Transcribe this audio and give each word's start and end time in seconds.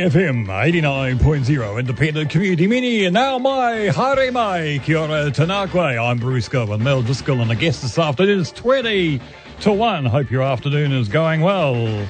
FM 0.00 0.46
89.0 0.46 1.78
Independent 1.78 2.30
Community 2.30 2.66
Mini 2.66 3.04
and 3.04 3.12
now 3.12 3.38
my 3.38 3.72
Hare 3.72 4.32
Mai 4.32 4.80
Kia 4.82 4.96
ora 4.96 5.30
Tanakwe. 5.30 6.02
I'm 6.02 6.18
Bruce 6.18 6.48
Gill 6.48 6.66
with 6.68 6.80
Mel 6.80 7.02
Driscoll 7.02 7.42
and 7.42 7.50
a 7.50 7.54
guest 7.54 7.82
this 7.82 7.98
afternoon 7.98 8.40
is 8.40 8.50
20 8.52 9.20
to 9.60 9.72
1. 9.72 10.06
Hope 10.06 10.30
your 10.30 10.42
afternoon 10.42 10.92
is 10.92 11.08
going 11.08 11.42
well. 11.42 12.08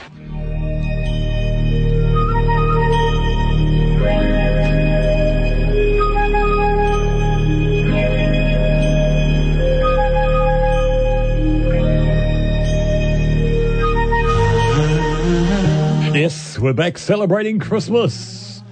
We're 16.60 16.72
back 16.74 16.98
celebrating 16.98 17.58
Christmas. 17.58 18.62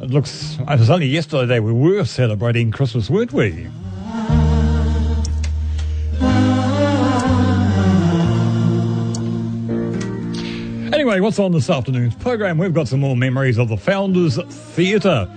It 0.00 0.10
looks, 0.10 0.58
it 0.60 0.78
was 0.78 0.90
only 0.90 1.06
yesterday 1.06 1.58
we 1.58 1.72
were 1.72 2.04
celebrating 2.04 2.70
Christmas, 2.70 3.08
weren't 3.08 3.32
we? 3.32 3.68
Anyway, 10.92 11.20
what's 11.20 11.38
on 11.38 11.52
this 11.52 11.70
afternoon's 11.70 12.14
program? 12.16 12.58
We've 12.58 12.74
got 12.74 12.88
some 12.88 13.00
more 13.00 13.16
memories 13.16 13.58
of 13.58 13.68
the 13.68 13.76
Founders 13.78 14.36
Theatre. 14.36 15.28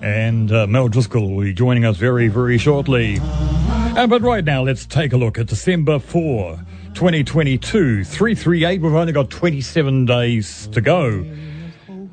And 0.00 0.52
uh, 0.52 0.68
Mel 0.68 0.88
Driscoll 0.88 1.28
will 1.28 1.42
be 1.42 1.52
joining 1.52 1.84
us 1.84 1.96
very, 1.96 2.28
very 2.28 2.58
shortly. 2.58 3.18
Uh, 3.20 4.06
but 4.06 4.22
right 4.22 4.44
now, 4.44 4.62
let's 4.62 4.86
take 4.86 5.12
a 5.12 5.16
look 5.16 5.38
at 5.38 5.46
December 5.46 5.98
4, 5.98 6.56
2022. 6.94 8.04
338, 8.04 8.80
we've 8.80 8.94
only 8.94 9.12
got 9.12 9.28
27 9.28 10.04
days 10.06 10.68
to 10.68 10.80
go. 10.80 11.24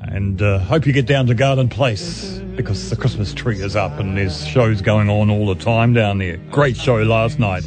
And 0.08 0.40
uh, 0.40 0.60
hope 0.60 0.86
you 0.86 0.92
get 0.92 1.06
down 1.06 1.26
to 1.26 1.34
Garden 1.34 1.68
Place 1.68 2.38
because 2.56 2.90
the 2.90 2.96
Christmas 2.96 3.34
tree 3.34 3.60
is 3.60 3.76
up 3.76 3.98
and 3.98 4.16
there's 4.16 4.46
shows 4.46 4.80
going 4.80 5.10
on 5.10 5.28
all 5.30 5.46
the 5.46 5.62
time 5.62 5.92
down 5.92 6.18
there. 6.18 6.38
Great 6.50 6.76
show 6.76 7.02
last 7.02 7.38
night. 7.38 7.64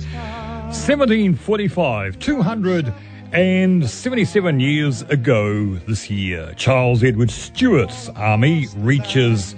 1745, 0.69 2.19
277 2.19 4.59
years 4.59 5.01
ago 5.03 5.75
this 5.87 6.09
year, 6.09 6.53
Charles 6.55 7.03
Edward 7.03 7.29
Stuart's 7.29 8.09
army 8.09 8.65
reaches 8.77 9.55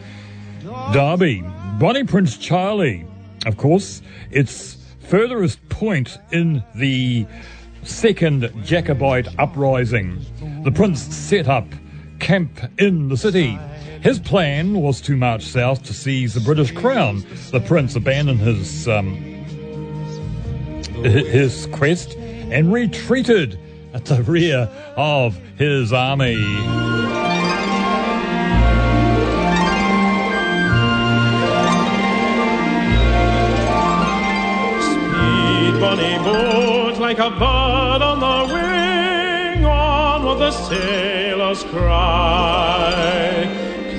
Derby. 0.93 1.43
Bonnie 1.79 2.03
Prince 2.03 2.37
Charlie, 2.37 3.05
of 3.45 3.55
course, 3.57 4.01
its 4.31 4.77
furthest 5.01 5.67
point 5.69 6.17
in 6.31 6.63
the 6.75 7.25
second 7.83 8.51
Jacobite 8.63 9.27
uprising. 9.39 10.23
The 10.63 10.71
prince 10.71 11.01
set 11.01 11.47
up 11.47 11.65
camp 12.21 12.59
in 12.77 13.09
the 13.09 13.17
city. 13.17 13.59
His 14.01 14.19
plan 14.19 14.79
was 14.79 15.01
to 15.01 15.17
march 15.17 15.43
south 15.43 15.83
to 15.83 15.93
seize 15.93 16.33
the 16.33 16.39
British 16.39 16.71
crown. 16.71 17.25
The 17.51 17.59
prince 17.59 17.95
abandoned 17.95 18.39
his 18.39 18.87
um, 18.87 19.15
his 21.03 21.67
quest 21.73 22.15
and 22.15 22.71
retreated 22.71 23.59
at 23.93 24.05
the 24.05 24.23
rear 24.23 24.69
of 24.95 25.35
his 25.57 25.91
army. 25.91 26.35
Speed 34.87 35.79
bonny 35.79 36.17
boat 36.23 36.97
like 36.99 37.19
a 37.19 37.29
bird 37.31 37.90
the 40.35 40.51
sailors 40.51 41.63
cry. 41.65 43.47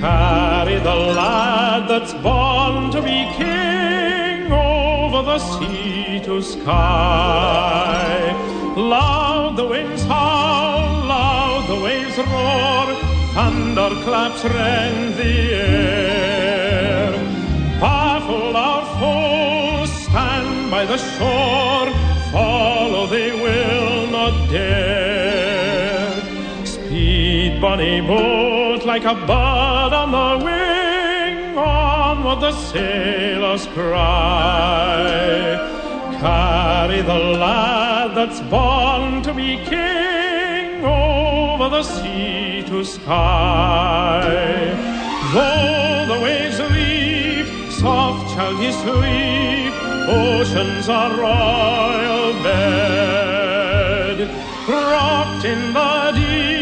Carry 0.01 0.79
the 0.79 0.95
lad 0.95 1.89
that's 1.89 2.15
born 2.15 2.91
to 2.91 3.01
be 3.03 3.25
king 3.37 4.51
over 4.53 5.23
the 5.23 5.39
sea 5.39 6.21
to 6.25 6.43
Skye. 6.43 8.33
Loud 8.77 9.57
the 9.57 9.67
winds 9.67 10.05
howl, 10.05 11.07
loud 11.07 11.65
the 11.69 11.79
waves 11.85 12.17
roar, 12.19 12.87
thunderclaps 13.35 14.45
rend 14.45 15.15
the 15.17 15.55
air. 15.55 17.13
Baffle 17.81 18.57
our 18.57 18.85
foes, 18.99 19.91
stand 20.05 20.71
by 20.71 20.85
the 20.87 20.99
shore, 20.99 22.02
bonny 27.73 28.03
boat, 28.03 28.85
like 28.85 29.05
a 29.05 29.15
bird 29.15 29.93
on 30.03 30.09
the 30.13 30.45
wing, 30.45 31.57
on 31.57 32.23
what 32.23 32.39
the 32.39 32.53
sailors 32.53 33.67
cry. 33.69 35.01
Carry 36.21 37.01
the 37.01 37.21
lad 37.43 38.15
that's 38.15 38.41
born 38.51 39.23
to 39.23 39.33
be 39.33 39.57
king 39.73 40.85
over 40.85 41.71
the 41.71 41.83
sea 41.83 42.63
to 42.67 42.85
Skye. 42.85 44.21
Though 45.33 46.05
the 46.13 46.19
waves 46.25 46.59
leap, 46.75 47.47
soft 47.73 48.35
shall 48.35 48.55
he 48.63 48.71
sleep, 48.85 49.73
ocean's 50.21 50.89
a 50.89 51.05
royal 51.25 52.35
bed. 52.43 54.19
Rocked 54.69 55.45
in 55.47 55.73
the 55.73 56.13
deep, 56.15 56.62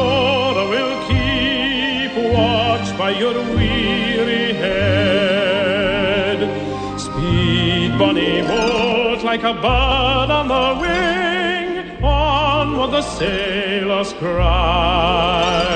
Flora 0.00 0.64
will 0.74 0.96
keep 1.08 2.12
watch 2.32 2.88
by 2.96 3.10
your 3.10 3.34
weary 3.54 4.54
head. 4.54 6.38
Speed, 6.98 7.98
bonny 7.98 8.40
boat, 8.42 9.22
like 9.22 9.42
a 9.42 9.52
bird 9.52 10.30
on 10.38 10.48
the 10.48 10.68
wing, 10.80 12.02
on 12.02 12.78
what 12.78 12.90
the 12.92 13.02
sailors 13.02 14.14
cry. 14.14 15.66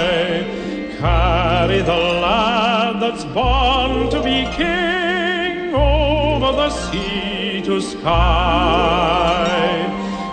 Carry 0.99 1.83
the 1.83 2.01
lad 2.25 3.03
that's 3.03 3.25
born 3.27 4.09
to 4.09 4.23
be 4.23 4.47
king 4.57 5.75
over 5.75 6.51
the 6.63 6.71
sea 6.71 7.61
to 7.67 7.79
Skye. 7.79 8.15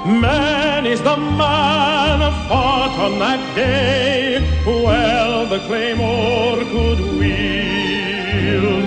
Man 0.05 0.60
is 0.91 1.01
the 1.03 1.15
man 1.15 2.19
who 2.19 2.31
fought 2.49 2.99
on 2.99 3.17
that 3.19 3.55
day, 3.55 4.41
well 4.65 5.45
the 5.45 5.59
claymore 5.59 6.57
could 6.73 6.99
wield. 7.17 8.83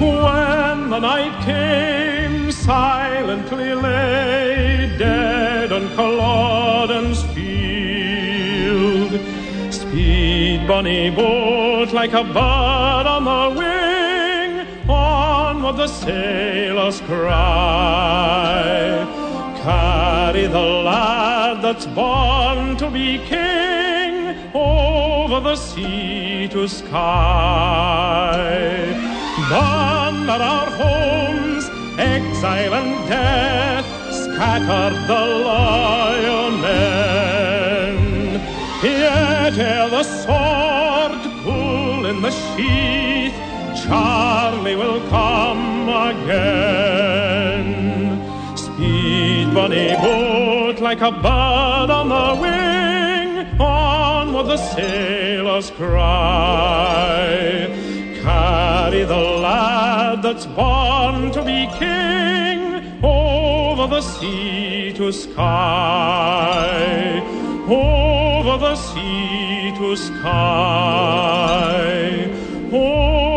When 0.00 0.90
the 0.90 1.00
night 1.00 1.36
came, 1.44 2.52
silently 2.52 3.74
lay 3.74 4.94
dead 4.98 5.72
on 5.72 5.88
Culloden's 5.96 7.24
field. 7.34 9.12
Speed, 9.74 10.68
bonny 10.68 11.10
boat, 11.10 11.92
like 11.92 12.12
a 12.12 12.22
bird 12.22 13.06
on 13.16 13.24
the 13.24 13.58
wing, 13.58 14.88
on 14.88 15.62
what 15.64 15.76
the 15.76 15.88
sailors 15.88 17.00
cry. 17.00 17.88
Carry 19.62 20.46
the 20.46 20.68
lad 20.88 21.62
that's 21.62 21.86
born 21.86 22.76
to 22.76 22.88
be 22.90 23.18
king 23.26 24.36
over 24.54 25.40
the 25.40 25.56
sea 25.56 26.48
to 26.48 26.68
Skye. 26.68 26.98
None 29.50 30.28
at 30.30 30.40
our 30.40 30.70
homes, 30.70 31.68
exile 31.98 32.74
and 32.74 33.08
death 33.08 33.86
scattered 34.12 34.96
the 35.08 35.26
loyal 35.48 36.50
men. 36.52 37.96
Yet 38.82 39.58
ere 39.58 39.88
the 39.90 40.04
sword 40.04 41.20
pull 41.42 42.06
in 42.06 42.22
the 42.22 42.30
sheath, 42.30 43.34
Charlie 43.82 44.76
will 44.76 45.00
come 45.08 45.88
again. 45.88 47.48
Bonny 49.58 49.90
boat, 49.96 50.78
like 50.78 51.00
a 51.00 51.10
bird 51.10 51.90
on 51.90 52.08
the 52.08 52.28
wing. 52.40 53.60
Onward 53.60 54.46
the 54.46 54.56
sailors 54.56 55.70
cry. 55.72 57.18
Carry 58.22 59.02
the 59.02 59.16
lad 59.16 60.22
that's 60.22 60.46
born 60.46 61.32
to 61.32 61.42
be 61.42 61.66
king 61.76 63.02
over 63.02 63.88
the 63.88 64.00
sea 64.00 64.92
to 64.92 65.10
Skye, 65.10 65.50
over 67.68 68.58
the 68.58 68.76
sea 68.76 69.72
to 69.76 69.96
Skye, 69.96 70.28
over 72.72 73.27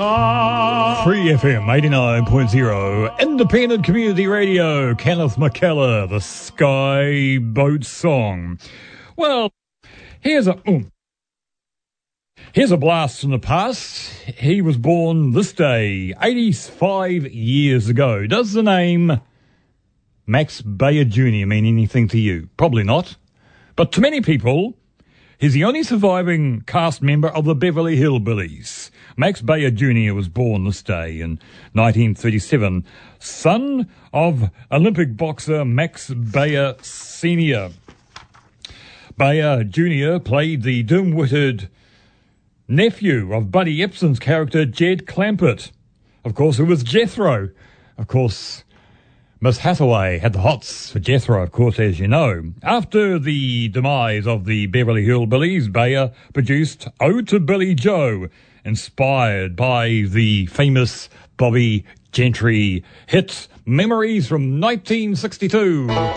Free 0.00 1.26
FM 1.28 1.66
89.0, 1.66 3.18
independent 3.18 3.84
community 3.84 4.26
radio, 4.26 4.94
Kenneth 4.94 5.36
McKellar, 5.36 6.08
the 6.08 6.20
Skye 6.20 7.36
Boat 7.38 7.84
Song. 7.84 8.58
Well, 9.16 9.52
here's 10.20 10.46
a. 10.46 10.58
ooh. 10.66 10.90
Here's 12.54 12.70
a 12.70 12.78
blast 12.78 13.20
from 13.20 13.32
the 13.32 13.38
past. 13.38 14.10
He 14.22 14.62
was 14.62 14.78
born 14.78 15.32
this 15.32 15.52
day, 15.52 16.14
85 16.18 17.30
years 17.34 17.90
ago. 17.90 18.26
Does 18.26 18.54
the 18.54 18.62
name 18.62 19.20
Max 20.26 20.62
Baer 20.62 21.04
Jr. 21.04 21.44
mean 21.46 21.66
anything 21.66 22.08
to 22.08 22.18
you? 22.18 22.48
Probably 22.56 22.84
not. 22.84 23.16
But 23.76 23.92
to 23.92 24.00
many 24.00 24.22
people, 24.22 24.78
he's 25.38 25.52
the 25.52 25.64
only 25.64 25.82
surviving 25.82 26.62
cast 26.62 27.02
member 27.02 27.28
of 27.28 27.44
the 27.44 27.54
Beverly 27.54 27.98
Hillbillies. 27.98 28.89
Max 29.16 29.42
Baer 29.42 29.70
Jr. 29.70 30.14
was 30.14 30.28
born 30.28 30.64
this 30.64 30.82
day 30.82 31.20
in 31.20 31.38
1937, 31.72 32.84
son 33.18 33.90
of 34.12 34.50
Olympic 34.70 35.16
boxer 35.16 35.64
Max 35.64 36.10
Baer 36.10 36.76
Sr. 36.82 37.70
Baer 39.16 39.64
Jr. 39.64 40.18
played 40.18 40.62
the 40.62 40.82
dim-witted 40.82 41.68
nephew 42.68 43.34
of 43.34 43.50
Buddy 43.50 43.78
Ebsen's 43.78 44.18
character 44.18 44.64
Jed 44.64 45.06
Clampett. 45.06 45.72
Of 46.24 46.34
course, 46.34 46.58
it 46.58 46.64
was 46.64 46.82
Jethro. 46.82 47.50
Of 47.98 48.06
course, 48.06 48.64
Miss 49.42 49.58
Hathaway 49.58 50.18
had 50.18 50.34
the 50.34 50.40
hots 50.40 50.90
for 50.90 51.00
Jethro, 51.00 51.42
of 51.42 51.50
course, 51.50 51.78
as 51.78 51.98
you 51.98 52.06
know. 52.06 52.52
After 52.62 53.18
the 53.18 53.68
demise 53.68 54.26
of 54.26 54.44
the 54.44 54.66
Beverly 54.66 55.06
Hillbillies, 55.06 55.72
Baer 55.72 56.12
produced 56.32 56.88
Ode 57.00 57.26
to 57.28 57.40
Billie 57.40 57.74
Joe, 57.74 58.28
inspired 58.70 59.56
by 59.56 60.04
the 60.06 60.46
famous 60.46 61.08
Bobbie 61.36 61.84
Gentry 62.12 62.84
hit 63.08 63.48
Memories 63.66 64.28
from 64.28 64.60
1962. 64.60 65.88
I've 65.90 66.16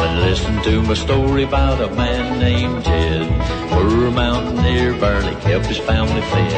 been 0.00 0.20
listening 0.20 0.62
to 0.64 0.82
my 0.82 0.94
story 0.94 1.44
about 1.44 1.80
a 1.80 1.94
man 1.94 2.40
named 2.40 2.84
Jed. 2.84 3.61
Poor 3.92 4.10
mountaineer 4.10 4.94
barely 4.94 5.34
kept 5.42 5.66
his 5.66 5.76
family 5.76 6.22
fed. 6.22 6.52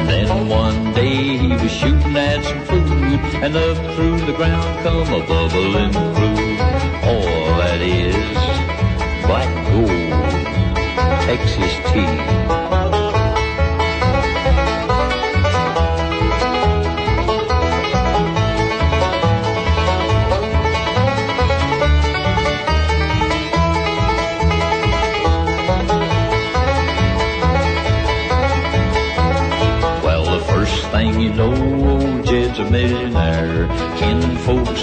And 0.00 0.08
then 0.08 0.48
one 0.48 0.92
day 0.92 1.38
he 1.38 1.46
was 1.46 1.70
shooting 1.70 2.16
at 2.16 2.42
some 2.42 2.60
food, 2.64 3.20
and 3.40 3.54
up 3.54 3.76
through 3.94 4.18
the 4.26 4.32
ground 4.32 4.82
come 4.82 5.14
a 5.14 5.24
bubbling 5.24 5.92
crude. 5.92 6.60
All 7.04 7.56
that 7.60 7.80
is 7.80 8.16
black 9.26 9.48
gold, 9.70 9.88
Texas 11.22 11.92
tea. 11.92 12.61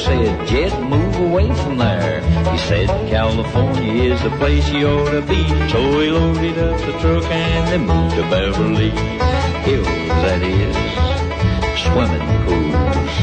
Said, 0.10 0.48
Jed, 0.48 0.90
move 0.90 1.16
away 1.18 1.54
from 1.54 1.78
there. 1.78 2.22
He 2.52 2.58
said, 2.58 2.88
California 3.10 4.12
is 4.12 4.22
the 4.24 4.32
place 4.32 4.68
you 4.72 4.88
ought 4.88 5.12
to 5.12 5.22
be. 5.22 5.48
So 5.70 6.00
he 6.00 6.10
loaded 6.10 6.58
up 6.58 6.80
the 6.80 6.94
truck 7.00 7.26
and 7.26 7.68
they 7.72 7.78
moved 7.78 8.16
to 8.16 8.24
Beverly 8.24 8.90
Hills, 9.68 9.88
that 10.24 10.42
is. 10.42 10.76
Swimming 11.84 12.28
pools, 12.46 13.20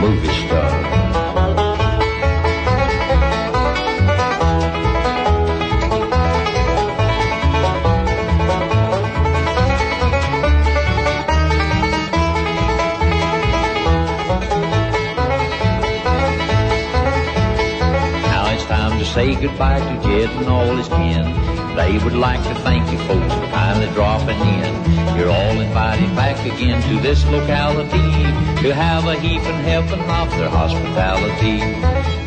movie 0.00 0.46
star. 0.46 0.99
Say 19.34 19.40
goodbye 19.40 19.78
to 19.78 20.02
Jed 20.02 20.30
and 20.30 20.48
all 20.48 20.76
his 20.76 20.88
kin. 20.88 21.24
They 21.76 21.98
would 22.04 22.14
like 22.14 22.42
to 22.44 22.54
thank 22.62 22.90
you 22.90 22.98
folks 22.98 23.32
for 23.34 23.46
kindly 23.46 23.88
dropping 23.94 24.40
in. 24.40 25.16
You're 25.16 25.30
all 25.30 25.60
invited 25.60 26.14
back 26.16 26.38
again 26.44 26.82
to 26.88 27.00
this 27.00 27.24
locality 27.26 27.98
to 28.62 28.74
have 28.74 29.06
a 29.06 29.18
heaping 29.18 29.62
helping 29.64 30.00
of 30.00 30.30
their 30.30 30.48
hospitality. 30.48 31.58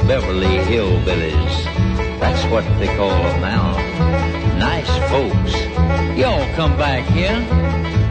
Beverly 0.07 0.57
Hillbillies, 0.69 2.19
that's 2.19 2.43
what 2.51 2.63
they 2.79 2.87
call 2.95 3.09
them 3.09 3.41
now. 3.41 3.77
Nice 4.59 4.89
folks. 5.09 5.53
Y'all 6.17 6.55
come 6.55 6.77
back 6.77 7.03
here. 7.09 8.02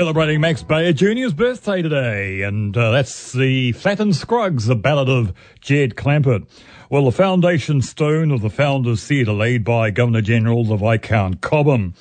Celebrating 0.00 0.40
Max 0.40 0.62
Baer 0.62 0.94
Jr.'s 0.94 1.34
birthday 1.34 1.82
today, 1.82 2.40
and 2.40 2.74
uh, 2.74 2.90
that's 2.90 3.34
the 3.34 3.72
Flatt 3.72 4.00
and 4.00 4.16
Scruggs, 4.16 4.64
the 4.64 4.74
ballad 4.74 5.10
of 5.10 5.34
Jed 5.60 5.94
Clampett. 5.94 6.48
Well, 6.88 7.04
the 7.04 7.12
foundation 7.12 7.82
stone 7.82 8.30
of 8.30 8.40
the 8.40 8.48
Founders 8.48 9.06
Theatre 9.06 9.34
laid 9.34 9.62
by 9.62 9.90
Governor 9.90 10.22
General 10.22 10.64
the 10.64 10.76
Viscount 10.76 11.42
Cobham. 11.42 11.92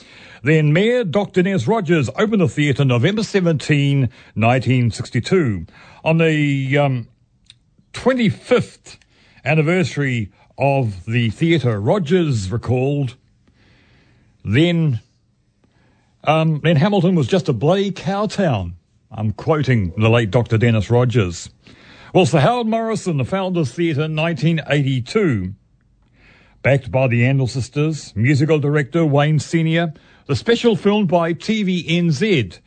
Then 0.43 0.71
Mayor 0.71 1.03
Dr. 1.03 1.43
Nez 1.43 1.67
Rogers 1.67 2.09
opened 2.15 2.41
the 2.41 2.47
theatre 2.47 2.85
November 2.85 3.21
17, 3.21 3.99
1962. 3.99 5.65
On 6.05 6.19
the 6.19 6.77
um, 6.77 7.09
25th 7.91 8.95
anniversary 9.43 10.31
of 10.57 11.03
the 11.03 11.31
theatre, 11.31 11.81
Rogers 11.81 12.49
recalled, 12.49 13.17
then 14.45 15.01
um, 16.23 16.59
then 16.63 16.75
Hamilton 16.75 17.15
was 17.15 17.27
just 17.27 17.49
a 17.49 17.53
bloody 17.53 17.91
cow 17.91 18.25
town. 18.27 18.75
I'm 19.11 19.31
quoting 19.31 19.93
the 19.97 20.09
late 20.09 20.31
Dr. 20.31 20.57
Dennis 20.57 20.89
Rogers. 20.89 21.49
Well, 22.13 22.25
Sir 22.25 22.39
Howard 22.39 22.67
Morrison, 22.67 23.17
the 23.17 23.25
Founders 23.25 23.71
Theatre, 23.71 24.01
1982. 24.01 25.53
Backed 26.61 26.91
by 26.91 27.07
the 27.07 27.21
Yandall 27.21 27.49
sisters, 27.49 28.13
musical 28.15 28.59
director 28.59 29.05
Wayne 29.05 29.39
Senior, 29.39 29.93
the 30.25 30.35
special 30.35 30.75
filmed 30.75 31.07
by 31.07 31.33
TVNZ. 31.33 32.59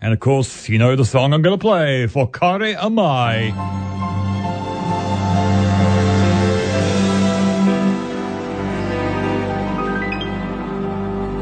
And 0.00 0.12
of 0.12 0.20
course, 0.20 0.68
you 0.68 0.78
know 0.78 0.96
the 0.96 1.04
song 1.04 1.34
I'm 1.34 1.42
going 1.42 1.58
to 1.58 1.60
play 1.60 2.06
for 2.06 2.30
Kare 2.30 2.74
Amai. 2.76 3.50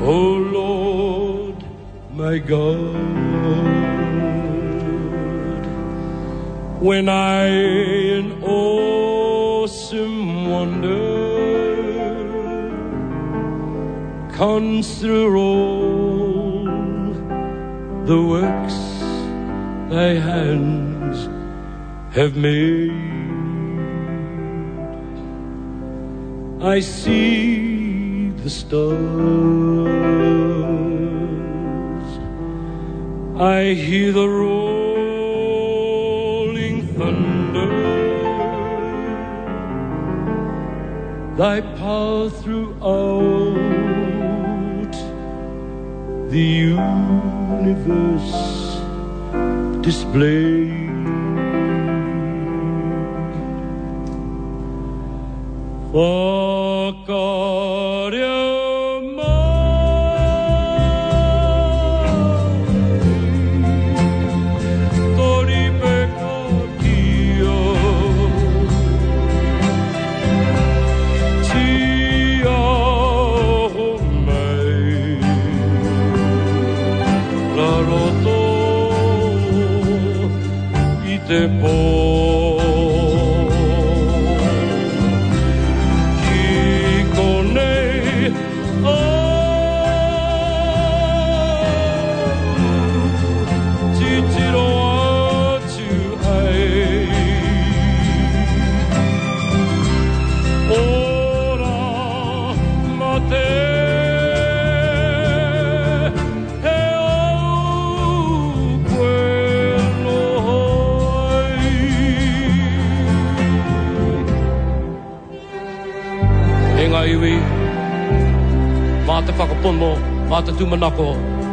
O 0.00 0.10
Lord, 0.10 0.37
my 2.18 2.36
God, 2.36 2.94
when 6.82 7.08
I 7.08 7.46
in 7.46 8.42
awesome 8.42 10.50
wonder 10.50 10.98
consider 14.34 15.36
all 15.36 16.64
the 18.10 18.20
works 18.34 18.78
thy 19.94 20.10
hands 20.30 21.18
have 22.16 22.34
made, 22.34 22.90
I 26.60 26.80
see 26.80 28.30
the 28.30 28.50
stars. 28.50 30.08
I 33.40 33.72
hear 33.72 34.10
the 34.10 34.28
rolling 34.28 35.28
thunder, 36.96 37.68
thy 41.36 41.60
power 41.60 42.30
throughout 42.30 42.82
the 46.30 46.46
universe 47.60 48.32
displayed. 49.82 50.88
For 55.92 56.92
God 57.06 58.14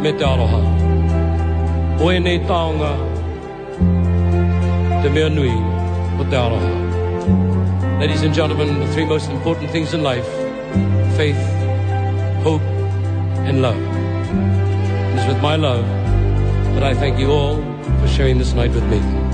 me 0.05 0.11
te 0.11 0.23
aroha. 0.23 0.61
O 1.99 2.11
e 2.11 2.19
nei 2.19 2.39
taonga 2.49 2.91
te 5.01 5.09
mea 5.09 5.29
nui 5.29 5.55
o 6.19 6.23
te 6.29 6.35
aroha. 6.35 6.71
Ladies 7.99 8.21
and 8.21 8.35
gentlemen, 8.35 8.79
the 8.79 8.87
three 8.93 9.05
most 9.05 9.31
important 9.31 9.71
things 9.71 9.93
in 9.93 10.03
life, 10.03 10.27
faith, 11.17 11.41
hope, 12.43 12.61
and 13.47 13.61
love. 13.61 13.81
It 15.13 15.19
is 15.19 15.27
with 15.27 15.41
my 15.41 15.55
love 15.55 15.85
that 16.75 16.83
I 16.83 16.93
thank 16.93 17.17
you 17.17 17.31
all 17.31 17.55
for 17.99 18.07
sharing 18.07 18.37
this 18.37 18.53
night 18.53 18.71
with 18.71 18.83
me. 18.83 19.24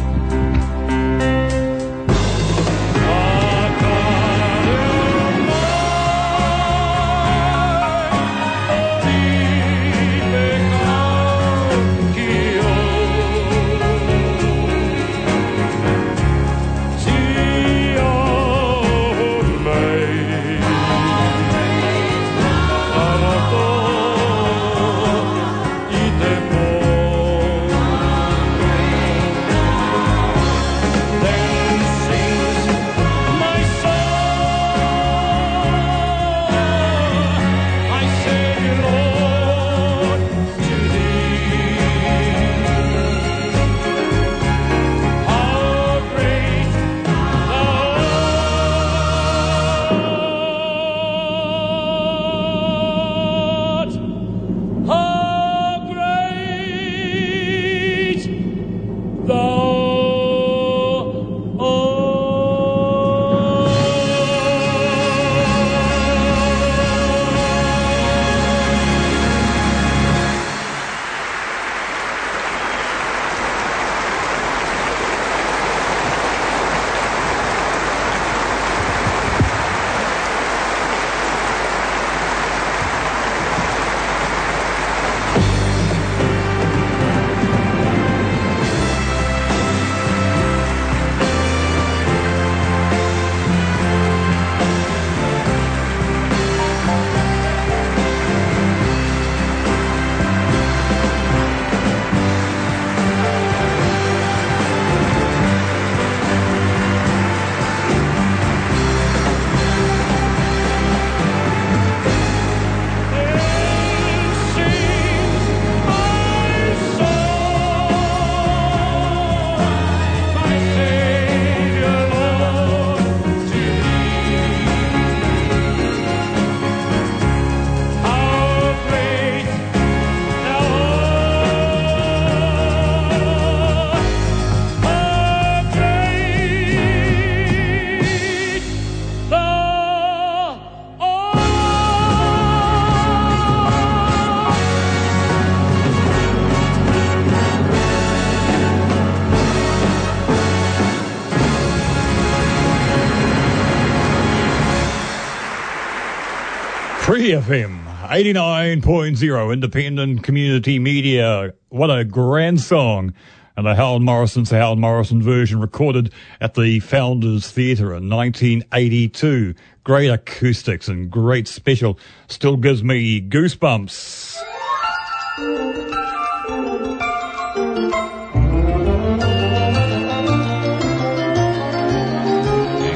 FM 157.29 157.85
89.0 158.07 159.53
independent 159.53 160.23
community 160.23 160.79
media. 160.79 161.53
What 161.69 161.91
a 161.91 162.03
grand 162.03 162.61
song. 162.61 163.13
And 163.55 163.67
the 163.67 163.75
Howard 163.75 164.01
Morrison's 164.01 164.49
the 164.49 164.57
Howard 164.57 164.79
Morrison 164.79 165.21
version 165.21 165.59
recorded 165.59 166.11
at 166.39 166.55
the 166.55 166.79
Founders 166.79 167.51
Theatre 167.51 167.93
in 167.93 168.09
1982. 168.09 169.53
Great 169.83 170.07
acoustics 170.09 170.87
and 170.87 171.11
great 171.11 171.47
special. 171.47 171.99
Still 172.27 172.57
gives 172.57 172.83
me 172.83 173.21
goosebumps. 173.21 174.41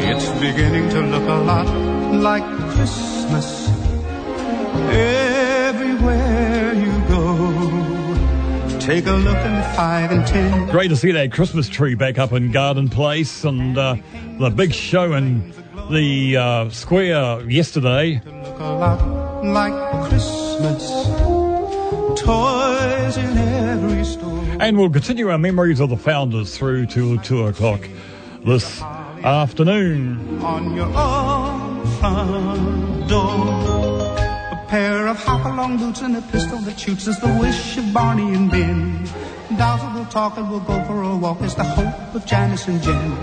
It's 0.10 0.30
beginning 0.40 0.90
to 0.90 1.02
look 1.02 1.30
a 1.30 1.44
lot 1.44 1.68
like 2.12 2.44
Christmas 2.72 3.75
everywhere 4.92 6.74
you 6.74 6.92
go. 7.08 8.80
Take 8.80 9.08
a 9.08 9.14
look 9.14 9.38
in 9.38 9.64
five 9.76 10.12
and 10.12 10.26
ten. 10.28 10.70
Great 10.70 10.90
to 10.90 10.96
see 10.96 11.12
that 11.12 11.32
Christmas 11.32 11.68
tree 11.68 11.96
back 11.96 12.18
up 12.20 12.32
in 12.34 12.52
Garden 12.52 12.90
Place 12.90 13.44
and 13.44 13.78
uh, 13.78 13.96
the 14.40 14.50
big 14.50 14.74
show 14.74 15.14
in 15.14 15.54
the 15.92 16.38
uh, 16.38 16.70
square 16.70 17.42
yesterday. 17.50 18.22
Look 18.26 18.60
a 18.60 18.64
lot 18.64 19.44
like 19.46 20.08
Christmas. 20.08 20.90
Toys 22.22 23.18
in 23.18 23.38
every 23.38 24.04
store. 24.06 24.44
And 24.60 24.78
we'll 24.78 24.90
continue 24.90 25.30
our 25.30 25.38
memories 25.38 25.80
of 25.80 25.90
the 25.90 25.98
founders 25.98 26.58
through 26.58 26.86
to 26.88 27.18
2 27.20 27.48
o'clock 27.48 27.82
this 28.46 28.82
afternoon. 28.82 30.40
on 30.42 30.76
your 30.76 30.88
own 30.96 31.86
front 32.00 33.10
door. 33.10 33.85
A 34.76 34.78
pair 34.78 35.08
of 35.08 35.24
hop-along 35.24 35.78
boots 35.78 36.02
and 36.02 36.18
a 36.18 36.22
pistol 36.22 36.58
that 36.58 36.78
shoots 36.78 37.08
is 37.08 37.18
the 37.22 37.34
wish 37.40 37.78
of 37.78 37.94
Barney 37.94 38.36
and 38.36 38.52
Ben. 38.52 39.08
Dolls 39.58 39.80
will 39.96 40.06
talk 40.08 40.38
and 40.38 40.52
we'll 40.52 40.60
go 40.60 40.84
for 40.84 41.02
a 41.02 41.16
walk 41.16 41.42
is 41.44 41.56
the 41.56 41.64
hope 41.64 42.14
of 42.14 42.26
Janice 42.26 42.68
and 42.68 42.84
Jen. 42.84 43.14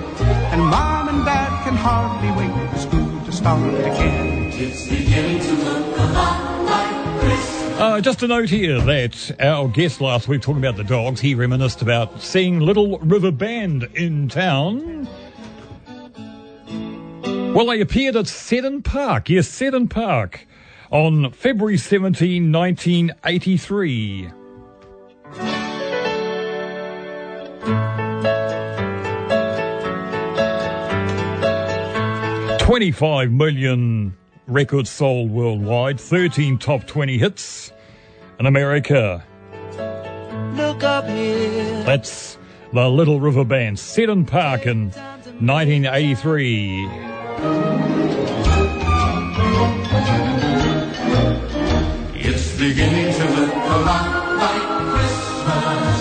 And 0.50 0.62
Mom 0.62 1.11
and 1.11 1.26
Dad 1.26 1.62
can 1.64 1.76
hardly 1.76 2.30
wait 2.40 2.71
for 2.71 2.78
school 2.78 3.21
to 3.26 3.32
start 3.32 3.75
again. 3.75 4.50
Uh, 7.78 8.00
just 8.00 8.23
a 8.23 8.26
note 8.26 8.49
here 8.49 8.80
that 8.80 9.37
our 9.38 9.68
guest 9.68 10.00
last 10.00 10.28
week 10.28 10.40
talking 10.40 10.64
about 10.64 10.78
the 10.78 10.85
dogs, 10.85 11.21
he 11.21 11.35
reminisced 11.35 11.82
about 11.82 12.23
seeing 12.23 12.61
Little 12.61 12.99
River 13.00 13.30
Band 13.30 13.90
in 13.92 14.30
town. 14.30 15.06
Well, 17.52 17.66
they 17.66 17.82
appeared 17.82 18.16
at 18.16 18.26
Seddon 18.26 18.80
Park, 18.80 19.28
yes, 19.28 19.49
Seddon 19.49 19.87
Park, 19.87 20.47
on 20.92 21.32
February 21.32 21.78
17, 21.78 22.52
1983. 22.52 24.30
Twenty-five 32.58 33.30
million 33.32 34.16
records 34.46 34.88
sold 34.88 35.30
worldwide, 35.30 36.00
thirteen 36.00 36.58
top 36.58 36.87
twenty 36.87 37.18
hits 37.18 37.72
in 38.38 38.46
America. 38.46 39.25
Look 40.54 40.82
up 40.82 41.06
here. 41.06 41.82
That's 41.84 42.38
the 42.72 42.88
Little 42.88 43.20
River 43.20 43.44
Band, 43.44 43.78
Seddon 43.78 44.25
Park 44.25 44.66
in 44.66 44.90
1983. 45.40 46.88
It's 52.62 52.75
beginning 52.78 53.12
to 53.14 53.25
look 53.40 53.54
a 53.54 53.78
lot 53.83 54.07
like 54.38 54.66
Christmas. 54.95 55.99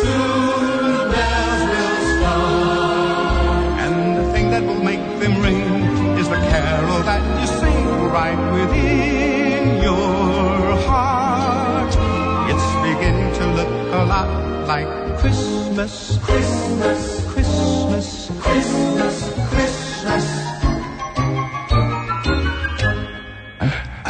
Soon 0.00 0.96
the 0.96 1.04
bells 1.12 1.62
will 1.68 1.96
start. 2.16 3.76
And 3.84 4.16
the 4.16 4.32
thing 4.32 4.50
that 4.50 4.62
will 4.62 4.82
make 4.82 5.04
them 5.20 5.42
ring 5.42 6.16
is 6.16 6.30
the 6.30 6.36
carol 6.36 7.02
that 7.02 7.20
you 7.38 7.46
sing 7.46 7.86
right 8.16 8.40
within 8.54 9.82
your 9.82 10.74
heart. 10.88 11.92
It's 12.48 12.68
beginning 12.88 13.34
to 13.34 13.44
look 13.52 13.92
a 13.92 14.04
lot 14.06 14.66
like. 14.66 14.88
Christmas. 15.20 16.18
Christmas. 16.22 17.26
Christmas. 17.26 18.30
Christmas. 18.40 19.41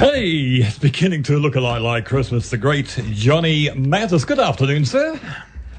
Hey, 0.02 0.56
it's 0.56 0.80
beginning 0.80 1.22
to 1.24 1.38
look 1.38 1.54
a 1.54 1.60
lot 1.60 1.80
like 1.80 2.06
Christmas. 2.06 2.50
The 2.50 2.56
great 2.56 2.86
Johnny 3.12 3.70
Mathis. 3.70 4.24
Good 4.24 4.40
afternoon, 4.40 4.84
sir. 4.84 5.20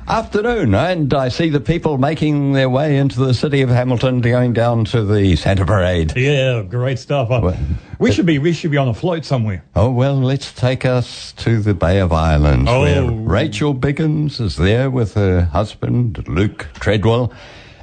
Afternoon, 0.07 0.73
and 0.73 1.13
I 1.13 1.27
see 1.27 1.49
the 1.49 1.59
people 1.59 1.97
making 1.97 2.53
their 2.53 2.69
way 2.69 2.95
into 2.95 3.19
the 3.19 3.33
city 3.33 3.61
of 3.63 3.69
Hamilton, 3.69 4.21
going 4.21 4.53
down 4.53 4.85
to 4.85 5.03
the 5.03 5.35
Santa 5.35 5.65
Parade. 5.65 6.13
Yeah, 6.15 6.61
great 6.61 6.99
stuff. 6.99 7.31
Uh, 7.31 7.41
Well, 7.43 7.57
we 7.99 8.13
should 8.13 8.25
be 8.25 8.39
we 8.39 8.53
should 8.53 8.71
be 8.71 8.77
on 8.77 8.87
a 8.87 8.93
float 8.93 9.25
somewhere. 9.25 9.61
Oh, 9.75 9.91
well, 9.91 10.15
let's 10.15 10.53
take 10.53 10.85
us 10.85 11.33
to 11.33 11.59
the 11.59 11.73
Bay 11.73 11.99
of 11.99 12.13
Islands, 12.13 12.69
Oh. 12.71 12.79
where 12.83 13.03
Rachel 13.11 13.75
Biggins 13.75 14.39
is 14.39 14.55
there 14.55 14.89
with 14.89 15.15
her 15.15 15.41
husband, 15.51 16.25
Luke 16.29 16.69
Treadwell. 16.75 17.33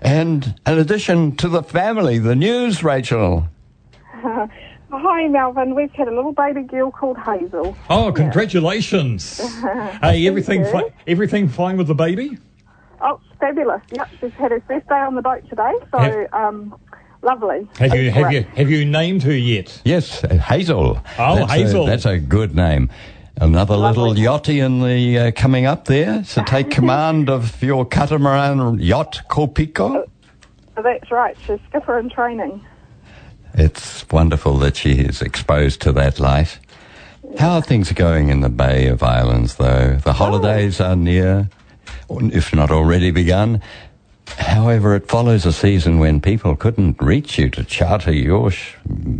And 0.00 0.54
in 0.66 0.78
addition 0.78 1.36
to 1.36 1.48
the 1.50 1.62
family, 1.62 2.16
the 2.18 2.34
news, 2.34 2.82
Rachel. 2.82 3.46
Hi, 4.92 5.28
Melvin. 5.28 5.74
We've 5.74 5.90
had 5.92 6.08
a 6.08 6.14
little 6.14 6.32
baby 6.32 6.62
girl 6.62 6.90
called 6.90 7.16
Hazel. 7.18 7.76
Oh, 7.88 8.10
congratulations! 8.12 9.38
hey, 10.02 10.26
everything 10.26 10.64
fi- 10.64 10.92
everything 11.06 11.48
fine 11.48 11.76
with 11.76 11.86
the 11.86 11.94
baby? 11.94 12.38
Oh, 13.00 13.20
fabulous. 13.38 13.82
Yep, 13.92 14.08
she's 14.20 14.32
had 14.32 14.50
her 14.50 14.60
first 14.66 14.88
day 14.88 14.96
on 14.96 15.14
the 15.14 15.22
boat 15.22 15.48
today, 15.48 15.72
so 15.92 15.98
Have- 15.98 16.32
um, 16.34 16.74
lovely. 17.22 17.68
Have 17.78 17.94
you 17.94 18.10
have 18.10 18.32
you 18.32 18.42
have 18.42 18.68
you 18.70 18.84
named 18.84 19.22
her 19.22 19.32
yet? 19.36 19.80
Yes, 19.84 20.24
uh, 20.24 20.34
Hazel. 20.36 21.00
Oh, 21.18 21.36
that's 21.36 21.52
Hazel. 21.52 21.86
A, 21.86 21.90
that's 21.90 22.06
a 22.06 22.18
good 22.18 22.54
name. 22.56 22.90
Another 23.40 23.76
little 23.76 24.08
Lovely. 24.08 24.22
yachty 24.22 24.62
in 24.62 24.80
the 24.82 25.18
uh, 25.18 25.32
coming 25.32 25.64
up 25.64 25.86
there 25.86 26.22
to 26.22 26.44
take 26.46 26.70
command 26.70 27.30
of 27.30 27.62
your 27.62 27.86
catamaran 27.86 28.78
yacht, 28.78 29.22
Copico. 29.30 30.04
That's 30.76 31.10
right. 31.10 31.36
She's 31.46 31.58
skipper 31.68 31.98
in 31.98 32.10
training. 32.10 32.64
It's 33.54 34.08
wonderful 34.10 34.58
that 34.58 34.76
she 34.76 34.92
is 34.92 35.22
exposed 35.22 35.80
to 35.82 35.92
that 35.92 36.18
life. 36.20 36.60
How 37.38 37.56
are 37.56 37.62
things 37.62 37.92
going 37.92 38.28
in 38.28 38.40
the 38.40 38.48
Bay 38.48 38.88
of 38.88 39.02
Islands, 39.02 39.56
though? 39.56 39.96
The 39.96 40.12
holidays 40.14 40.80
are 40.80 40.96
near, 40.96 41.48
if 42.08 42.54
not 42.54 42.70
already 42.70 43.10
begun. 43.10 43.62
However, 44.38 44.94
it 44.94 45.08
follows 45.08 45.44
a 45.46 45.52
season 45.52 45.98
when 45.98 46.20
people 46.20 46.56
couldn't 46.56 47.00
reach 47.00 47.38
you 47.38 47.50
to 47.50 47.64
charter 47.64 48.12
your 48.12 48.50
sh- 48.50 48.74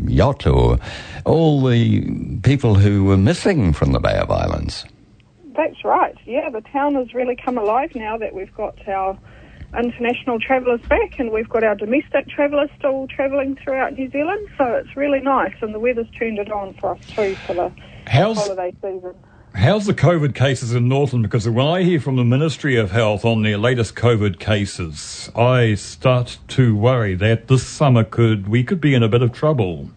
yacht 0.07 0.47
or 0.47 0.79
all 1.25 1.63
the 1.63 2.39
people 2.43 2.77
who 2.77 3.05
were 3.05 3.17
missing 3.17 3.73
from 3.73 3.93
the 3.93 4.01
Bay 4.01 4.17
of 4.17 4.31
Islands. 4.31 4.85
That's 5.57 5.85
right. 5.85 6.17
Yeah, 6.27 6.49
the 6.51 6.61
town 6.63 6.95
has 6.95 7.13
really 7.13 7.37
come 7.37 7.59
alive 7.59 7.95
now 7.95 8.17
that 8.19 8.35
we've 8.35 8.55
got 8.55 8.77
our 8.89 9.19
international 9.79 10.41
travellers 10.41 10.81
back 10.89 11.19
and 11.19 11.31
we've 11.31 11.49
got 11.49 11.63
our 11.63 11.75
domestic 11.75 12.29
travellers 12.29 12.71
still 12.79 13.07
travelling 13.09 13.57
throughout 13.63 13.95
New 13.95 14.11
Zealand. 14.11 14.49
So 14.59 14.65
it's 14.75 14.97
really 14.97 15.21
nice, 15.21 15.55
and 15.61 15.75
the 15.75 15.79
weather's 15.79 16.09
turned 16.19 16.39
it 16.39 16.51
on 16.51 16.75
for 16.75 16.93
us 16.93 17.07
too 17.07 17.35
for 17.47 17.55
the 17.55 17.73
How's 18.07 18.39
holiday 18.39 18.75
season. 18.83 19.15
how's 19.55 19.87
the 19.87 19.95
COVID 19.95 20.35
cases 20.35 20.75
in 20.75 20.89
Northland? 20.89 21.23
Because 21.23 21.49
when 21.49 21.67
I 21.67 21.83
hear 21.83 22.01
from 22.01 22.17
the 22.17 22.25
Ministry 22.25 22.77
of 22.77 22.91
Health 22.91 23.25
on 23.25 23.43
their 23.43 23.59
latest 23.59 23.95
COVID 23.95 24.41
cases, 24.41 25.31
I 25.37 25.75
start 25.75 26.39
to 26.49 26.77
worry 26.77 27.15
that 27.17 27.49
this 27.49 27.65
summer 27.67 28.03
could 28.03 28.49
we 28.49 28.65
could 28.65 28.81
be 28.81 28.95
in 28.95 29.03
a 29.03 29.09
bit 29.09 29.23
of 29.23 29.33
trouble. 29.33 29.91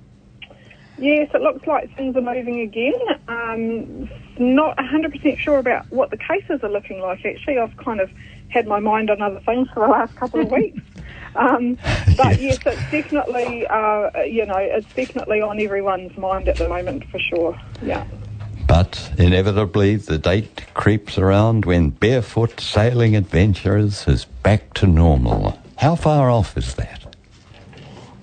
Yes, 1.00 1.30
it 1.34 1.42
looks 1.42 1.66
like 1.66 1.94
things 1.98 2.16
are 2.16 2.22
moving 2.22 2.62
again. 2.62 2.94
Um, 3.28 4.10
not 4.38 4.78
100% 4.78 5.38
sure 5.38 5.58
about 5.58 5.92
what 5.92 6.12
the 6.12 6.18
cases 6.18 6.60
are 6.62 6.70
looking 6.70 7.00
like, 7.00 7.26
actually. 7.26 7.58
I've 7.58 7.76
kind 7.78 8.00
of 8.00 8.12
had 8.54 8.68
my 8.68 8.80
mind 8.80 9.10
on 9.10 9.22
other 9.22 9.39
things 9.42 9.68
for 9.74 9.82
the 9.82 9.92
last 9.92 10.16
couple 10.16 10.42
of 10.42 10.52
weeks. 10.52 10.80
Um, 11.36 11.80
but 12.16 12.39
yes, 12.39 12.60
it's 12.63 12.92
definitely, 12.92 13.66
uh, 13.66 14.22
you 14.22 14.46
know, 14.46 14.58
it's 14.58 14.86
definitely 14.94 15.42
on 15.42 15.60
everyone's 15.60 16.16
mind 16.16 16.48
at 16.48 16.58
the 16.58 16.70
moment 16.70 17.06
for 17.06 17.18
sure. 17.18 17.60
Yeah. 17.82 18.06
But 18.68 19.12
inevitably, 19.18 19.96
the 19.96 20.20
date 20.20 20.63
creeps 20.76 21.18
around 21.18 21.66
when 21.66 21.89
barefoot 21.89 22.60
sailing 22.60 23.16
adventures 23.16 24.08
is 24.08 24.26
back 24.26 24.76
to 24.76 24.86
normal. 24.86 25.58
How 25.78 25.96
far 25.96 26.30
off 26.30 26.56
is 26.56 26.76
that? 26.76 27.04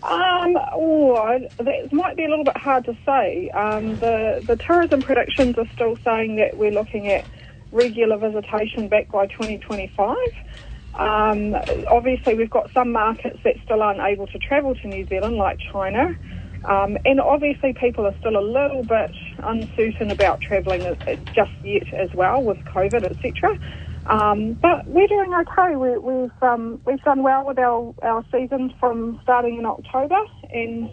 Um, 0.05 0.57
oh, 0.73 1.41
that 1.59 1.93
might 1.93 2.17
be 2.17 2.25
a 2.25 2.29
little 2.29 2.45
bit 2.45 2.57
hard 2.57 2.85
to 2.85 2.97
say. 3.05 3.51
Um, 3.51 3.97
the, 3.99 4.43
the 4.47 4.57
tourism 4.57 5.03
predictions 5.03 5.59
are 5.59 5.69
still 5.75 5.97
saying 6.05 6.37
that 6.37 6.57
we're 6.57 6.71
looking 6.71 7.09
at 7.09 7.25
regular 7.73 8.17
visitation 8.19 8.89
back 8.89 9.11
by 9.11 9.27
2025. 9.27 10.17
Um, 10.99 11.55
obviously, 11.91 12.35
we've 12.35 12.51
got 12.51 12.71
some 12.75 12.93
markets 12.93 13.39
that 13.45 13.55
still 13.65 13.83
aren't 13.83 14.01
able 14.01 14.27
to 14.27 14.39
travel 14.39 14.75
to 14.75 14.89
New 14.89 15.07
Zealand, 15.07 15.37
like 15.37 15.59
China. 15.73 16.15
Um, 16.65 16.99
and 17.05 17.21
obviously, 17.21 17.73
people 17.73 18.07
are 18.07 18.15
still 18.21 18.37
a 18.37 18.43
little 18.43 18.85
bit 18.85 19.13
uncertain 19.43 20.11
about 20.11 20.41
travelling 20.41 20.83
uh, 20.85 21.17
just 21.35 21.53
yet 21.63 21.93
as 21.95 22.11
well 22.15 22.43
with 22.43 22.59
COVID, 22.75 23.05
etc. 23.05 23.59
Um, 24.07 24.55
but 24.61 24.87
we're 24.87 25.07
doing 25.07 25.33
okay. 25.33 25.77
We, 25.77 25.97
we've 25.99 26.43
um, 26.43 26.81
we've 26.85 27.03
done 27.03 27.23
well 27.23 27.47
with 27.47 27.59
our, 27.59 27.95
our 28.03 28.25
season 28.31 28.75
from 28.81 29.21
starting 29.23 29.59
in 29.59 29.65
October, 29.65 30.19
and 30.53 30.91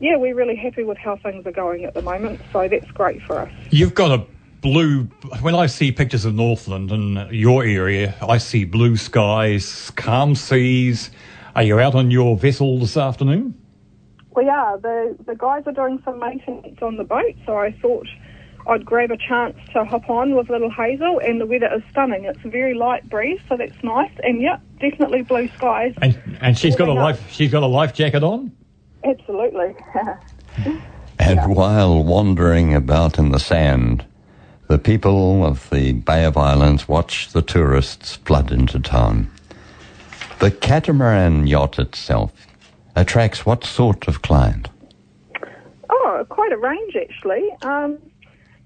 yeah, 0.00 0.16
we're 0.16 0.34
really 0.34 0.56
happy 0.56 0.82
with 0.82 0.98
how 0.98 1.18
things 1.22 1.46
are 1.46 1.52
going 1.52 1.84
at 1.84 1.94
the 1.94 2.02
moment. 2.02 2.40
So 2.52 2.66
that's 2.68 2.90
great 2.92 3.22
for 3.22 3.40
us. 3.40 3.52
You've 3.70 3.94
got 3.94 4.10
a 4.10 4.26
blue. 4.66 5.04
When 5.42 5.54
I 5.54 5.66
see 5.66 5.92
pictures 5.92 6.24
of 6.24 6.34
Northland 6.34 6.90
and 6.90 7.30
your 7.30 7.62
area, 7.64 8.16
I 8.20 8.38
see 8.38 8.64
blue 8.64 8.96
skies, 8.96 9.92
calm 9.94 10.34
seas. 10.34 11.10
Are 11.54 11.62
you 11.62 11.78
out 11.78 11.94
on 11.94 12.10
your 12.10 12.36
vessel 12.36 12.80
this 12.80 12.96
afternoon? 12.96 13.54
We 14.34 14.48
are. 14.48 14.76
The 14.78 15.16
the 15.24 15.36
guys 15.36 15.62
are 15.66 15.72
doing 15.72 16.02
some 16.04 16.18
maintenance 16.18 16.78
on 16.82 16.96
the 16.96 17.04
boat, 17.04 17.36
so 17.46 17.56
I 17.56 17.70
thought 17.80 18.08
I'd 18.66 18.84
grab 18.84 19.12
a 19.12 19.16
chance 19.16 19.56
to 19.72 19.84
hop 19.84 20.10
on 20.10 20.34
with 20.34 20.50
little 20.50 20.70
Hazel, 20.70 21.20
and 21.20 21.40
the 21.40 21.46
weather 21.46 21.72
is 21.72 21.82
stunning. 21.92 22.24
It's 22.24 22.44
a 22.44 22.48
very 22.48 22.74
light 22.74 23.08
breeze, 23.08 23.38
so 23.48 23.56
that's 23.56 23.80
nice. 23.84 24.10
And 24.24 24.42
yeah, 24.42 24.58
definitely 24.80 25.22
blue 25.22 25.48
skies. 25.56 25.94
And, 26.02 26.20
and 26.40 26.58
she's 26.58 26.74
got 26.74 26.88
a 26.88 26.94
Moving 26.94 27.02
up. 27.02 27.04
life. 27.20 27.30
She's 27.32 27.52
got 27.52 27.62
a 27.62 27.66
life 27.66 27.94
jacket 27.94 28.24
on. 28.24 28.50
Absolutely. 29.04 29.76
And 31.18 31.56
while 31.56 32.04
wandering 32.04 32.74
about 32.74 33.18
in 33.18 33.30
the 33.30 33.38
sand, 33.38 34.04
the 34.68 34.78
people 34.78 35.46
of 35.46 35.68
the 35.70 35.92
Bay 35.92 36.24
of 36.24 36.36
Islands 36.36 36.88
watch 36.88 37.32
the 37.32 37.42
tourists 37.42 38.16
flood 38.16 38.50
into 38.50 38.80
town. 38.80 39.30
The 40.40 40.50
catamaran 40.50 41.46
yacht 41.46 41.78
itself 41.78 42.32
attracts 42.94 43.46
what 43.46 43.64
sort 43.64 44.08
of 44.08 44.22
client? 44.22 44.68
Oh, 45.88 46.26
quite 46.28 46.52
a 46.52 46.56
range 46.56 46.96
actually. 46.96 47.48
Um, 47.62 47.98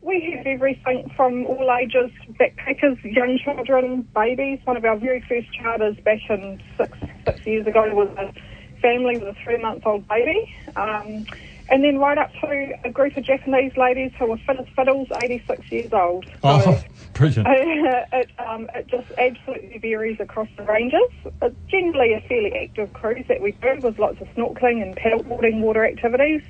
we 0.03 0.35
have 0.35 0.47
everything 0.47 1.11
from 1.15 1.47
all 1.47 1.71
ages, 1.79 2.11
backpackers, 2.41 2.99
young 3.05 3.39
children, 3.45 4.09
babies. 4.15 4.59
One 4.65 4.79
of 4.79 4.85
our 4.85 4.97
very 4.97 5.21
first 5.29 5.53
charters 5.53 5.97
back 6.05 6.21
in 6.31 6.63
six 6.79 6.99
six 7.27 7.47
years 7.47 7.67
ago 7.67 7.95
was 7.95 8.09
a 8.17 8.33
family 8.81 9.19
with 9.19 9.29
a 9.29 9.37
three 9.45 9.59
month 9.59 9.83
old 9.85 10.09
baby. 10.09 10.55
Um, 10.75 11.27
and 11.71 11.85
then 11.85 11.99
right 11.99 12.19
up 12.19 12.31
to 12.41 12.73
a 12.85 12.91
group 12.91 13.17
of 13.17 13.25
Japanese 13.25 13.73
ladies 13.77 14.11
who 14.19 14.27
were 14.27 14.39
fit 14.39 14.59
as 14.59 14.67
fiddles, 14.75 15.09
86 15.23 15.71
years 15.71 15.93
old. 15.93 16.25
So, 16.27 16.33
Oh, 16.43 16.85
brilliant. 17.15 17.47
it, 18.13 18.31
um, 18.39 18.69
it 18.75 18.89
just 18.89 19.07
absolutely 19.17 19.79
varies 19.79 20.19
across 20.19 20.49
the 20.57 20.65
ranges. 20.65 21.01
It's 21.41 21.57
generally 21.71 22.13
a 22.15 22.21
fairly 22.29 22.53
active 22.55 22.93
cruise 22.93 23.25
that 23.29 23.41
we 23.41 23.53
do 23.53 23.81
with 23.83 23.99
lots 23.99 24.21
of 24.21 24.27
snorkeling 24.35 24.83
and 24.83 24.97
paddleboarding 24.97 25.61
water 25.61 25.87
activities. 25.87 26.43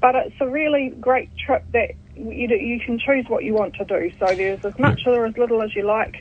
But 0.00 0.16
it's 0.16 0.34
a 0.40 0.48
really 0.48 0.92
great 1.00 1.30
trip 1.38 1.64
that 1.72 1.92
you, 2.16 2.48
do- 2.48 2.56
you 2.56 2.80
can 2.80 2.98
choose 2.98 3.26
what 3.28 3.44
you 3.44 3.54
want 3.54 3.74
to 3.74 3.84
do. 3.84 4.10
So 4.18 4.26
there's 4.34 4.64
as 4.64 4.78
much 4.78 5.02
or 5.06 5.26
as 5.26 5.36
little 5.38 5.62
as 5.62 5.74
you 5.76 5.86
like, 5.86 6.16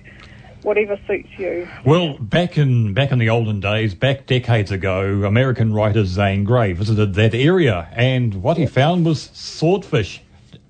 whatever 0.65 0.99
suits 1.07 1.29
you. 1.37 1.67
Well, 1.85 2.17
back 2.17 2.57
in 2.57 2.93
back 2.93 3.11
in 3.11 3.19
the 3.19 3.29
olden 3.29 3.59
days, 3.59 3.93
back 3.93 4.25
decades 4.25 4.71
ago, 4.71 5.23
American 5.23 5.73
writer 5.73 6.03
Zane 6.05 6.43
Grey 6.43 6.73
visited 6.73 7.13
that 7.13 7.33
area, 7.33 7.87
and 7.93 8.41
what 8.41 8.57
he 8.57 8.65
found 8.65 9.05
was 9.05 9.29
swordfish. 9.33 10.21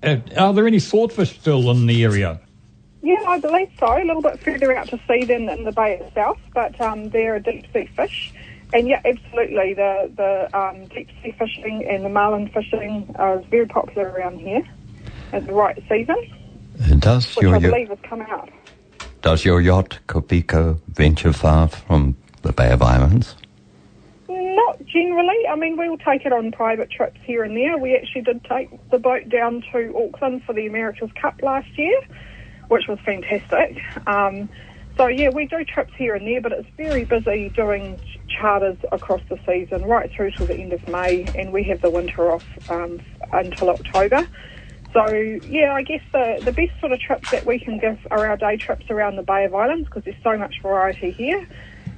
Uh, 0.02 0.18
are 0.36 0.52
there 0.52 0.66
any 0.66 0.78
swordfish 0.78 1.38
still 1.38 1.70
in 1.70 1.86
the 1.86 2.04
area? 2.04 2.40
Yeah, 3.02 3.22
I 3.26 3.38
believe 3.38 3.70
so. 3.78 3.86
A 3.86 4.04
little 4.04 4.22
bit 4.22 4.38
further 4.40 4.76
out 4.76 4.88
to 4.88 5.00
sea 5.08 5.24
than 5.24 5.48
in 5.48 5.64
the 5.64 5.72
bay 5.72 5.98
itself, 5.98 6.38
but 6.52 6.78
um, 6.80 7.08
they're 7.10 7.36
a 7.36 7.42
deep 7.42 7.64
sea 7.72 7.88
fish. 7.96 8.32
And 8.74 8.88
yeah, 8.88 9.00
absolutely, 9.04 9.74
the 9.74 10.10
the 10.14 10.58
um, 10.58 10.86
deep 10.86 11.08
sea 11.22 11.34
fishing 11.38 11.86
and 11.88 12.04
the 12.04 12.08
marlin 12.08 12.48
fishing 12.48 13.14
is 13.18 13.44
very 13.46 13.66
popular 13.66 14.10
around 14.10 14.40
here 14.40 14.62
at 15.32 15.46
the 15.46 15.52
right 15.52 15.76
season, 15.88 16.16
It 16.80 17.00
Does 17.00 17.34
which 17.34 17.42
your, 17.42 17.56
I 17.56 17.58
yacht 17.58 17.70
believe 17.70 17.88
has 17.88 17.98
come 18.02 18.22
out. 18.22 18.50
Does 19.26 19.44
your 19.44 19.60
yacht 19.60 19.98
Copico 20.06 20.78
venture 20.86 21.32
far 21.32 21.66
from 21.66 22.16
the 22.42 22.52
Bay 22.52 22.70
of 22.70 22.80
Islands? 22.80 23.34
Not 24.28 24.86
generally. 24.86 25.48
I 25.50 25.56
mean, 25.56 25.76
we'll 25.76 25.98
take 25.98 26.24
it 26.24 26.32
on 26.32 26.52
private 26.52 26.92
trips 26.92 27.18
here 27.24 27.42
and 27.42 27.56
there. 27.56 27.76
We 27.76 27.96
actually 27.96 28.22
did 28.22 28.44
take 28.44 28.68
the 28.90 29.00
boat 29.00 29.28
down 29.28 29.64
to 29.72 29.92
Auckland 29.98 30.44
for 30.44 30.52
the 30.52 30.68
America's 30.68 31.10
Cup 31.20 31.42
last 31.42 31.76
year, 31.76 32.00
which 32.68 32.86
was 32.86 33.00
fantastic. 33.00 33.82
Um, 34.06 34.48
so 34.96 35.08
yeah, 35.08 35.30
we 35.30 35.46
do 35.46 35.64
trips 35.64 35.94
here 35.96 36.14
and 36.14 36.24
there, 36.24 36.40
but 36.40 36.52
it's 36.52 36.68
very 36.76 37.04
busy 37.04 37.48
doing 37.48 37.98
charters 38.28 38.76
across 38.92 39.22
the 39.28 39.40
season, 39.44 39.86
right 39.86 40.08
through 40.08 40.30
to 40.36 40.46
the 40.46 40.54
end 40.54 40.72
of 40.72 40.86
May, 40.86 41.24
and 41.34 41.52
we 41.52 41.64
have 41.64 41.80
the 41.80 41.90
winter 41.90 42.30
off 42.30 42.46
um, 42.70 43.00
until 43.32 43.70
October. 43.70 44.28
So 44.92 45.10
yeah, 45.10 45.72
I 45.74 45.82
guess 45.82 46.02
the 46.12 46.40
the 46.44 46.52
best 46.52 46.78
sort 46.80 46.92
of 46.92 47.00
trips 47.00 47.30
that 47.30 47.44
we 47.44 47.58
can 47.58 47.78
give 47.78 47.98
are 48.10 48.26
our 48.26 48.36
day 48.36 48.56
trips 48.56 48.86
around 48.90 49.16
the 49.16 49.22
Bay 49.22 49.44
of 49.44 49.54
Islands 49.54 49.86
because 49.86 50.04
there's 50.04 50.22
so 50.22 50.36
much 50.36 50.54
variety 50.62 51.10
here. 51.10 51.46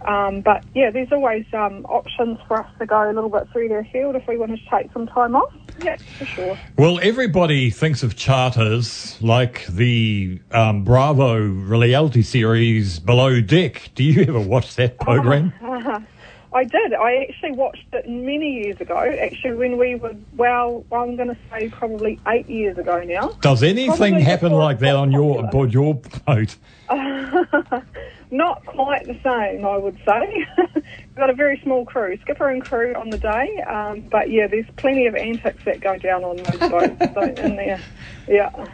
Um, 0.06 0.40
but 0.42 0.64
yeah, 0.74 0.90
there's 0.90 1.10
always 1.12 1.44
um, 1.52 1.84
options 1.86 2.38
for 2.46 2.60
us 2.60 2.70
to 2.78 2.86
go 2.86 3.10
a 3.10 3.12
little 3.12 3.30
bit 3.30 3.48
through 3.52 3.68
further 3.68 3.80
afield 3.80 4.16
if 4.16 4.26
we 4.26 4.36
want 4.36 4.52
to 4.52 4.70
take 4.70 4.92
some 4.92 5.06
time 5.06 5.34
off. 5.34 5.52
Yeah, 5.82 5.96
for 6.18 6.24
sure. 6.24 6.58
Well, 6.76 6.98
everybody 7.02 7.70
thinks 7.70 8.02
of 8.02 8.16
charters 8.16 9.20
like 9.20 9.66
the 9.66 10.40
um, 10.50 10.84
Bravo 10.84 11.38
reality 11.38 12.22
series 12.22 12.98
Below 12.98 13.40
Deck. 13.40 13.90
Do 13.94 14.04
you 14.04 14.22
ever 14.22 14.40
watch 14.40 14.76
that 14.76 14.98
program? 15.00 15.52
I 16.52 16.64
did. 16.64 16.94
I 16.94 17.26
actually 17.28 17.52
watched 17.52 17.84
it 17.92 18.08
many 18.08 18.64
years 18.64 18.80
ago. 18.80 18.96
Actually, 18.96 19.54
when 19.54 19.76
we 19.76 19.96
were 19.96 20.14
well, 20.36 20.84
I'm 20.90 21.16
going 21.16 21.28
to 21.28 21.36
say 21.50 21.68
probably 21.68 22.18
eight 22.26 22.48
years 22.48 22.78
ago 22.78 23.02
now. 23.02 23.28
Does 23.42 23.62
anything 23.62 23.88
Probably 23.96 24.22
happen 24.22 24.52
like 24.52 24.78
that 24.78 24.96
on 24.96 25.12
your 25.12 25.42
popular. 25.42 25.48
aboard 25.48 25.74
your 25.74 25.94
boat? 26.26 26.56
Not 28.30 28.64
quite 28.66 29.06
the 29.06 29.18
same, 29.22 29.64
I 29.64 29.76
would 29.76 29.98
say. 30.06 30.46
We've 30.74 30.84
got 31.16 31.30
a 31.30 31.34
very 31.34 31.60
small 31.62 31.84
crew, 31.84 32.18
skipper 32.22 32.48
and 32.48 32.62
crew 32.64 32.94
on 32.94 33.10
the 33.10 33.18
day. 33.18 33.60
Um, 33.62 34.00
but 34.10 34.30
yeah, 34.30 34.46
there's 34.46 34.66
plenty 34.76 35.06
of 35.06 35.14
antics 35.14 35.64
that 35.64 35.80
go 35.80 35.96
down 35.98 36.24
on 36.24 36.36
those 36.36 36.70
boats 36.70 37.14
so 37.14 37.20
in 37.44 37.56
there. 37.56 37.80
Yeah. 38.26 38.66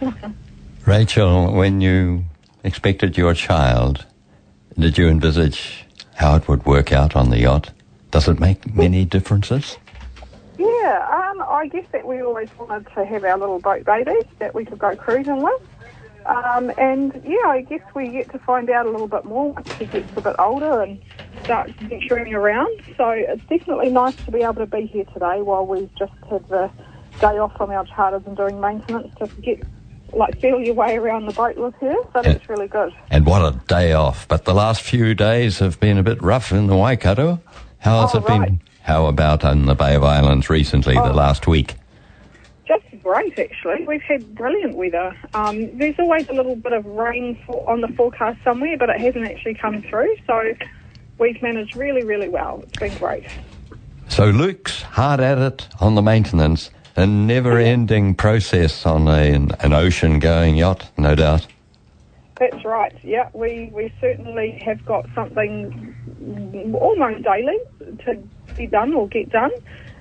Rachel, 0.86 1.52
when 1.52 1.80
you 1.80 2.24
expected 2.64 3.16
your 3.16 3.34
child, 3.34 4.06
did 4.78 4.98
you 4.98 5.08
envisage 5.08 5.84
how 6.22 6.36
it 6.36 6.46
would 6.46 6.64
work 6.64 6.92
out 6.92 7.16
on 7.16 7.30
the 7.30 7.38
yacht? 7.40 7.72
Does 8.12 8.28
it 8.28 8.38
make 8.38 8.72
many 8.72 9.04
differences? 9.04 9.76
Yeah, 10.56 11.08
um, 11.10 11.42
I 11.42 11.66
guess 11.66 11.84
that 11.90 12.06
we 12.06 12.22
always 12.22 12.48
wanted 12.56 12.86
to 12.94 13.04
have 13.04 13.24
our 13.24 13.36
little 13.36 13.58
boat 13.58 13.84
babies 13.84 14.22
that 14.38 14.54
we 14.54 14.64
could 14.64 14.78
go 14.78 14.94
cruising 14.94 15.42
with. 15.42 15.60
Um, 16.26 16.70
and 16.78 17.20
yeah, 17.26 17.48
I 17.48 17.62
guess 17.62 17.82
we 17.96 18.06
get 18.08 18.30
to 18.30 18.38
find 18.38 18.70
out 18.70 18.86
a 18.86 18.90
little 18.90 19.08
bit 19.08 19.24
more 19.24 19.52
once 19.52 19.72
he 19.72 19.86
gets 19.86 20.16
a 20.16 20.20
bit 20.20 20.36
older 20.38 20.82
and 20.82 21.02
starts 21.42 21.72
venturing 21.80 22.32
around. 22.32 22.82
So 22.96 23.10
it's 23.10 23.42
definitely 23.46 23.90
nice 23.90 24.14
to 24.24 24.30
be 24.30 24.42
able 24.42 24.54
to 24.54 24.66
be 24.66 24.86
here 24.86 25.06
today 25.06 25.42
while 25.42 25.66
we've 25.66 25.92
just 25.96 26.12
had 26.30 26.48
the 26.48 26.70
day 27.18 27.36
off 27.38 27.56
from 27.56 27.70
our 27.70 27.84
charters 27.84 28.22
and 28.26 28.36
doing 28.36 28.60
maintenance 28.60 29.12
to 29.16 29.26
get 29.40 29.64
like 30.14 30.40
feel 30.40 30.60
your 30.60 30.74
way 30.74 30.96
around 30.96 31.26
the 31.26 31.32
boat 31.32 31.56
with 31.56 31.74
her. 31.76 31.94
So 32.12 32.20
it's 32.20 32.48
really 32.48 32.68
good. 32.68 32.92
And 33.10 33.24
what 33.26 33.42
a 33.42 33.56
day 33.66 33.92
off. 33.92 34.26
But 34.28 34.44
the 34.44 34.54
last 34.54 34.82
few 34.82 35.14
days 35.14 35.58
have 35.58 35.78
been 35.80 35.98
a 35.98 36.02
bit 36.02 36.20
rough 36.22 36.52
in 36.52 36.66
the 36.66 36.76
Waikato. 36.76 37.40
How 37.78 38.02
has 38.02 38.14
Oh, 38.14 38.18
it 38.18 38.26
been? 38.26 38.60
How 38.82 39.06
about 39.06 39.44
in 39.44 39.66
the 39.66 39.74
Bay 39.74 39.94
of 39.94 40.04
Islands 40.04 40.50
recently, 40.50 40.94
the 40.94 41.10
Oh. 41.10 41.12
last 41.12 41.46
week? 41.46 41.74
Just 42.66 42.84
great, 43.02 43.38
actually. 43.38 43.84
We've 43.86 44.02
had 44.02 44.34
brilliant 44.34 44.76
weather. 44.76 45.14
Um, 45.34 45.76
there's 45.78 45.98
always 45.98 46.28
a 46.28 46.32
little 46.32 46.56
bit 46.56 46.72
of 46.72 46.84
rain 46.86 47.38
for, 47.46 47.68
on 47.68 47.80
the 47.80 47.88
forecast 47.88 48.38
somewhere, 48.44 48.76
but 48.78 48.88
it 48.88 49.00
hasn't 49.00 49.26
actually 49.26 49.54
come 49.54 49.82
through. 49.82 50.14
So 50.26 50.52
we've 51.18 51.40
managed 51.42 51.76
really, 51.76 52.04
really 52.04 52.28
well. 52.28 52.60
It's 52.62 52.78
been 52.78 52.94
great. 52.98 53.24
So 54.08 54.26
Luke's 54.26 54.82
hard 54.82 55.20
at 55.20 55.38
it 55.38 55.68
on 55.80 55.94
the 55.94 56.02
maintenance, 56.02 56.70
a 56.96 57.06
never-ending 57.06 58.14
process 58.14 58.84
on 58.86 59.08
a, 59.08 59.32
an 59.60 59.72
ocean-going 59.72 60.56
yacht, 60.56 60.90
no 60.96 61.14
doubt. 61.14 61.46
That's 62.38 62.64
right. 62.64 62.94
Yeah, 63.02 63.28
we, 63.32 63.70
we 63.72 63.92
certainly 64.00 64.60
have 64.64 64.84
got 64.84 65.06
something 65.14 65.94
almost 66.78 67.22
daily 67.22 67.58
to 68.04 68.22
be 68.56 68.66
done 68.66 68.92
or 68.94 69.08
get 69.08 69.30
done. 69.30 69.52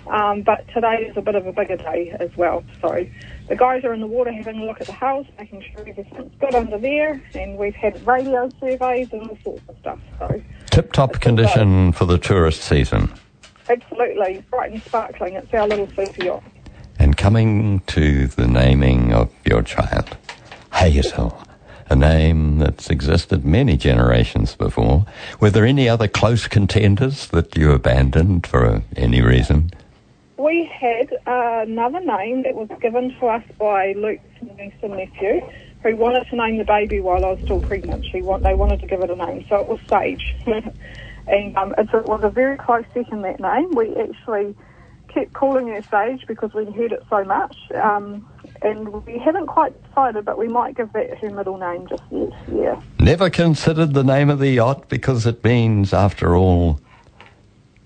Um, 0.08 0.42
but 0.42 0.68
today 0.74 1.06
is 1.08 1.16
a 1.16 1.22
bit 1.22 1.36
of 1.36 1.46
a 1.46 1.54
bigger 1.54 1.78
day 1.78 2.16
as 2.20 2.36
well. 2.36 2.64
So 2.82 3.06
the 3.48 3.56
guys 3.56 3.84
are 3.84 3.94
in 3.94 4.02
the 4.02 4.08
water 4.08 4.32
having 4.34 4.60
a 4.60 4.66
look 4.66 4.82
at 4.82 4.88
the 4.88 4.94
house, 4.94 5.28
making 5.38 5.62
sure 5.62 5.82
everything's 5.82 6.34
good 6.40 6.56
under 6.56 6.80
there, 6.80 7.22
and 7.36 7.58
we've 7.58 7.76
had 7.76 8.06
radio 8.08 8.50
surveys 8.60 9.14
and 9.14 9.30
all 9.30 9.38
sorts 9.44 9.62
of 9.70 9.78
stuff. 9.80 10.00
So 10.18 10.42
Tip-top 10.72 11.20
condition 11.22 11.92
for 11.92 12.06
the 12.06 12.18
tourist 12.18 12.64
season. 12.64 13.14
absolutely 13.70 14.44
bright 14.50 14.72
and 14.72 14.82
sparkling. 14.82 15.36
It's 15.36 15.54
our 15.54 15.68
little 15.68 15.88
super 15.90 16.24
yacht. 16.26 16.44
And 17.02 17.18
coming 17.18 17.80
to 17.88 18.28
the 18.28 18.46
naming 18.46 19.12
of 19.12 19.34
your 19.44 19.64
child, 19.64 20.16
Hazel, 20.72 21.36
a 21.90 21.96
name 21.96 22.60
that's 22.60 22.92
existed 22.92 23.44
many 23.44 23.76
generations 23.76 24.54
before. 24.54 25.08
Were 25.40 25.50
there 25.50 25.66
any 25.66 25.90
other 25.90 26.08
close 26.08 26.48
contenders 26.48 27.26
that 27.30 27.58
you 27.58 27.72
abandoned 27.72 28.46
for 28.46 28.84
any 28.96 29.20
reason? 29.20 29.72
We 30.38 30.72
had 30.80 31.12
uh, 31.26 31.64
another 31.64 32.02
name 32.02 32.44
that 32.44 32.54
was 32.54 32.70
given 32.80 33.16
to 33.20 33.26
us 33.26 33.44
by 33.58 33.94
Luke's 33.94 34.22
niece 34.40 34.72
and 34.84 34.92
nephew, 34.92 35.42
who 35.82 35.96
wanted 35.96 36.28
to 36.30 36.36
name 36.36 36.60
the 36.60 36.66
baby 36.66 37.00
while 37.00 37.26
I 37.26 37.30
was 37.30 37.40
still 37.44 37.62
pregnant. 37.62 38.06
She 38.12 38.22
want, 38.22 38.44
they 38.44 38.54
wanted 38.54 38.80
to 38.80 38.86
give 38.86 39.02
it 39.02 39.10
a 39.10 39.16
name, 39.16 39.44
so 39.50 39.56
it 39.56 39.68
was 39.68 39.80
Sage. 39.90 40.36
and 40.46 41.58
um, 41.58 41.74
it 41.80 41.90
was 42.06 42.22
a 42.24 42.30
very 42.30 42.58
close 42.58 42.86
second, 42.94 43.24
that 43.24 43.40
name. 43.40 43.72
We 43.72 43.96
actually 43.96 44.56
kept 45.14 45.34
calling 45.34 45.68
her 45.68 45.82
Sage 45.84 46.26
because 46.28 46.54
we'd 46.54 46.74
heard 46.74 46.92
it 46.92 47.04
so 47.10 47.24
much. 47.24 47.56
Um, 47.76 48.28
and 48.62 48.90
we 49.06 49.18
haven't 49.18 49.48
quite 49.48 49.74
decided, 49.88 50.26
but 50.26 50.38
we 50.38 50.48
might 50.48 50.76
give 50.76 50.94
that 50.94 51.18
her 51.18 51.30
middle 51.32 51.58
name 51.58 51.88
just 51.88 52.04
yet, 52.12 52.32
yeah. 52.54 52.82
Never 53.00 53.30
considered 53.30 53.94
the 53.94 54.04
name 54.04 54.30
of 54.30 54.40
the 54.40 54.50
yacht 54.50 54.88
because 54.88 55.26
it 55.26 55.44
means, 55.44 55.94
after 55.94 56.36
all, 56.36 56.80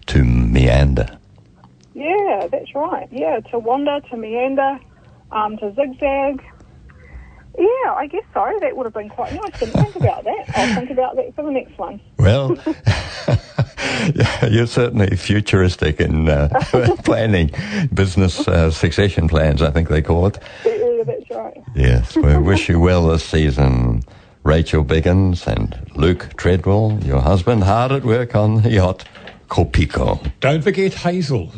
to 0.07 0.23
meander. 0.23 1.17
Yeah, 1.93 2.47
that's 2.51 2.75
right. 2.75 3.07
Yeah, 3.11 3.39
to 3.51 3.59
wander, 3.59 4.01
to 4.09 4.17
meander, 4.17 4.79
um, 5.31 5.57
to 5.57 5.73
zigzag. 5.75 6.43
Yeah, 7.57 7.93
I 7.93 8.07
guess 8.11 8.25
so. 8.33 8.57
That 8.59 8.75
would 8.75 8.85
have 8.85 8.93
been 8.93 9.07
quite 9.07 9.33
nice. 9.33 9.59
Didn't 9.59 9.81
think 9.81 9.95
about 9.95 10.25
that. 10.25 10.57
I'll 10.57 10.75
think 10.75 10.89
about 10.89 11.15
that 11.15 11.33
for 11.35 11.43
the 11.43 11.51
next 11.51 11.77
one. 11.77 12.01
Well, 12.17 12.49
you're 14.49 14.67
certainly 14.67 15.15
futuristic 15.15 15.99
in 15.99 16.29
uh, 16.29 16.49
planning 17.03 17.51
business 17.93 18.47
uh, 18.47 18.71
succession 18.71 19.27
plans, 19.27 19.61
I 19.61 19.71
think 19.71 19.89
they 19.89 20.01
call 20.01 20.27
it. 20.27 20.39
Yeah, 20.65 21.03
that's 21.05 21.29
right. 21.29 21.63
Yes, 21.75 22.15
we 22.15 22.37
wish 22.37 22.69
you 22.69 22.79
well 22.79 23.07
this 23.07 23.23
season. 23.23 24.03
Rachel 24.43 24.85
Biggins 24.85 25.47
and 25.47 25.75
Luke 25.95 26.29
Treadwell, 26.37 26.99
your 27.03 27.19
husband, 27.19 27.63
hard 27.63 27.91
at 27.91 28.03
work 28.03 28.35
on 28.35 28.61
the 28.61 28.69
yacht 28.69 29.03
Copico. 29.49 30.31
Don't 30.39 30.61
forget 30.61 30.93
Hazel. 30.93 31.51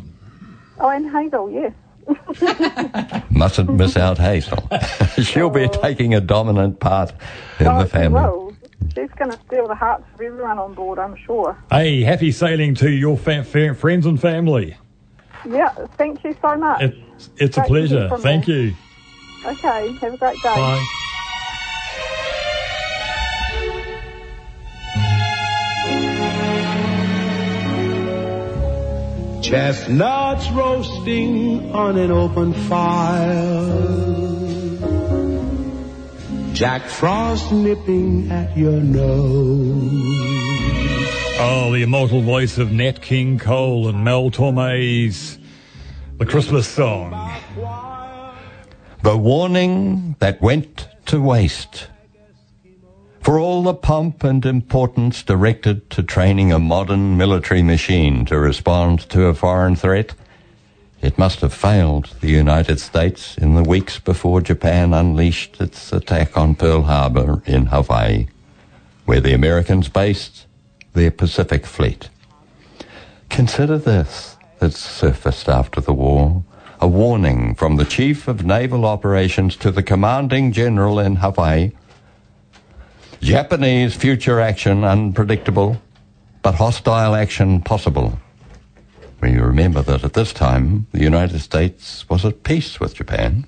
Oh, 0.80 0.90
and 0.90 1.10
Hazel, 1.12 1.52
yes. 1.52 1.74
Mustn't 3.30 3.74
miss 3.74 3.98
out 3.98 4.18
Hazel. 4.18 4.70
She'll 5.22 5.50
be 5.50 5.68
taking 5.68 6.14
a 6.14 6.22
dominant 6.22 6.80
part 6.80 7.12
in 7.60 7.68
oh, 7.68 7.80
the 7.80 7.90
family. 7.90 8.47
Well, 8.80 8.90
she's 8.96 9.12
going 9.18 9.32
to 9.32 9.40
steal 9.48 9.68
the 9.68 9.76
hearts 9.76 10.04
of 10.14 10.22
everyone 10.22 10.60
on 10.60 10.74
board, 10.74 11.00
I'm 11.00 11.16
sure. 11.16 11.58
Hey, 11.72 12.02
happy 12.04 12.32
sailing 12.32 12.76
to 12.76 12.90
your 12.90 13.18
fa- 13.18 13.44
fa- 13.44 13.74
friends 13.76 14.06
and 14.06 14.20
family. 14.20 14.78
Yeah, 15.46 15.70
thank 15.98 16.24
you 16.24 16.36
so 16.42 16.56
much. 16.58 16.82
It's, 16.82 17.30
it's 17.38 17.58
a 17.58 17.62
Great 17.62 17.68
to 17.68 17.68
pleasure. 17.68 18.18
Thank 18.18 18.48
you. 18.48 18.56
you. 18.56 18.76
Okay, 19.46 19.94
have 20.02 20.14
a 20.14 20.18
great 20.18 20.36
day. 20.42 20.56
Bye. 20.56 20.86
Chestnuts 29.42 30.50
roasting 30.52 31.74
on 31.74 31.98
an 31.98 32.12
open 32.12 32.54
fire. 32.54 34.27
Jack 36.58 36.88
Frost 36.88 37.52
nipping 37.52 38.32
at 38.32 38.58
your 38.58 38.82
nose. 38.82 39.92
Oh, 41.40 41.70
the 41.72 41.84
immortal 41.84 42.22
voice 42.22 42.58
of 42.58 42.72
Nat 42.72 43.00
King 43.00 43.38
Cole 43.38 43.88
and 43.88 44.04
Mel 44.04 44.32
Torme's 44.32 45.38
The 46.18 46.26
Christmas 46.26 46.68
Song. 46.68 47.12
The 49.04 49.16
warning 49.16 50.16
that 50.18 50.42
went 50.42 50.88
to 51.06 51.22
waste. 51.22 51.90
For 53.22 53.38
all 53.38 53.62
the 53.62 53.76
pomp 53.76 54.24
and 54.24 54.44
importance 54.44 55.22
directed 55.22 55.92
to 55.92 56.02
training 56.02 56.52
a 56.52 56.58
modern 56.58 57.18
military 57.18 57.62
machine 57.62 58.26
to 58.26 58.40
respond 58.40 59.08
to 59.12 59.26
a 59.26 59.36
foreign 59.36 59.76
threat, 59.76 60.16
it 61.02 61.18
must 61.18 61.42
have 61.42 61.54
failed 61.54 62.16
the 62.22 62.30
United 62.30 62.80
States 62.80 63.38
in 63.38 63.56
the 63.56 63.64
weeks 63.64 64.00
before 64.00 64.42
Japan 64.42 64.94
unleashed 64.94 65.62
its 65.62 65.94
attack 65.94 66.38
on 66.38 66.56
Pearl 66.56 66.84
Harbor 66.84 67.42
in 67.46 67.68
Hawaii, 67.68 68.28
where 69.06 69.22
the 69.22 69.34
Americans 69.34 69.90
based 69.90 70.46
their 70.94 71.12
Pacific 71.12 71.66
Fleet. 71.66 72.10
Consider 73.30 73.78
this 73.78 74.38
that 74.60 74.74
surfaced 74.74 75.48
after 75.48 75.80
the 75.80 75.94
war 75.94 76.44
a 76.80 76.88
warning 76.88 77.56
from 77.56 77.78
the 77.78 77.86
Chief 77.86 78.28
of 78.28 78.46
Naval 78.46 78.86
Operations 78.86 79.56
to 79.58 79.72
the 79.72 79.82
Commanding 79.82 80.52
General 80.52 81.00
in 81.00 81.16
Hawaii. 81.18 81.72
Japanese 83.20 83.96
future 83.96 84.40
action 84.40 84.84
unpredictable, 84.84 85.82
but 86.44 86.56
hostile 86.56 87.16
action 87.16 87.62
possible. 87.62 88.20
We 89.22 89.38
remember 89.38 89.82
that 89.82 90.04
at 90.04 90.14
this 90.14 90.34
time 90.34 90.88
the 90.92 91.02
United 91.02 91.40
States 91.40 92.08
was 92.10 92.24
at 92.24 92.44
peace 92.44 92.80
with 92.80 92.96
Japan. 92.96 93.46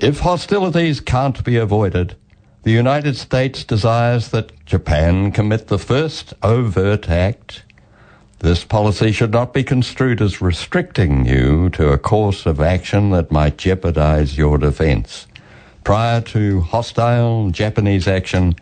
If 0.00 0.20
hostilities 0.20 1.00
can't 1.00 1.44
be 1.44 1.56
avoided, 1.56 2.16
the 2.62 2.72
United 2.72 3.16
States 3.16 3.64
desires 3.64 4.28
that 4.30 4.64
Japan 4.66 5.32
commit 5.32 5.68
the 5.68 5.78
first 5.78 6.34
overt 6.42 7.08
act. 7.08 7.62
This 8.40 8.64
policy 8.64 9.12
should 9.12 9.32
not 9.32 9.54
be 9.54 9.62
construed 9.62 10.20
as 10.20 10.40
restricting 10.40 11.26
you 11.26 11.70
to 11.70 11.92
a 11.92 11.98
course 11.98 12.46
of 12.46 12.60
action 12.60 13.10
that 13.10 13.30
might 13.30 13.58
jeopardize 13.58 14.36
your 14.36 14.58
defense. 14.58 15.26
Prior 15.84 16.20
to 16.22 16.60
hostile 16.60 17.50
Japanese 17.50 18.08
action, 18.08 18.56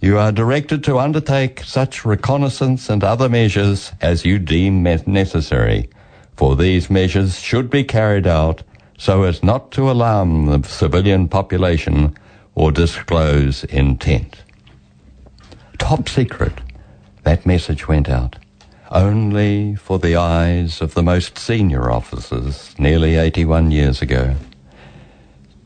you 0.00 0.16
are 0.16 0.32
directed 0.32 0.82
to 0.84 0.98
undertake 0.98 1.62
such 1.62 2.04
reconnaissance 2.06 2.88
and 2.88 3.04
other 3.04 3.28
measures 3.28 3.92
as 4.00 4.24
you 4.24 4.38
deem 4.38 4.82
necessary, 4.82 5.90
for 6.36 6.56
these 6.56 6.88
measures 6.88 7.38
should 7.38 7.68
be 7.68 7.84
carried 7.84 8.26
out 8.26 8.62
so 8.96 9.24
as 9.24 9.42
not 9.42 9.70
to 9.72 9.90
alarm 9.90 10.46
the 10.46 10.62
civilian 10.66 11.28
population 11.28 12.16
or 12.54 12.72
disclose 12.72 13.64
intent. 13.64 14.42
Top 15.78 16.08
secret, 16.08 16.54
that 17.24 17.44
message 17.44 17.86
went 17.88 18.08
out. 18.08 18.36
Only 18.90 19.76
for 19.76 19.98
the 19.98 20.16
eyes 20.16 20.80
of 20.80 20.94
the 20.94 21.02
most 21.02 21.38
senior 21.38 21.90
officers 21.90 22.74
nearly 22.78 23.16
81 23.16 23.70
years 23.70 24.02
ago. 24.02 24.34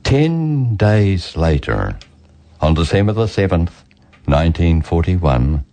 Ten 0.02 0.76
days 0.76 1.36
later, 1.36 1.98
on 2.60 2.74
December 2.74 3.12
the 3.12 3.24
7th, 3.24 3.70
1941, 4.26 5.64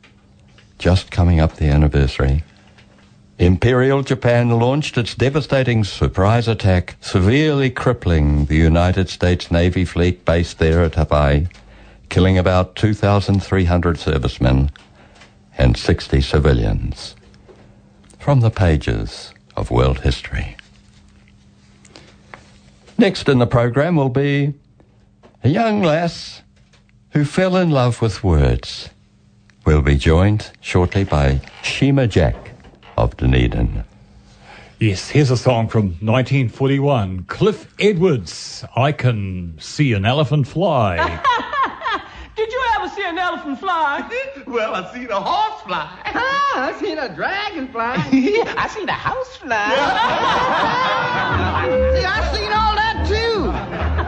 just 0.77 1.11
coming 1.11 1.39
up 1.39 1.55
the 1.55 1.65
anniversary, 1.65 2.43
Imperial 3.37 4.03
Japan 4.03 4.51
launched 4.51 4.99
its 4.99 5.15
devastating 5.15 5.83
surprise 5.83 6.47
attack, 6.47 6.95
severely 7.01 7.71
crippling 7.71 8.45
the 8.45 8.55
United 8.55 9.09
States 9.09 9.49
Navy 9.49 9.83
fleet 9.83 10.23
based 10.25 10.59
there 10.59 10.83
at 10.83 10.93
Hawaii, 10.93 11.47
killing 12.09 12.37
about 12.37 12.75
2,300 12.75 13.97
servicemen 13.97 14.69
and 15.57 15.75
60 15.75 16.21
civilians. 16.21 17.15
From 18.19 18.41
the 18.41 18.51
pages 18.51 19.33
of 19.55 19.71
world 19.71 20.01
history. 20.01 20.55
Next 22.97 23.27
in 23.27 23.39
the 23.39 23.47
program 23.47 23.95
will 23.95 24.09
be 24.09 24.53
a 25.43 25.49
young 25.49 25.81
lass 25.81 26.43
who 27.11 27.25
fell 27.25 27.55
in 27.55 27.69
love 27.69 28.01
with 28.01 28.23
words. 28.23 28.89
We'll 29.65 29.81
be 29.81 29.95
joined 29.95 30.51
shortly 30.61 31.03
by 31.03 31.41
Shima 31.61 32.07
Jack 32.07 32.51
of 32.97 33.15
Dunedin. 33.17 33.83
Yes, 34.79 35.09
here's 35.09 35.29
a 35.29 35.37
song 35.37 35.67
from 35.67 35.89
1941. 35.99 37.25
Cliff 37.25 37.71
Edwards, 37.79 38.65
I 38.75 38.91
Can 38.91 39.55
See 39.59 39.93
an 39.93 40.05
Elephant 40.05 40.47
Fly. 40.47 40.97
Did 42.35 42.51
you 42.51 42.63
ever 42.75 42.89
see 42.89 43.03
an 43.03 43.19
elephant 43.19 43.59
fly? 43.59 44.09
well, 44.47 44.73
I 44.73 44.91
seen 44.93 45.11
a 45.11 45.19
horse 45.19 45.61
fly. 45.61 45.97
Ah, 46.53 46.67
I 46.67 46.79
seen 46.81 46.97
a 46.97 47.13
dragon 47.13 47.67
fly. 47.69 47.95
I 47.95 48.67
seen 48.67 48.89
a 48.89 48.93
house 48.93 49.37
fly. 49.37 49.69
See, 51.95 52.05
I 52.05 52.33
seen 52.33 52.51
all 52.51 52.75
that 52.75 53.05
too. 53.07 53.51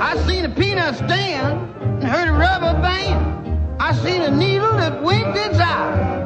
I 0.01 0.17
seen 0.27 0.43
a 0.45 0.49
peanut 0.49 0.95
stand 0.95 1.82
and 2.03 2.11
heard 2.11 2.27
a 2.27 2.33
rubber 2.33 2.73
band. 2.81 3.81
I 3.81 3.93
seen 3.93 4.21
a 4.23 4.29
needle 4.29 4.73
that 4.73 5.01
winked 5.01 5.37
its 5.37 5.57
eye. 5.57 6.25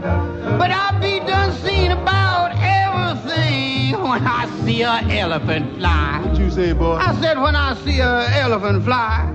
But 0.57 0.71
I'll 0.71 0.99
be 0.99 1.19
done 1.19 1.51
seen 1.57 1.91
about 1.91 2.51
everything 2.57 3.91
when 4.01 4.25
I 4.25 4.49
see 4.65 4.81
a 4.81 5.01
elephant 5.21 5.77
fly. 5.77 6.21
What 6.25 6.39
you 6.39 6.49
say, 6.49 6.73
boy? 6.73 6.95
I 6.95 7.13
said 7.21 7.39
when 7.39 7.55
I 7.55 7.75
see 7.75 7.99
a 7.99 8.27
elephant 8.41 8.85
fly. 8.85 9.31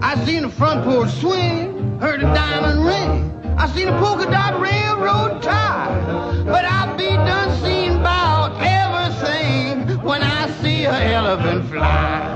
I 0.00 0.24
seen 0.24 0.44
a 0.44 0.48
front 0.48 0.82
porch 0.84 1.10
swing, 1.10 1.98
heard 2.00 2.20
a 2.20 2.32
diamond 2.32 2.86
ring. 2.86 3.54
I 3.58 3.68
seen 3.68 3.88
a 3.88 3.98
polka 3.98 4.30
dot 4.30 4.58
railroad 4.58 5.42
tie. 5.42 6.42
But 6.46 6.64
I'll 6.64 6.96
be 6.96 7.10
done 7.10 7.50
seen 7.62 7.98
about 8.00 8.56
everything 8.62 10.02
when 10.02 10.22
I 10.22 10.50
see 10.62 10.84
a 10.84 11.12
elephant 11.12 11.68
fly. 11.68 12.30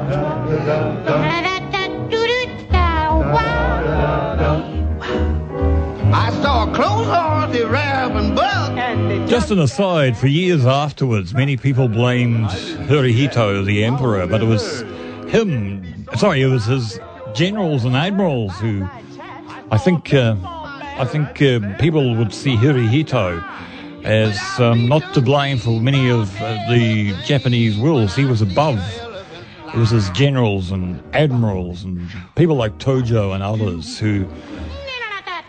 Just 9.28 9.50
an 9.50 9.58
aside, 9.58 10.16
for 10.16 10.26
years 10.26 10.64
afterwards, 10.66 11.34
many 11.34 11.56
people 11.56 11.88
blamed 11.88 12.46
Hirohito, 12.46 13.64
the 13.64 13.84
emperor, 13.84 14.26
but 14.26 14.42
it 14.42 14.46
was 14.46 14.82
him, 15.28 16.06
sorry, 16.16 16.42
it 16.42 16.46
was 16.46 16.66
his 16.66 17.00
generals 17.34 17.84
and 17.84 17.96
admirals 17.96 18.56
who, 18.60 18.88
I 19.70 19.78
think, 19.78 20.14
uh, 20.14 20.36
I 20.42 21.04
think 21.04 21.42
uh, 21.42 21.76
people 21.78 22.16
would 22.16 22.32
see 22.32 22.56
Hirohito 22.56 23.42
as 24.04 24.38
um, 24.60 24.88
not 24.88 25.14
to 25.14 25.20
blame 25.20 25.58
for 25.58 25.80
many 25.80 26.10
of 26.10 26.34
uh, 26.40 26.58
the 26.70 27.14
Japanese 27.24 27.76
wills. 27.76 28.14
He 28.14 28.24
was 28.24 28.42
above. 28.42 28.78
It 29.74 29.78
was 29.78 29.90
his 29.90 30.08
generals 30.10 30.70
and 30.70 31.02
admirals 31.12 31.82
and 31.82 32.08
people 32.36 32.54
like 32.54 32.78
Tojo 32.78 33.34
and 33.34 33.42
others 33.42 33.98
who 33.98 34.24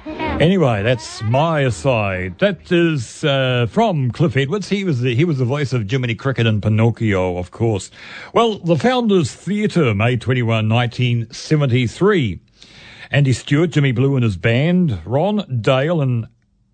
Anyway, 0.06 0.82
that's 0.82 1.22
my 1.22 1.60
aside. 1.62 2.40
That 2.40 2.72
is 2.72 3.24
uh, 3.24 3.68
from 3.70 4.10
Cliff 4.10 4.36
Edwards. 4.36 4.68
He 4.68 4.84
was 4.84 5.02
the, 5.02 5.14
he 5.14 5.26
was 5.26 5.38
the 5.38 5.46
voice 5.46 5.74
of 5.74 5.88
Jiminy 5.90 6.16
Cricket 6.16 6.48
and 6.48 6.62
Pinocchio, 6.62 7.38
of 7.38 7.52
course. 7.52 7.92
Well, 8.34 8.58
the 8.58 8.78
Founders 8.78 9.32
Theatre, 9.32 9.94
May 9.94 10.18
21, 10.18 10.68
1973. 10.68 12.40
Andy 13.12 13.32
Stewart, 13.32 13.70
Jimmy 13.70 13.92
Blue 13.92 14.16
and 14.16 14.24
his 14.24 14.38
band, 14.38 15.00
Ron 15.06 15.62
Dale 15.62 16.02
and 16.02 16.26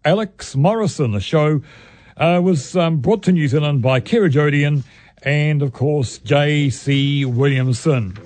Alex 0.06 0.56
Morrison. 0.56 1.12
The 1.12 1.20
show 1.20 1.62
uh, 2.16 2.40
was 2.42 2.78
um, 2.78 3.00
brought 3.00 3.24
to 3.24 3.34
New 3.34 3.50
Zealand 3.50 3.82
by 3.82 4.00
Kerridge 4.00 4.38
Odeon 4.38 4.86
and, 5.24 5.62
of 5.62 5.74
course, 5.74 6.18
J.C. 6.20 7.26
Williamson. 7.26 8.18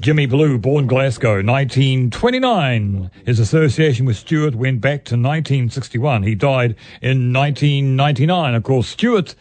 Jimmy 0.00 0.24
Blue, 0.24 0.56
born 0.56 0.86
Glasgow, 0.86 1.42
1929. 1.42 3.10
His 3.26 3.38
association 3.38 4.06
with 4.06 4.16
Stewart 4.16 4.54
went 4.54 4.80
back 4.80 5.04
to 5.04 5.14
1961. 5.14 6.22
He 6.22 6.34
died 6.34 6.74
in 7.02 7.34
1999. 7.34 8.54
Of 8.54 8.62
course, 8.62 8.88
Stewart, 8.88 9.34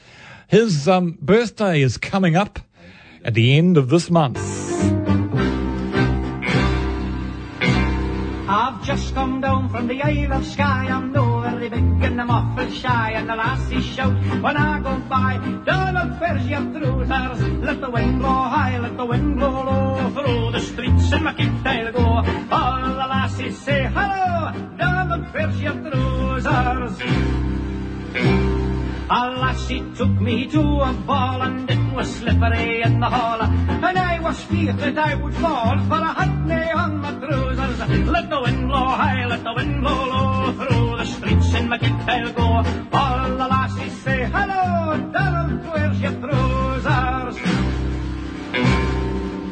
his 0.47 0.85
um, 0.87 1.17
birthday 1.21 1.81
is 1.81 1.97
coming 1.97 2.35
up 2.35 2.59
at 3.23 3.35
the 3.35 3.57
end 3.57 3.77
of 3.77 3.87
this 3.87 4.11
month. 4.11 4.68
Just 8.89 9.13
come 9.13 9.39
down 9.39 9.69
from 9.69 9.85
the 9.85 10.01
Isle 10.01 10.33
of 10.33 10.43
Skye. 10.43 10.87
I'm 10.89 11.11
no 11.11 11.41
very 11.41 11.69
big 11.69 11.79
and 11.79 12.19
I'm 12.19 12.31
awful 12.31 12.71
shy. 12.71 13.11
And 13.11 13.29
the 13.29 13.35
lassies 13.35 13.85
shout 13.85 14.15
when 14.41 14.57
I 14.57 14.79
go 14.81 14.97
by. 15.07 15.37
Donald, 15.63 16.19
where's 16.19 16.47
your 16.47 16.63
trousers? 16.73 17.53
Let 17.67 17.81
the 17.81 17.89
wind 17.91 18.17
blow 18.17 18.29
high, 18.29 18.79
let 18.79 18.97
the 18.97 19.05
wind 19.05 19.37
blow 19.37 19.63
low. 19.63 20.09
Through 20.15 20.51
the 20.53 20.61
streets 20.61 21.11
in 21.13 21.23
my 21.23 21.33
kit 21.35 21.51
I'll 21.63 21.91
go. 21.91 22.05
All 22.51 22.81
the 22.81 23.07
lassies 23.13 23.59
say 23.59 23.83
hello. 23.93 24.51
Donald, 24.79 25.25
where's 25.33 25.61
your 25.61 25.75
trousers? 26.41 26.99
A 29.11 29.31
lassie 29.41 29.83
took 29.95 30.21
me 30.21 30.45
to 30.51 30.61
a 30.61 30.93
ball 30.93 31.41
and 31.41 31.67
it 31.67 31.93
was 31.95 32.07
slippery 32.17 32.83
in 32.83 32.99
the 32.99 33.09
hall. 33.09 33.41
And 33.41 33.97
I 33.97 34.19
was 34.19 34.39
feared 34.43 34.77
that 34.77 34.99
I 34.99 35.15
would 35.15 35.33
fall 35.33 35.79
for 35.87 35.95
I 35.95 36.13
had 36.13 36.45
me 36.45 36.71
on 36.71 36.97
my 37.01 37.13
trousers. 37.17 37.79
Let 38.07 38.29
the 38.29 38.39
wind 38.39 38.67
blow 38.67 38.85
high, 38.85 39.25
let 39.25 39.43
the 39.43 39.53
wind 39.55 39.81
blow 39.81 40.05
low. 40.05 40.51
Through 40.53 40.97
the 40.97 41.05
streets 41.05 41.53
in 41.55 41.69
my 41.69 41.79
kit 41.79 41.91
I'll 41.91 42.33
go. 42.33 42.47
All 42.93 43.29
the 43.29 43.47
lassies 43.47 43.97
say, 44.03 44.25
hello, 44.25 45.11
Donald, 45.11 45.65
where's 45.73 45.99
your 45.99 46.13
trousers? 46.13 47.58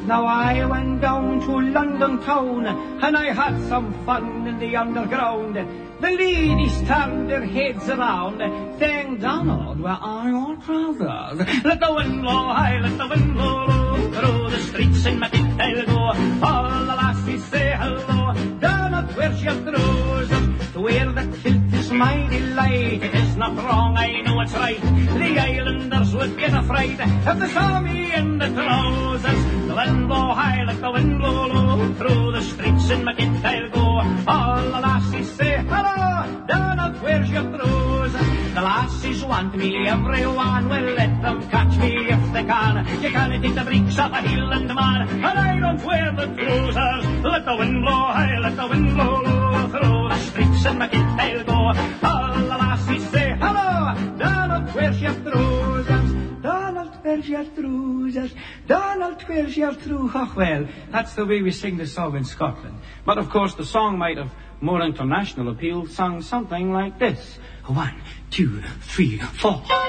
Now 0.08 0.26
I 0.26 0.66
went 0.66 1.02
down 1.02 1.42
to 1.42 1.52
London 1.52 2.24
town 2.24 2.66
and 2.66 3.18
I 3.18 3.34
had 3.34 3.62
some 3.68 3.94
fun 4.06 4.48
in 4.48 4.58
the 4.58 4.74
underground. 4.78 5.56
The 6.00 6.12
ladies 6.12 6.82
turned 6.88 7.30
their 7.30 7.46
heads 7.46 7.90
around, 7.90 8.40
saying, 8.80 9.18
Donald, 9.18 9.82
where 9.82 9.92
are 9.92 10.30
your 10.30 10.56
trousers? 10.58 11.40
Let 11.66 11.82
the 11.82 11.94
wind 11.94 12.22
blow 12.22 12.48
high, 12.54 12.80
let 12.80 12.98
the 12.98 13.08
wind 13.10 13.34
blow 13.34 13.66
low. 13.66 13.87
Through 14.18 14.50
the 14.50 14.60
streets 14.60 15.06
in 15.06 15.20
my 15.20 15.30
kit 15.30 15.46
I'll 15.60 15.86
go. 15.86 16.00
All 16.48 16.86
the 16.90 16.96
lassies 17.02 17.44
say 17.52 17.70
hello. 17.78 18.34
Donald, 18.60 19.16
where's 19.16 19.44
your 19.44 19.54
trousers? 19.62 20.74
To 20.74 20.82
wear 20.82 21.12
the 21.12 21.26
kilt 21.44 21.74
is 21.74 21.92
my 21.92 22.28
delight. 22.28 23.04
It 23.04 23.14
is 23.14 23.36
not 23.36 23.56
wrong, 23.58 23.96
I 23.96 24.22
know 24.22 24.42
it's 24.42 24.54
right. 24.54 24.82
The 24.82 25.40
islanders 25.40 26.16
would 26.16 26.36
get 26.38 26.54
afraid 26.54 27.00
if 27.00 27.40
they 27.40 27.48
saw 27.50 27.80
me 27.80 28.12
in 28.12 28.40
the 28.40 28.50
trousers. 28.50 29.42
The 29.68 29.76
wind 29.76 30.08
blow 30.08 30.34
high, 30.34 30.64
let 30.66 30.82
the 30.82 30.92
wind 30.92 31.20
blow 31.20 31.46
low. 31.48 31.94
Through 31.94 32.32
the 32.32 32.42
streets 32.42 32.90
in 32.90 33.04
my 33.04 33.14
kit 33.14 33.46
I'll 33.46 33.70
go. 33.70 33.86
All 34.28 34.64
the 34.74 34.82
lassies 34.82 35.30
say 35.38 35.58
hello. 35.58 36.46
Donald, 36.48 37.02
where's 37.04 37.30
your 37.30 37.44
trousers? 37.56 38.47
The 38.58 38.64
lassies 38.64 39.24
want 39.24 39.56
me, 39.56 39.88
everyone 39.88 40.68
will 40.68 40.96
let 40.96 41.22
them 41.22 41.48
catch 41.48 41.78
me 41.78 42.10
if 42.10 42.34
they 42.34 42.44
can. 42.44 43.04
You 43.04 43.12
can't 43.12 43.44
take 43.44 43.54
the 43.54 43.64
breeks 43.64 44.00
off 44.00 44.12
a 44.12 44.16
Highland 44.16 44.74
man, 44.74 45.08
and 45.08 45.26
I 45.26 45.60
don't 45.60 45.86
wear 45.86 46.12
the 46.12 46.26
trousers. 46.34 47.24
Let 47.24 47.46
the 47.46 47.56
wind 47.56 47.86
blow 47.86 47.92
high, 47.92 48.40
let 48.40 48.56
the 48.56 48.66
wind 48.66 48.96
blow 48.96 49.22
low. 49.22 49.68
Through 49.68 50.10
the 50.10 50.18
streets 50.18 50.66
in 50.66 50.78
my 50.80 50.88
kit 50.88 51.06
I'll 51.06 51.44
go. 51.44 51.54
All 51.54 52.34
the 52.34 52.58
lassies 52.58 53.08
say 53.12 53.38
hello. 53.40 54.18
Donald, 54.18 54.74
where's 54.74 55.02
your 55.04 55.14
trousers? 55.14 56.42
Donald, 56.42 56.94
where's 57.04 57.30
your 57.30 57.46
trousers? 57.46 58.34
Donald, 58.66 59.22
where's 59.28 59.56
your 59.56 59.74
trousers? 59.74 60.12
Oh, 60.16 60.34
well, 60.36 60.68
that's 60.90 61.14
the 61.14 61.28
way 61.28 61.44
we 61.44 61.52
sing 61.52 61.78
the 61.78 61.86
song 61.86 62.18
in 62.18 62.26
Scotland. 62.26 62.80
But 63.06 63.20
of 63.20 63.30
course, 63.30 63.54
the 63.54 63.66
song 63.66 64.00
might 64.00 64.18
have 64.18 64.32
more 64.62 64.82
international 64.82 65.50
appeal, 65.50 65.86
sung 65.86 66.24
something 66.24 66.74
like 66.74 66.98
this. 66.98 67.38
One, 67.68 68.02
two, 68.32 68.64
three, 68.80 69.18
four. 69.18 69.62
Well, 69.68 69.84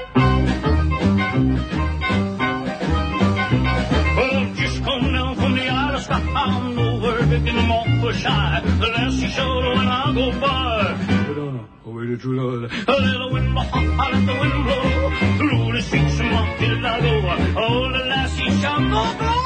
just 4.56 4.82
come 4.82 5.12
down 5.12 5.36
from 5.36 5.54
the 5.54 5.68
of 5.94 6.02
Skye. 6.02 6.32
I'm 6.34 6.76
over 6.76 7.24
big 7.26 7.46
in 7.46 7.54
the 7.54 7.62
Montfort 7.62 8.16
The 8.16 8.88
lassie 8.88 9.28
shoulder 9.28 9.76
when 9.76 9.86
I 9.86 10.12
go 10.12 10.32
by. 10.40 10.96
But 11.28 11.38
on 11.38 11.68
a 11.86 11.90
way 11.90 12.06
to 12.06 12.16
true 12.16 12.62
love. 12.62 12.72
A 12.88 12.92
little 12.92 13.32
wind 13.32 13.56
I 13.56 14.10
let 14.10 14.26
the 14.26 14.34
wind 14.40 14.64
blow. 14.64 15.10
Through 15.38 15.72
the 15.76 15.82
streets 15.82 16.18
of 16.18 16.26
Montfort 16.26 16.84
I 16.84 17.00
go. 17.00 17.12
Oh, 17.60 17.92
the 17.92 18.04
lassie 18.06 18.50
shall 18.60 18.80
go 18.80 19.04
blow. 19.18 19.38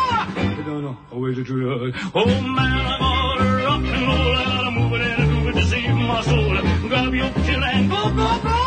But 0.56 0.68
on 0.72 0.96
a 1.12 1.18
way 1.18 1.34
to 1.34 1.44
true 1.44 1.64
love. 1.68 2.12
Oh, 2.14 2.24
man, 2.24 2.86
I'm 2.86 3.02
all 3.02 3.38
rock 3.38 3.84
and 3.84 4.06
roll. 4.08 4.36
I'm 4.36 4.74
moving 4.74 5.02
and 5.02 5.30
grooving 5.30 5.54
to 5.60 5.66
save 5.68 5.94
my 5.96 6.22
soul. 6.22 6.56
Grab 6.88 7.14
your 7.14 7.41
and 7.72 7.90
go, 7.90 8.02
go, 8.10 8.28
go. 8.42 8.58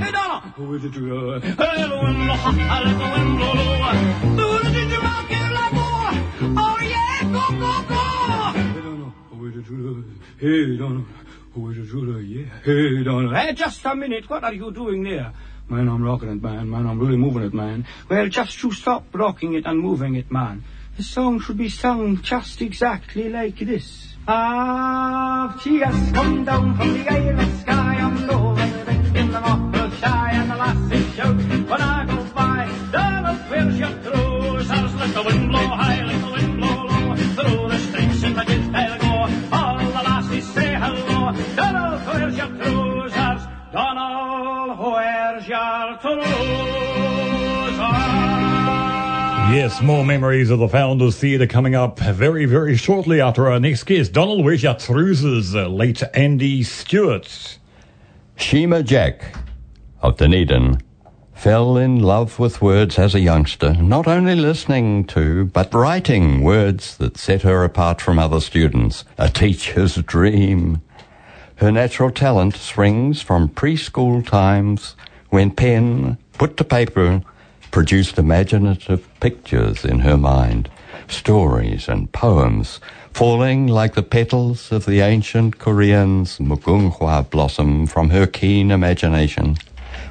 Hey, 0.00 0.12
Donna. 0.12 0.54
Oh, 0.58 0.64
with 0.70 0.82
the 0.82 0.90
true 0.90 1.30
love. 1.30 1.44
A 1.44 1.46
little 1.48 2.02
wind 2.02 2.16
blow, 2.16 2.34
I 2.34 2.82
let 2.84 2.96
the 2.96 3.08
wind 3.14 3.38
blow 3.38 3.52
low. 3.52 3.76
Through 4.36 4.70
the 4.70 4.96
of 4.96 5.02
Montfort 5.02 5.54
I 5.56 5.70
go. 5.74 5.88
Oh, 6.62 6.78
yeah, 6.94 7.22
go, 7.34 7.44
go, 7.62 7.72
go. 7.90 8.02
Hey, 8.62 8.80
Donna. 8.80 9.08
With 9.32 9.54
the 9.56 9.62
true 9.62 9.82
love. 9.86 10.04
Hey, 10.38 10.76
Donna. 10.76 11.04
With 11.54 11.76
the 11.76 11.86
true 11.90 12.04
love, 12.12 12.22
yeah. 12.22 12.46
Hey, 12.64 13.02
Donna. 13.02 13.40
Hey, 13.40 13.52
just 13.54 13.84
a 13.84 13.94
minute. 13.94 14.30
What 14.30 14.44
are 14.44 14.54
you 14.54 14.70
doing 14.70 15.02
there? 15.02 15.32
Man, 15.68 15.88
I'm 15.88 16.02
rocking 16.02 16.30
it, 16.30 16.42
man. 16.42 16.70
Man, 16.70 16.86
I'm 16.86 17.00
really 17.00 17.16
moving 17.16 17.42
it, 17.42 17.52
man. 17.52 17.86
Well, 18.08 18.28
just 18.28 18.62
you 18.62 18.70
stop 18.70 19.06
rocking 19.12 19.54
it 19.54 19.66
and 19.66 19.80
moving 19.80 20.14
it, 20.14 20.30
man. 20.30 20.62
The 20.96 21.02
song 21.02 21.40
should 21.40 21.58
be 21.58 21.68
sung 21.68 22.22
just 22.22 22.62
exactly 22.62 23.28
like 23.28 23.58
this. 23.58 24.15
Ah, 24.28 25.56
she 25.62 25.78
has 25.78 26.10
come 26.10 26.44
down 26.44 26.76
from 26.76 26.94
the 26.94 27.08
Isle 27.08 27.38
of 27.38 27.60
Skye. 27.60 27.94
I'm 27.94 28.26
low 28.26 28.56
in 28.56 29.30
the 29.30 29.38
north 29.38 29.98
shy 30.00 30.30
and 30.32 30.50
the 30.50 30.56
lasses 30.56 31.14
shout 31.14 31.36
when 31.36 31.80
I 31.80 32.04
go 32.06 32.24
by. 32.34 32.68
Donald, 32.90 33.38
where's 33.48 33.78
your 33.78 33.90
trousers? 34.02 34.94
Let 34.96 35.14
the 35.14 35.22
wind 35.22 35.48
blow 35.48 35.68
high, 35.68 36.04
let 36.04 36.20
the 36.20 36.32
wind 36.32 36.58
blow 36.58 36.86
low. 36.86 37.14
Through 37.14 37.68
the 37.68 37.78
streets 37.78 38.22
in 38.24 38.34
the 38.34 38.44
kit 38.44 38.74
I'll 38.74 38.98
go. 38.98 39.56
All 39.56 39.78
the 39.78 40.02
lassies 40.02 40.52
say 40.54 40.74
hello. 40.74 41.32
Donald, 41.54 42.06
where's 42.06 42.36
your 42.36 42.48
trousers? 42.48 43.42
Donald, 43.72 44.78
where's 44.80 45.46
your 45.46 45.98
trousers? 46.02 46.85
Yes, 49.48 49.80
more 49.80 50.04
memories 50.04 50.50
of 50.50 50.58
the 50.58 50.68
Founders 50.68 51.18
Theatre 51.18 51.46
coming 51.46 51.74
up 51.74 52.00
very, 52.00 52.46
very 52.46 52.76
shortly 52.76 53.20
after 53.20 53.48
our 53.48 53.60
next 53.60 53.84
guest. 53.84 54.12
Donald, 54.12 54.44
where's 54.44 54.62
your 54.62 54.74
trousers? 54.74 55.54
Uh, 55.54 55.68
late 55.68 56.02
Andy 56.14 56.64
Stewart. 56.64 57.58
Shima 58.34 58.82
Jack 58.82 59.36
of 60.02 60.16
Dunedin 60.16 60.82
fell 61.32 61.76
in 61.76 62.00
love 62.00 62.38
with 62.38 62.60
words 62.60 62.98
as 62.98 63.14
a 63.14 63.20
youngster, 63.20 63.72
not 63.74 64.08
only 64.08 64.34
listening 64.34 65.04
to, 65.04 65.44
but 65.46 65.72
writing 65.72 66.42
words 66.42 66.96
that 66.96 67.16
set 67.16 67.42
her 67.42 67.62
apart 67.62 68.00
from 68.00 68.18
other 68.18 68.40
students. 68.40 69.04
A 69.16 69.28
teacher's 69.30 69.94
dream. 69.94 70.82
Her 71.56 71.70
natural 71.70 72.10
talent 72.10 72.56
springs 72.56 73.22
from 73.22 73.48
preschool 73.48 74.26
times 74.26 74.96
when 75.30 75.52
pen, 75.52 76.18
put 76.34 76.56
to 76.56 76.64
paper, 76.64 77.22
produced 77.76 78.18
imaginative 78.18 79.06
pictures 79.20 79.84
in 79.84 79.98
her 79.98 80.16
mind, 80.16 80.66
stories 81.08 81.90
and 81.90 82.10
poems 82.10 82.80
falling 83.12 83.66
like 83.66 83.94
the 83.94 84.02
petals 84.02 84.72
of 84.72 84.86
the 84.86 85.00
ancient 85.00 85.58
Korean's 85.58 86.38
mugunghwa 86.38 87.28
blossom 87.28 87.86
from 87.86 88.08
her 88.08 88.26
keen 88.26 88.70
imagination. 88.70 89.58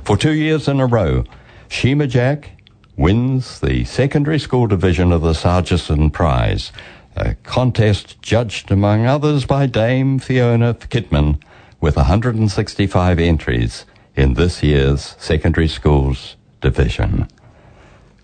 For 0.03 0.15
two 0.15 0.33
years 0.33 0.67
in 0.67 0.79
a 0.79 0.85
row, 0.85 1.23
Shima 1.67 2.05
Jack 2.05 2.51
wins 2.97 3.59
the 3.61 3.83
secondary 3.85 4.37
school 4.37 4.67
division 4.67 5.11
of 5.11 5.23
the 5.23 5.33
Sargeson 5.33 6.13
Prize, 6.13 6.71
a 7.15 7.33
contest 7.33 8.21
judged 8.21 8.69
among 8.69 9.07
others 9.07 9.47
by 9.47 9.65
Dame 9.65 10.19
Fiona 10.19 10.75
Kidman 10.75 11.41
with 11.81 11.95
165 11.95 13.17
entries 13.17 13.85
in 14.15 14.35
this 14.35 14.61
year's 14.61 15.15
secondary 15.17 15.67
schools 15.67 16.35
division. 16.61 17.27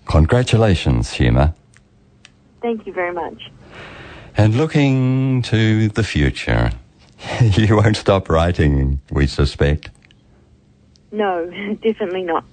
Congratulations, 0.08 1.14
Shima. 1.14 1.56
Thank 2.62 2.86
you 2.86 2.94
very 2.94 3.14
much. 3.14 3.52
And 4.38 4.56
looking 4.56 5.42
to 5.44 5.90
the 5.90 6.04
future, 6.04 6.72
you 7.42 7.76
won't 7.76 7.98
stop 7.98 8.30
writing, 8.30 9.02
we 9.12 9.28
suspect. 9.28 9.90
No, 11.12 11.46
definitely 11.82 12.24
not. 12.24 12.46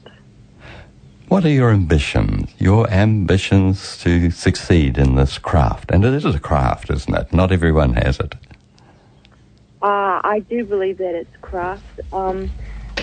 What 1.29 1.45
are 1.45 1.51
your 1.51 1.71
ambitions? 1.71 2.51
Your 2.59 2.91
ambitions 2.91 3.99
to 3.99 4.31
succeed 4.31 4.97
in 4.97 5.15
this 5.15 5.37
craft? 5.37 5.91
And 5.91 6.03
it 6.05 6.15
is 6.15 6.25
a 6.25 6.41
craft, 6.41 6.91
isn't 6.91 7.15
it? 7.15 7.33
Not 7.35 7.53
everyone 7.53 7.93
has 7.95 8.19
it. 8.19 8.35
Uh, 9.83 10.21
I 10.25 10.43
do 10.49 10.65
believe 10.65 10.99
that 10.99 11.15
it's 11.15 11.37
craft. 11.43 12.01
Um, 12.13 12.51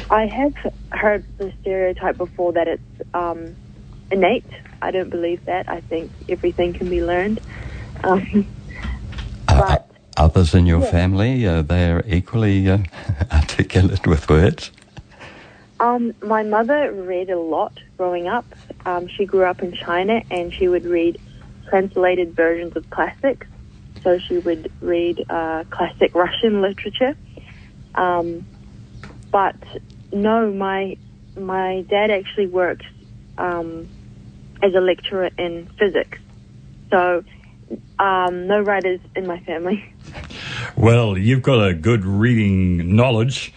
I 0.09 0.25
have 0.25 0.53
heard 0.89 1.23
the 1.37 1.53
stereotype 1.61 2.17
before 2.17 2.51
that 2.53 2.67
it's 2.67 2.81
um, 3.13 3.55
innate. 4.11 4.49
I 4.81 4.91
don't 4.91 5.09
believe 5.09 5.39
that. 5.45 5.65
I 5.69 5.81
think 5.81 6.11
everything 6.29 6.73
can 6.73 6.89
be 6.89 7.01
learned. 7.01 7.41
Um, 8.03 8.47
Uh, 9.47 9.77
others 10.17 10.53
in 10.53 10.65
your 10.65 10.81
Yeah. 10.81 10.91
family, 10.91 11.47
uh, 11.47 11.61
they're 11.61 12.03
equally 12.07 12.67
uh, 12.69 12.79
articulate 13.31 14.05
with 14.07 14.27
words? 14.29 14.71
Um, 15.79 16.13
my 16.21 16.43
mother 16.43 16.91
read 16.91 17.29
a 17.29 17.39
lot 17.39 17.73
growing 17.97 18.27
up. 18.27 18.45
Um, 18.85 19.07
she 19.07 19.25
grew 19.25 19.43
up 19.45 19.61
in 19.61 19.73
China 19.73 20.21
and 20.31 20.53
she 20.53 20.67
would 20.67 20.85
read 20.85 21.19
translated 21.69 22.35
versions 22.35 22.73
of 22.75 22.89
classics. 22.89 23.47
So 24.03 24.19
she 24.27 24.37
would 24.37 24.69
read 24.81 25.25
uh, 25.29 25.63
classic 25.69 26.13
Russian 26.15 26.61
literature. 26.61 27.15
Um, 27.95 28.45
but 29.31 29.55
no, 30.13 30.51
my 30.51 30.97
my 31.37 31.85
dad 31.89 32.11
actually 32.11 32.47
works 32.47 32.85
um, 33.37 33.89
as 34.61 34.73
a 34.73 34.81
lecturer 34.81 35.29
in 35.37 35.67
physics. 35.77 36.19
So 36.89 37.23
um, 37.99 38.47
no 38.47 38.61
writers 38.61 38.99
in 39.15 39.27
my 39.27 39.39
family. 39.39 39.85
Well, 40.77 41.17
you've 41.17 41.41
got 41.41 41.65
a 41.65 41.73
good 41.73 42.05
reading 42.05 42.95
knowledge. 42.95 43.53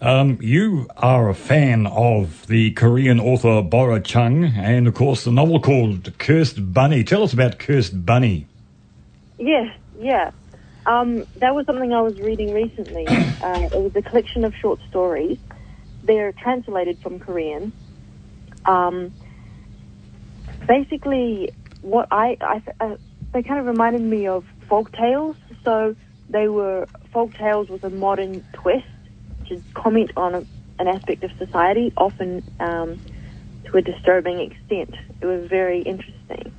Um, 0.00 0.38
you 0.42 0.88
are 0.96 1.30
a 1.30 1.34
fan 1.34 1.86
of 1.86 2.46
the 2.46 2.72
Korean 2.72 3.18
author 3.18 3.62
Bora 3.62 4.00
Chung 4.00 4.44
and, 4.44 4.86
of 4.86 4.94
course, 4.94 5.24
the 5.24 5.32
novel 5.32 5.60
called 5.60 6.16
Cursed 6.18 6.72
Bunny. 6.72 7.02
Tell 7.04 7.22
us 7.22 7.32
about 7.32 7.58
Cursed 7.58 8.04
Bunny. 8.04 8.46
Yeah, 9.38 9.72
yeah. 9.98 10.30
Um, 10.86 11.24
that 11.36 11.54
was 11.54 11.64
something 11.66 11.92
I 11.92 12.02
was 12.02 12.20
reading 12.20 12.52
recently. 12.52 13.06
Uh, 13.44 13.68
it 13.70 13.78
was 13.78 13.94
a 13.94 14.00
collection 14.00 14.42
of 14.46 14.54
short 14.54 14.80
stories. 14.88 15.36
They're 16.02 16.32
translated 16.32 16.98
from 17.00 17.18
Korean. 17.18 17.72
Um, 18.64 19.12
basically, 20.66 21.52
what 21.82 22.08
I, 22.10 22.36
I 22.40 22.62
uh, 22.80 22.96
they 23.32 23.42
kind 23.42 23.60
of 23.60 23.66
reminded 23.66 24.02
me 24.02 24.26
of 24.26 24.44
folk 24.68 24.92
tales. 24.92 25.36
So 25.64 25.96
they 26.28 26.48
were 26.48 26.86
folk 27.12 27.34
tales 27.34 27.68
with 27.68 27.84
a 27.84 27.90
modern 27.90 28.44
twist 28.52 28.86
to 29.48 29.62
comment 29.74 30.10
on 30.16 30.34
a, 30.34 30.46
an 30.78 30.88
aspect 30.88 31.24
of 31.24 31.30
society, 31.38 31.92
often 31.96 32.42
um, 32.60 32.98
to 33.64 33.76
a 33.76 33.82
disturbing 33.82 34.40
extent. 34.40 34.94
It 35.20 35.26
was 35.26 35.48
very 35.48 35.82
interesting. 35.82 36.52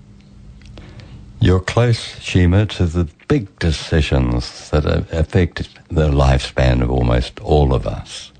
You're 1.39 1.59
close, 1.59 2.19
Shima, 2.21 2.65
to 2.67 2.85
the 2.85 3.07
big 3.27 3.59
decisions 3.59 4.69
that 4.69 4.85
affect 4.85 5.69
the 5.89 6.09
lifespan 6.09 6.81
of 6.81 6.89
almost 6.89 7.39
all 7.41 7.73
of 7.73 7.85
us. 7.85 8.31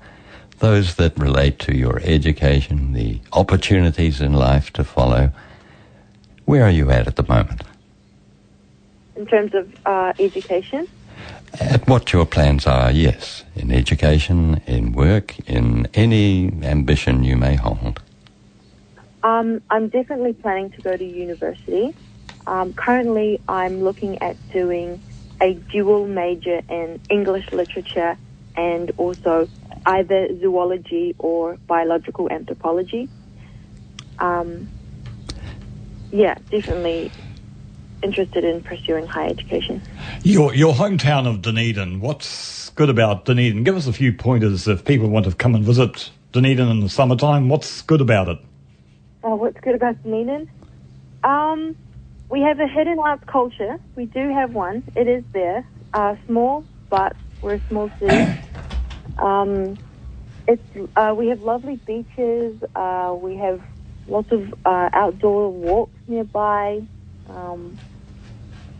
Those 0.58 0.94
that 0.96 1.18
relate 1.18 1.58
to 1.60 1.76
your 1.76 2.00
education, 2.02 2.94
the 2.94 3.20
opportunities 3.32 4.20
in 4.20 4.32
life 4.32 4.72
to 4.72 4.84
follow. 4.84 5.30
Where 6.46 6.64
are 6.64 6.70
you 6.70 6.90
at 6.90 7.06
at 7.06 7.16
the 7.16 7.24
moment? 7.24 7.62
In 9.16 9.26
terms 9.26 9.52
of 9.54 9.74
uh, 9.84 10.12
education, 10.18 10.88
At 11.60 11.88
what 11.88 12.12
your 12.12 12.26
plans 12.26 12.66
are, 12.66 12.90
yes, 12.90 13.44
in 13.54 13.72
education, 13.72 14.60
in 14.66 14.92
work, 14.92 15.38
in 15.48 15.88
any 15.94 16.52
ambition 16.62 17.24
you 17.24 17.36
may 17.36 17.56
hold. 17.56 18.00
Um, 19.22 19.62
I'm 19.70 19.88
definitely 19.88 20.34
planning 20.34 20.70
to 20.72 20.82
go 20.82 20.96
to 20.96 21.04
university. 21.04 21.94
Um, 22.46 22.74
currently, 22.74 23.40
I'm 23.48 23.82
looking 23.82 24.22
at 24.22 24.36
doing 24.52 25.00
a 25.40 25.54
dual 25.54 26.06
major 26.06 26.62
in 26.68 27.00
English 27.10 27.50
literature 27.52 28.16
and 28.56 28.92
also 28.98 29.48
either 29.86 30.28
zoology 30.40 31.14
or 31.18 31.56
biological 31.66 32.30
anthropology. 32.30 33.08
Um, 34.18 34.68
yeah, 36.16 36.34
definitely 36.50 37.10
interested 38.02 38.44
in 38.44 38.62
pursuing 38.62 39.06
higher 39.06 39.28
education. 39.28 39.82
Your, 40.22 40.54
your 40.54 40.74
hometown 40.74 41.26
of 41.26 41.42
Dunedin, 41.42 42.00
what's 42.00 42.70
good 42.70 42.90
about 42.90 43.24
Dunedin? 43.24 43.64
Give 43.64 43.76
us 43.76 43.86
a 43.86 43.92
few 43.92 44.12
pointers 44.12 44.66
if 44.68 44.84
people 44.84 45.08
want 45.08 45.26
to 45.26 45.34
come 45.34 45.54
and 45.54 45.64
visit 45.64 46.10
Dunedin 46.32 46.68
in 46.68 46.80
the 46.80 46.88
summertime. 46.88 47.48
What's 47.48 47.82
good 47.82 48.00
about 48.00 48.28
it? 48.28 48.38
Oh, 49.22 49.34
what's 49.34 49.60
good 49.60 49.74
about 49.74 50.02
Dunedin? 50.02 50.48
Um, 51.22 51.76
we 52.30 52.40
have 52.40 52.60
a 52.60 52.66
hidden 52.66 52.98
arts 52.98 53.24
culture. 53.26 53.78
We 53.94 54.06
do 54.06 54.32
have 54.32 54.54
one. 54.54 54.84
It 54.94 55.08
is 55.08 55.24
there. 55.32 55.66
Uh, 55.92 56.16
small, 56.26 56.64
but 56.90 57.16
we're 57.42 57.54
a 57.54 57.60
small 57.68 57.90
city. 58.00 58.32
Um, 59.18 59.78
it's 60.46 60.62
uh, 60.94 61.14
we 61.16 61.28
have 61.28 61.40
lovely 61.40 61.76
beaches. 61.76 62.62
Uh, 62.74 63.16
we 63.18 63.36
have 63.36 63.62
lots 64.08 64.30
of 64.32 64.54
uh, 64.64 64.90
outdoor 64.92 65.50
walks 65.52 65.92
nearby. 66.08 66.82
Um, 67.28 67.78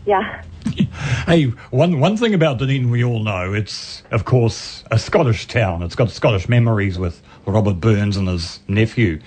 yeah. 0.05 0.43
Hey, 1.25 1.45
one 1.69 1.99
one 1.99 2.17
thing 2.17 2.33
about 2.33 2.59
Dunedin 2.59 2.89
we 2.89 3.03
all 3.03 3.21
know, 3.21 3.53
it's 3.53 4.03
of 4.11 4.25
course 4.25 4.83
a 4.91 4.97
Scottish 4.97 5.47
town. 5.47 5.83
It's 5.83 5.95
got 5.95 6.09
Scottish 6.09 6.47
memories 6.47 6.97
with 6.97 7.21
Robert 7.45 7.79
Burns 7.79 8.15
and 8.15 8.27
his 8.27 8.59
nephew. 8.67 9.19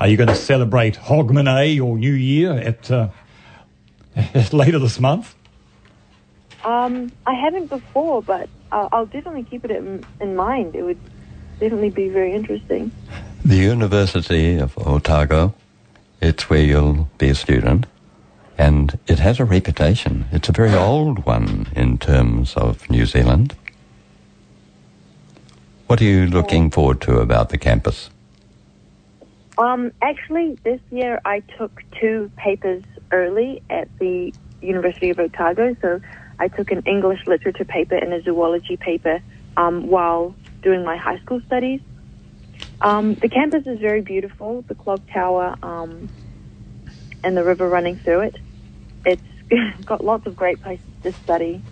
Are 0.00 0.08
you 0.08 0.16
going 0.16 0.28
to 0.28 0.34
celebrate 0.34 0.96
Hogmanay 0.96 1.82
or 1.84 1.98
New 1.98 2.12
Year 2.12 2.52
at 2.52 2.90
uh, 2.90 3.08
later 4.52 4.78
this 4.78 4.98
month? 5.00 5.34
Um, 6.64 7.12
I 7.26 7.34
haven't 7.34 7.66
before, 7.66 8.22
but 8.22 8.48
uh, 8.72 8.88
I'll 8.92 9.06
definitely 9.06 9.44
keep 9.44 9.64
it 9.64 9.70
in, 9.70 10.04
in 10.20 10.36
mind. 10.36 10.74
It 10.74 10.82
would 10.82 11.00
definitely 11.58 11.90
be 11.90 12.08
very 12.08 12.32
interesting. 12.32 12.92
The 13.44 13.56
University 13.56 14.58
of 14.58 14.76
Otago, 14.76 15.54
it's 16.20 16.50
where 16.50 16.60
you'll 16.60 17.08
be 17.16 17.30
a 17.30 17.34
student, 17.34 17.86
and 18.58 18.98
it 19.06 19.18
has 19.18 19.40
a 19.40 19.46
reputation. 19.46 20.26
It's 20.30 20.50
a 20.50 20.52
very 20.52 20.74
old 20.74 21.24
one 21.24 21.68
in 21.74 21.96
terms 21.96 22.54
of 22.54 22.88
New 22.90 23.06
Zealand. 23.06 23.56
What 25.86 26.02
are 26.02 26.04
you 26.04 26.26
looking 26.26 26.70
forward 26.70 27.00
to 27.02 27.20
about 27.20 27.48
the 27.48 27.56
campus? 27.56 28.10
Um, 29.56 29.90
actually, 30.02 30.58
this 30.62 30.80
year 30.90 31.20
I 31.24 31.40
took 31.40 31.82
two 31.98 32.30
papers 32.36 32.84
early 33.10 33.62
at 33.70 33.88
the 33.98 34.34
University 34.60 35.08
of 35.08 35.18
Otago. 35.18 35.74
So 35.80 36.00
I 36.38 36.48
took 36.48 36.70
an 36.70 36.82
English 36.84 37.26
literature 37.26 37.64
paper 37.64 37.94
and 37.94 38.12
a 38.12 38.22
zoology 38.22 38.76
paper 38.76 39.22
um, 39.56 39.88
while 39.88 40.34
doing 40.62 40.84
my 40.84 40.98
high 40.98 41.18
school 41.20 41.40
studies. 41.46 41.80
Um, 42.80 43.14
the 43.14 43.28
campus 43.28 43.66
is 43.66 43.78
very 43.78 44.00
beautiful. 44.00 44.62
The 44.62 44.74
clock 44.74 45.00
tower 45.12 45.56
um, 45.62 46.08
and 47.22 47.36
the 47.36 47.44
river 47.44 47.68
running 47.68 47.96
through 47.96 48.20
it. 48.20 48.36
It's 49.04 49.22
got 49.84 50.04
lots 50.04 50.26
of 50.26 50.36
great 50.36 50.62
places 50.62 50.84
to 51.02 51.12
study. 51.12 51.62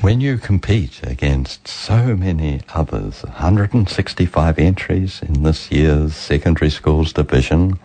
When 0.00 0.20
you 0.20 0.36
compete 0.36 1.00
against 1.04 1.68
so 1.68 2.16
many 2.16 2.62
others, 2.74 3.22
165 3.22 4.58
entries 4.58 5.22
in 5.22 5.44
this 5.44 5.70
year's 5.70 6.16
secondary 6.16 6.70
schools 6.70 7.12
division 7.12 7.78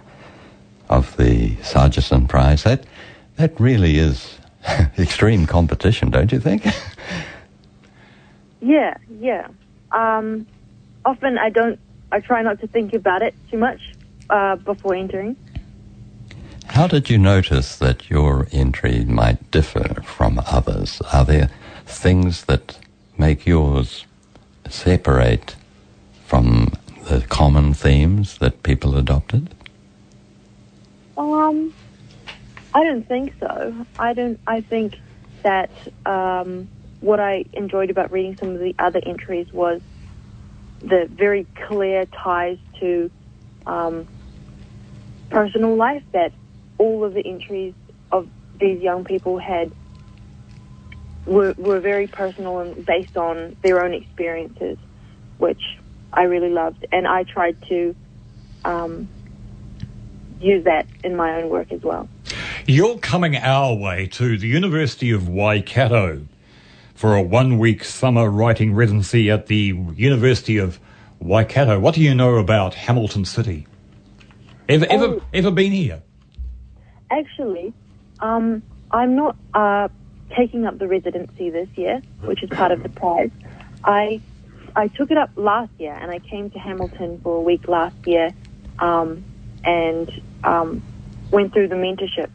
of 0.90 1.16
the 1.18 1.52
Sargeson 1.58 2.28
Prize, 2.28 2.64
that, 2.64 2.86
that 3.36 3.60
really 3.60 3.98
is 3.98 4.40
extreme 4.98 5.46
competition, 5.46 6.10
don't 6.10 6.32
you 6.32 6.40
think? 6.40 6.66
Yeah, 8.60 8.98
yeah. 9.22 9.48
Um, 9.92 10.48
often 11.06 11.38
I 11.38 11.50
don't. 11.50 11.80
I 12.12 12.20
try 12.20 12.42
not 12.42 12.60
to 12.62 12.68
think 12.68 12.94
about 12.94 13.22
it 13.22 13.36
too 13.52 13.58
much 13.58 13.82
uh, 14.30 14.56
before 14.58 14.96
entering. 14.96 15.36
How 16.68 16.88
did 16.88 17.10
you 17.10 17.18
notice 17.18 17.78
that 17.78 18.10
your 18.10 18.48
entry 18.52 19.04
might 19.06 19.52
differ 19.52 20.02
from 20.04 20.40
others? 20.46 21.02
Are 21.14 21.26
there 21.26 21.50
things 21.86 22.46
that 22.46 22.78
make 23.18 23.46
yours 23.46 24.06
separate 24.70 25.56
from 26.26 26.74
the 27.10 27.22
common 27.30 27.74
themes 27.74 28.38
that 28.40 28.64
people 28.64 28.98
adopted? 28.98 29.54
Um, 31.18 31.74
I 32.74 32.84
don't 32.84 33.08
think 33.08 33.34
so. 33.40 33.74
I 33.98 34.14
don't. 34.14 34.40
I 34.46 34.62
think 34.62 35.00
that 35.44 35.72
um, 36.06 36.68
what 37.00 37.20
I 37.20 37.46
enjoyed 37.54 37.90
about 37.90 38.12
reading 38.12 38.38
some 38.38 38.50
of 38.50 38.60
the 38.60 38.76
other 38.78 39.02
entries 39.06 39.52
was 39.52 39.82
the 40.80 41.10
very 41.12 41.46
clear 41.68 42.06
ties 42.06 42.58
to 42.80 43.10
um, 43.66 44.08
personal 45.30 45.76
life 45.76 46.04
that 46.14 46.32
all 46.78 47.04
of 47.04 47.14
the 47.14 47.26
entries 47.26 47.74
of 48.12 48.28
these 48.60 48.82
young 48.82 49.04
people 49.04 49.38
had 49.38 49.72
were, 51.26 51.54
were 51.58 51.80
very 51.80 52.08
personal 52.08 52.60
and 52.60 52.86
based 52.86 53.18
on 53.18 53.58
their 53.62 53.84
own 53.84 53.94
experiences, 53.94 54.78
which 55.38 55.62
I 56.14 56.24
really 56.24 56.50
loved. 56.50 56.86
And 56.92 57.08
I 57.08 57.24
tried 57.24 57.62
to 57.68 57.96
um, 58.64 59.10
use 60.40 60.64
that 60.66 60.88
in 61.04 61.16
my 61.16 61.42
own 61.42 61.50
work 61.50 61.72
as 61.72 61.82
well. 61.82 62.08
You're 62.66 62.98
coming 62.98 63.36
our 63.36 63.74
way 63.76 64.08
to 64.08 64.38
the 64.38 64.48
University 64.48 65.12
of 65.12 65.30
Waikato 65.30 66.28
for 66.98 67.16
a 67.16 67.22
one 67.22 67.60
week 67.60 67.84
summer 67.84 68.28
writing 68.28 68.74
residency 68.74 69.30
at 69.30 69.46
the 69.46 69.76
University 69.96 70.58
of 70.58 70.80
Waikato. 71.20 71.80
What 71.80 71.94
do 71.94 72.02
you 72.02 72.16
know 72.16 72.38
about 72.38 72.74
Hamilton 72.74 73.24
City? 73.24 73.68
Ever, 74.68 74.88
ever, 74.90 75.06
Oh. 75.06 75.22
ever 75.32 75.52
been 75.52 75.72
here? 75.72 76.02
Actually, 77.12 77.72
um, 78.20 78.64
I'm 78.90 79.16
not 79.16 79.36
uh, 79.54 79.90
taking 80.36 80.66
up 80.66 80.80
the 80.80 80.88
residency 80.88 81.52
this 81.52 81.70
year, 81.76 82.02
which 82.24 82.42
is 82.42 82.50
part 82.50 82.72
of 82.72 82.82
the 82.82 82.90
prize. 82.90 83.30
I 83.84 84.20
I 84.76 84.88
took 84.88 85.12
it 85.12 85.18
up 85.18 85.30
last 85.36 85.72
year, 85.78 85.94
and 85.94 86.10
I 86.10 86.18
came 86.18 86.50
to 86.50 86.60
Hamilton 86.60 87.20
for 87.24 87.38
a 87.38 87.42
week 87.42 87.68
last 87.68 87.96
year, 88.08 88.32
um, 88.80 89.24
and 89.64 90.12
um, 90.44 90.82
went 91.30 91.54
through 91.54 91.68
the 91.68 91.76
mentorship. 91.76 92.30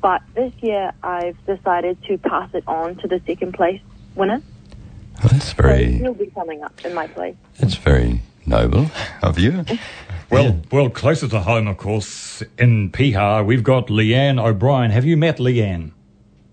But 0.00 0.22
this 0.34 0.52
year, 0.60 0.92
I've 1.02 1.36
decided 1.44 2.02
to 2.04 2.16
pass 2.18 2.48
it 2.54 2.64
on 2.66 2.96
to 2.96 3.08
the 3.08 3.20
second 3.26 3.52
place 3.52 3.80
winner. 4.18 4.42
Well, 5.22 5.28
that's 5.32 5.52
very, 5.52 5.92
He'll 5.98 6.14
be 6.14 6.26
coming 6.26 6.62
up 6.62 6.84
in 6.84 6.94
my 6.94 7.06
place. 7.06 7.36
that's 7.58 7.74
very 7.76 8.20
noble 8.46 8.90
of 9.22 9.38
you. 9.38 9.64
Well, 10.30 10.60
well, 10.70 10.90
closer 10.90 11.26
to 11.28 11.40
home, 11.40 11.66
of 11.68 11.78
course, 11.78 12.42
in 12.58 12.90
Piha, 12.90 13.44
we've 13.46 13.62
got 13.64 13.86
Leanne 13.88 14.38
O'Brien. 14.38 14.90
Have 14.90 15.04
you 15.06 15.16
met 15.16 15.38
Leanne? 15.38 15.92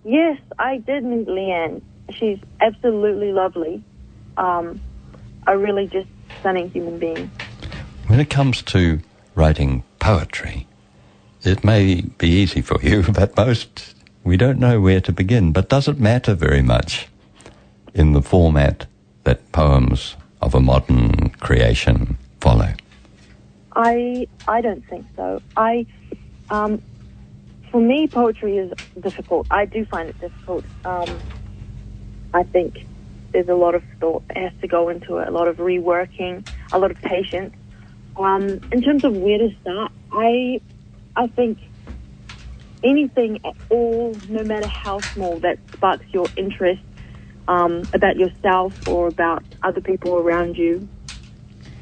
Yes, 0.05 0.39
I 0.57 0.77
did 0.77 1.03
meet 1.03 1.27
Leanne. 1.27 1.81
She's 2.11 2.39
absolutely 2.61 3.33
lovely. 3.33 3.83
Um, 4.37 4.79
a 5.47 5.57
really 5.57 5.87
just 5.87 6.07
stunning 6.39 6.69
human 6.71 6.99
being. 6.99 7.29
When 8.07 8.19
it 8.19 8.29
comes 8.29 8.61
to 8.63 8.99
writing 9.35 9.83
poetry, 9.99 10.67
it 11.43 11.63
may 11.63 12.01
be 12.01 12.29
easy 12.29 12.61
for 12.61 12.79
you, 12.81 13.03
but 13.11 13.35
most 13.35 13.95
we 14.23 14.37
don't 14.37 14.59
know 14.59 14.79
where 14.79 15.01
to 15.01 15.11
begin. 15.11 15.51
But 15.51 15.69
does 15.69 15.87
it 15.87 15.99
matter 15.99 16.33
very 16.33 16.61
much 16.61 17.07
in 17.95 18.11
the 18.11 18.21
format 18.21 18.85
that 19.23 19.51
poems 19.51 20.15
of 20.41 20.53
a 20.53 20.59
modern 20.59 21.29
creation 21.39 22.17
follow? 22.39 22.71
I 23.75 24.27
I 24.47 24.61
don't 24.61 24.85
think 24.87 25.05
so. 25.15 25.41
I 25.57 25.87
um, 26.49 26.81
for 27.71 27.81
me, 27.81 28.07
poetry 28.07 28.57
is 28.57 28.71
difficult. 28.99 29.47
I 29.49 29.65
do 29.65 29.85
find 29.85 30.09
it 30.09 30.19
difficult. 30.19 30.63
Um, 30.83 31.09
I 32.33 32.43
think 32.43 32.85
there's 33.31 33.49
a 33.49 33.55
lot 33.55 33.75
of 33.75 33.83
thought 33.99 34.27
that 34.27 34.37
has 34.37 34.51
to 34.61 34.67
go 34.67 34.89
into 34.89 35.17
it, 35.17 35.27
a 35.27 35.31
lot 35.31 35.47
of 35.47 35.57
reworking, 35.57 36.43
a 36.71 36.77
lot 36.77 36.91
of 36.91 36.97
patience. 37.01 37.55
Um, 38.17 38.61
in 38.71 38.81
terms 38.81 39.03
of 39.03 39.13
where 39.13 39.39
to 39.39 39.49
start, 39.61 39.91
I 40.11 40.61
I 41.15 41.27
think 41.27 41.57
anything 42.83 43.39
at 43.45 43.55
all, 43.69 44.15
no 44.27 44.43
matter 44.43 44.67
how 44.67 45.01
small, 45.13 45.39
that 45.39 45.57
sparks 45.73 46.05
your 46.13 46.29
interest 46.37 46.81
um, 47.47 47.87
about 47.93 48.15
yourself 48.17 48.73
or 48.85 49.07
about 49.07 49.43
other 49.63 49.81
people 49.81 50.15
around 50.15 50.57
you, 50.57 50.87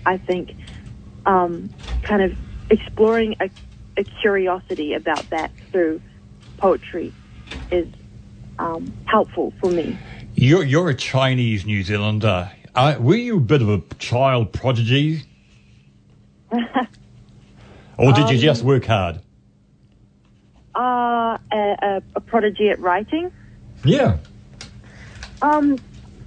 I 0.05 0.17
think 0.17 0.51
um, 1.25 1.69
kind 2.01 2.21
of 2.23 2.37
exploring 2.69 3.35
a, 3.39 3.49
a 3.97 4.03
curiosity 4.21 4.93
about 4.93 5.29
that 5.29 5.51
through 5.71 6.01
poetry 6.57 7.13
is 7.71 7.87
um, 8.59 8.93
helpful 9.05 9.53
for 9.59 9.69
me. 9.71 9.97
You're, 10.35 10.63
you're 10.63 10.89
a 10.89 10.95
Chinese 10.95 11.65
New 11.65 11.83
Zealander. 11.83 12.51
Uh, 12.75 12.95
were 12.99 13.15
you 13.15 13.37
a 13.37 13.39
bit 13.39 13.61
of 13.61 13.69
a 13.69 13.81
child 13.99 14.51
prodigy? 14.53 15.23
Or 17.95 18.11
did 18.11 18.29
you 18.29 18.35
Um, 18.37 18.41
just 18.41 18.63
work 18.63 18.85
hard? 18.85 19.19
Uh, 20.75 21.37
a, 21.51 21.75
a, 21.81 22.01
a 22.15 22.19
prodigy 22.21 22.69
at 22.69 22.79
writing. 22.79 23.29
Yeah. 23.85 24.17
Um, 25.43 25.81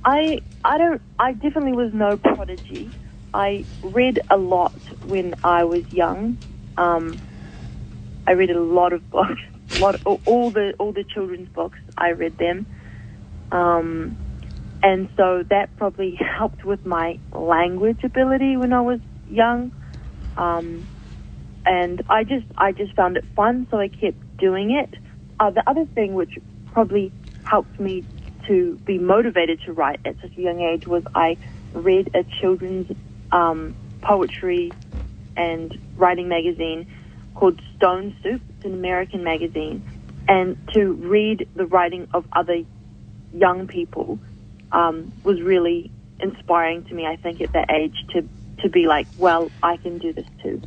I 0.05 0.41
I 0.65 0.79
don't. 0.79 1.03
I 1.21 1.35
definitely 1.35 1.75
was 1.75 1.93
no 1.95 2.19
prodigy. 2.19 2.95
I 3.35 3.67
read 3.85 4.21
a 4.31 4.39
lot 4.39 4.81
when 5.03 5.35
I 5.45 5.65
was 5.65 5.85
young. 5.91 6.39
Um, 6.79 7.21
I 8.27 8.33
read 8.33 8.51
a 8.51 8.61
lot 8.63 8.95
of 8.95 9.09
books. 9.11 9.41
A 9.73 9.77
lot 9.77 9.97
all- 10.07 10.23
all 10.27 10.53
the 10.53 10.75
all 10.81 10.93
the 10.93 11.05
children's 11.15 11.49
books. 11.55 11.79
I 11.99 12.11
read 12.11 12.39
them. 12.39 12.67
Um, 13.53 14.19
and 14.83 15.09
so 15.17 15.45
that 15.51 15.77
probably 15.77 16.17
helped 16.39 16.65
with 16.65 16.85
my 16.87 17.21
language 17.35 18.01
ability 18.05 18.57
when 18.57 18.73
I 18.73 18.83
was 18.83 19.01
young. 19.27 19.73
Um, 20.37 20.89
and 21.67 22.03
I 22.09 22.25
just 22.25 22.47
I 22.59 22.73
just 22.73 22.95
found 22.97 23.17
it 23.17 23.25
fun, 23.37 23.67
so 23.71 23.79
I 23.79 23.89
kept 23.89 24.19
doing 24.39 24.73
it. 24.73 24.95
Uh, 25.41 25.51
the 25.51 25.65
other 25.69 25.87
thing 25.95 26.15
which 26.15 26.33
probably 26.73 27.15
helped 27.43 27.79
me 27.81 28.07
to 28.49 28.79
be 28.85 28.99
motivated 28.99 29.61
to 29.67 29.73
write 29.73 30.01
at 30.05 30.17
such 30.21 30.37
a 30.37 30.41
young 30.41 30.61
age 30.61 30.87
was 30.87 31.03
I 31.15 31.37
read 31.73 32.11
a 32.15 32.25
children's 32.41 32.91
um, 33.33 33.77
poetry 34.03 34.73
and 35.37 35.77
writing 35.97 36.29
magazine 36.29 36.87
called 37.35 37.61
Stone 37.77 38.17
Soup. 38.23 38.41
It's 38.57 38.65
an 38.65 38.75
American 38.75 39.23
magazine, 39.23 39.85
and 40.29 40.57
to 40.75 40.93
read 40.93 41.49
the 41.55 41.67
writing 41.67 42.09
of 42.15 42.25
other 42.33 42.63
young 43.35 43.67
people 43.67 44.19
um, 44.73 45.13
was 45.23 45.41
really 45.43 45.91
inspiring 46.21 46.85
to 46.85 46.95
me. 46.95 47.07
I 47.07 47.17
think 47.17 47.41
at 47.41 47.53
that 47.53 47.71
age 47.71 47.95
to 48.15 48.29
to 48.63 48.71
be 48.71 48.87
like, 48.87 49.07
well, 49.19 49.53
I 49.63 49.77
can 49.77 49.99
do 49.99 50.13
this 50.13 50.25
too. 50.43 50.63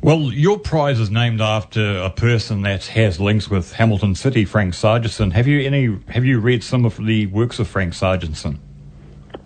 Well, 0.00 0.32
your 0.32 0.60
prize 0.60 1.00
is 1.00 1.10
named 1.10 1.40
after 1.40 1.98
a 1.98 2.10
person 2.10 2.62
that 2.62 2.86
has 2.86 3.18
links 3.18 3.50
with 3.50 3.72
Hamilton 3.72 4.14
City, 4.14 4.44
Frank 4.44 4.74
Sargeson. 4.74 5.32
Have 5.32 5.48
you 5.48 5.60
any? 5.60 5.98
Have 6.08 6.24
you 6.24 6.38
read 6.38 6.62
some 6.62 6.84
of 6.84 7.04
the 7.04 7.26
works 7.26 7.58
of 7.58 7.66
Frank 7.66 7.94
Sargeson? 7.94 8.58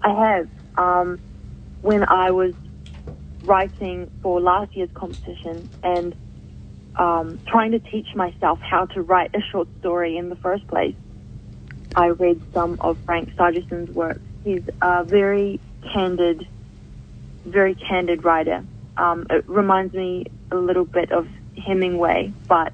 I 0.03 0.11
have. 0.11 0.49
Um, 0.77 1.19
when 1.81 2.05
I 2.05 2.33
was 2.33 2.55
writing 3.45 4.11
for 4.23 4.43
last 4.43 4.77
year's 4.77 4.91
competition 4.93 5.71
and 5.83 6.15
um, 6.97 7.39
trying 7.47 7.71
to 7.73 7.79
teach 7.79 8.15
myself 8.15 8.61
how 8.61 8.85
to 8.87 9.01
write 9.01 9.35
a 9.35 9.41
short 9.41 9.69
story 9.81 10.19
in 10.19 10.29
the 10.29 10.37
first 10.37 10.67
place, 10.69 10.95
I 11.97 12.09
read 12.09 12.43
some 12.53 12.77
of 12.83 12.99
Frank 13.07 13.35
Sargeson's 13.37 13.91
work. 13.95 14.21
He's 14.45 14.69
a 14.83 15.03
very 15.03 15.61
candid, 15.95 16.47
very 17.47 17.75
candid 17.75 18.23
writer. 18.23 18.65
Um, 18.99 19.27
it 19.31 19.49
reminds 19.49 19.95
me 19.95 20.27
a 20.57 20.61
little 20.61 20.85
bit 20.85 21.13
of 21.13 21.27
Hemingway, 21.57 22.33
but 22.49 22.73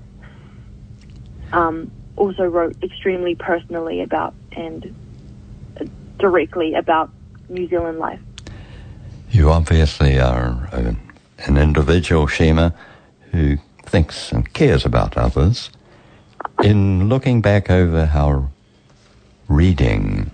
um, 1.53 1.91
also 2.17 2.45
wrote 2.45 2.77
extremely 2.83 3.35
personally 3.35 4.03
about 4.03 4.35
and 4.53 4.95
uh, 5.81 5.85
directly 6.19 6.75
about 6.75 7.11
New 7.49 7.69
Zealand 7.69 7.99
life. 7.99 8.21
You 9.31 9.51
obviously 9.51 10.19
are 10.19 10.69
an, 10.73 10.99
an 11.47 11.57
individual, 11.59 12.27
Shima, 12.27 12.75
who 13.33 13.59
thinks 13.85 14.33
and 14.33 14.53
cares 14.53 14.85
about 14.85 15.17
others. 15.17 15.71
In 16.63 17.09
looking 17.09 17.41
back 17.41 17.71
over 17.71 18.07
how 18.07 18.49
reading, 19.49 20.31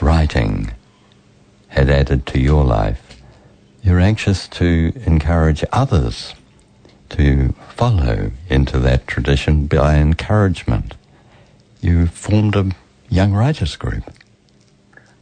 writing 0.00 0.72
had 1.68 1.90
added 1.90 2.26
to 2.26 2.40
your 2.40 2.64
life, 2.64 3.05
you're 3.86 4.00
anxious 4.00 4.48
to 4.48 4.92
encourage 5.06 5.64
others 5.72 6.34
to 7.08 7.54
follow 7.76 8.32
into 8.50 8.80
that 8.80 9.06
tradition 9.06 9.66
by 9.66 9.94
encouragement. 9.94 10.94
You 11.80 12.08
formed 12.08 12.56
a 12.56 12.72
young 13.08 13.32
writers 13.32 13.76
group. 13.76 14.02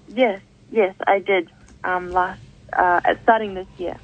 Yes, 0.09 0.41
yes, 0.73 0.95
I 1.07 1.19
did. 1.19 1.51
Um, 1.85 2.11
last 2.11 2.41
uh, 2.73 3.03
at 3.05 3.23
starting 3.23 3.53
this 3.53 3.67
year, 3.77 3.99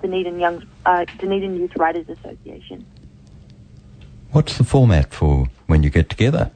Dunedin 0.00 0.38
Young 0.38 0.64
uh, 0.86 1.04
Dunedin 1.18 1.56
Youth 1.56 1.74
Writers 1.76 2.08
Association. 2.08 2.86
What's 4.30 4.58
the 4.58 4.64
format 4.64 5.12
for 5.12 5.48
when 5.66 5.82
you 5.82 5.90
get 5.90 6.08
together? 6.08 6.52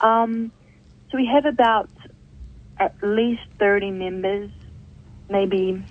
Um, 0.00 0.50
so 1.10 1.16
we 1.16 1.26
have 1.26 1.46
about 1.46 1.88
at 2.80 2.96
least 3.02 3.42
thirty 3.60 3.92
members, 3.92 4.50
maybe 5.30 5.82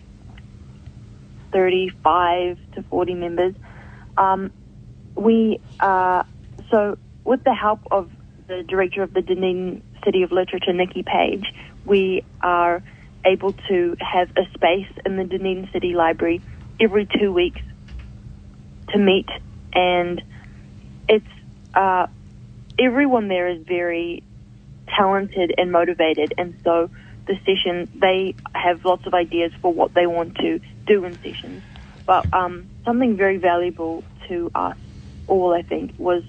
thirty-five 1.52 2.58
to 2.76 2.84
forty 2.84 3.16
members. 3.16 3.56
Um, 4.18 4.52
we 5.16 5.60
uh, 5.80 6.24
so 6.70 6.98
with 7.24 7.44
the 7.44 7.54
help 7.54 7.80
of 7.92 8.12
the 8.48 8.64
director 8.64 9.04
of 9.04 9.14
the 9.14 9.22
Dunedin 9.22 9.82
City 10.04 10.24
of 10.24 10.32
Literature, 10.32 10.74
Nikki 10.74 11.04
Page, 11.04 11.54
we 11.86 12.24
are 12.42 12.84
able 13.26 13.54
to 13.68 13.96
have 14.00 14.30
a 14.38 14.46
space 14.54 14.92
in 15.06 15.18
the 15.18 15.24
Dunedin 15.24 15.70
City 15.74 15.94
Library 15.94 16.42
every 16.80 17.08
two 17.20 17.34
weeks 17.34 17.62
to 18.90 18.98
meet, 18.98 19.28
and 19.74 20.22
it's 21.08 21.26
uh, 21.76 22.08
everyone 22.80 23.28
there 23.28 23.48
is 23.48 23.62
very 23.64 24.24
talented 24.88 25.54
and 25.58 25.72
motivated, 25.72 26.34
and 26.38 26.56
so 26.64 26.90
the 27.30 27.36
session 27.46 27.88
they 28.02 28.36
have 28.56 28.80
lots 28.84 29.04
of 29.06 29.14
ideas 29.14 29.52
for 29.62 29.72
what 29.72 29.94
they 29.94 30.08
want 30.08 30.36
to 30.38 30.60
do 30.88 31.06
in 31.06 31.18
sessions. 31.24 31.64
But 32.08 32.26
um, 32.34 32.70
something 32.86 33.16
very 33.16 33.38
valuable 33.38 34.04
to 34.28 34.50
us 34.56 34.76
all, 35.28 35.54
I 35.54 35.62
think, 35.62 35.94
was 36.00 36.24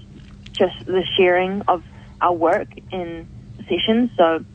just 0.57 0.75
the 0.85 1.03
sharing 1.17 1.63
of 1.67 1.81
our 2.21 2.33
work 2.33 2.67
in 2.91 3.27
sessions. 3.67 4.11
So 4.15 4.45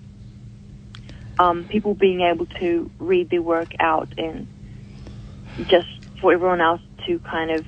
um, 1.39 1.67
people 1.69 1.95
being 1.95 2.21
able 2.21 2.47
to 2.61 2.91
read 3.01 3.29
their 3.31 3.43
work 3.43 3.73
out 3.81 4.13
and 4.17 4.47
just 5.59 5.89
for 6.21 6.33
everyone 6.33 6.61
else 6.61 6.81
to 7.09 7.19
kind 7.19 7.51
of 7.51 7.65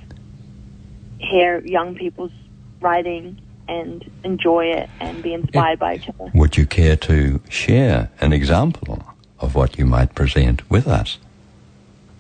hear 1.19 1.61
young 1.67 1.97
people's 1.97 2.33
writing 2.81 3.41
and 3.69 4.11
enjoy 4.25 4.67
it 4.67 4.89
and 5.01 5.23
be 5.23 5.35
inspired 5.35 5.79
by 5.79 5.97
each 5.97 6.09
other. 6.09 6.31
Would 6.35 6.57
you 6.57 6.67
care 6.67 6.97
to 6.97 7.41
share 7.49 8.11
an 8.21 8.33
example 8.33 9.05
of 9.41 9.55
what 9.55 9.79
you 9.79 9.87
might 9.87 10.15
present 10.15 10.69
with 10.71 10.87
us? 10.89 11.19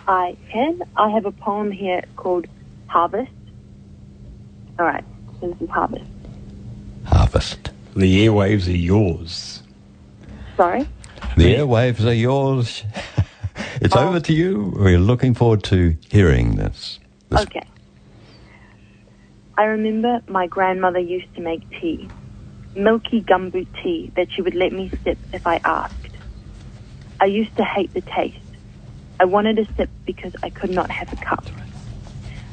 I 0.06 0.36
can. 0.50 0.82
I 0.96 1.10
have 1.10 1.26
a 1.26 1.32
poem 1.32 1.70
here 1.70 2.02
called 2.16 2.46
Harvest. 2.86 3.30
All 4.78 4.86
right, 4.86 5.04
so 5.40 5.48
this 5.48 5.60
is 5.60 5.68
Harvest. 5.70 6.04
Harvest. 7.04 7.70
The 7.96 8.26
airwaves 8.26 8.68
are 8.68 8.76
yours. 8.76 9.62
Sorry? 10.56 10.86
The 11.36 11.56
airwaves 11.56 12.04
are 12.06 12.12
yours. 12.14 12.84
it's 13.80 13.96
Oh. 13.96 14.08
over 14.08 14.20
to 14.20 14.32
you. 14.32 14.72
We're 14.76 14.98
looking 14.98 15.34
forward 15.34 15.62
to 15.64 15.96
hearing 16.10 16.56
this. 16.56 17.00
Okay. 17.32 17.64
I 19.58 19.64
remember 19.64 20.20
my 20.28 20.46
grandmother 20.46 21.00
used 21.00 21.34
to 21.34 21.42
make 21.42 21.64
tea, 21.80 22.12
milky 22.76 23.24
gumboot 23.28 23.66
tea 23.82 24.12
that 24.14 24.28
she 24.34 24.40
would 24.40 24.54
let 24.54 24.72
me 24.72 24.92
sip 25.04 25.18
if 25.32 25.42
I 25.48 25.60
asked. 25.64 26.16
I 27.20 27.24
used 27.24 27.56
to 27.56 27.64
hate 27.64 27.92
the 27.92 28.02
taste. 28.02 28.36
I 29.18 29.24
wanted 29.24 29.58
a 29.58 29.66
sip 29.76 29.90
because 30.06 30.30
I 30.44 30.50
could 30.50 30.70
not 30.70 30.92
have 30.92 31.08
a 31.12 31.16
cup. 31.16 31.44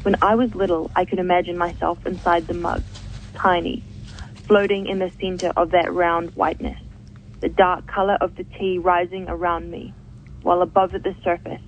When 0.02 0.16
I 0.24 0.34
was 0.34 0.50
little, 0.56 0.90
I 0.96 1.06
could 1.06 1.20
imagine 1.20 1.60
myself 1.60 2.00
inside 2.08 2.48
the 2.48 2.56
mug, 2.56 2.84
tiny, 3.40 3.86
floating 4.48 4.88
in 4.88 4.98
the 4.98 5.12
center 5.22 5.54
of 5.56 5.72
that 5.72 5.94
round 5.94 6.32
whiteness, 6.34 6.80
the 7.40 7.50
dark 7.50 7.86
color 7.86 8.18
of 8.20 8.36
the 8.36 8.48
tea 8.58 8.80
rising 8.80 9.28
around 9.30 9.70
me, 9.70 9.94
while 10.42 10.64
above 10.64 10.96
at 10.96 11.04
the 11.04 11.16
surface, 11.24 11.62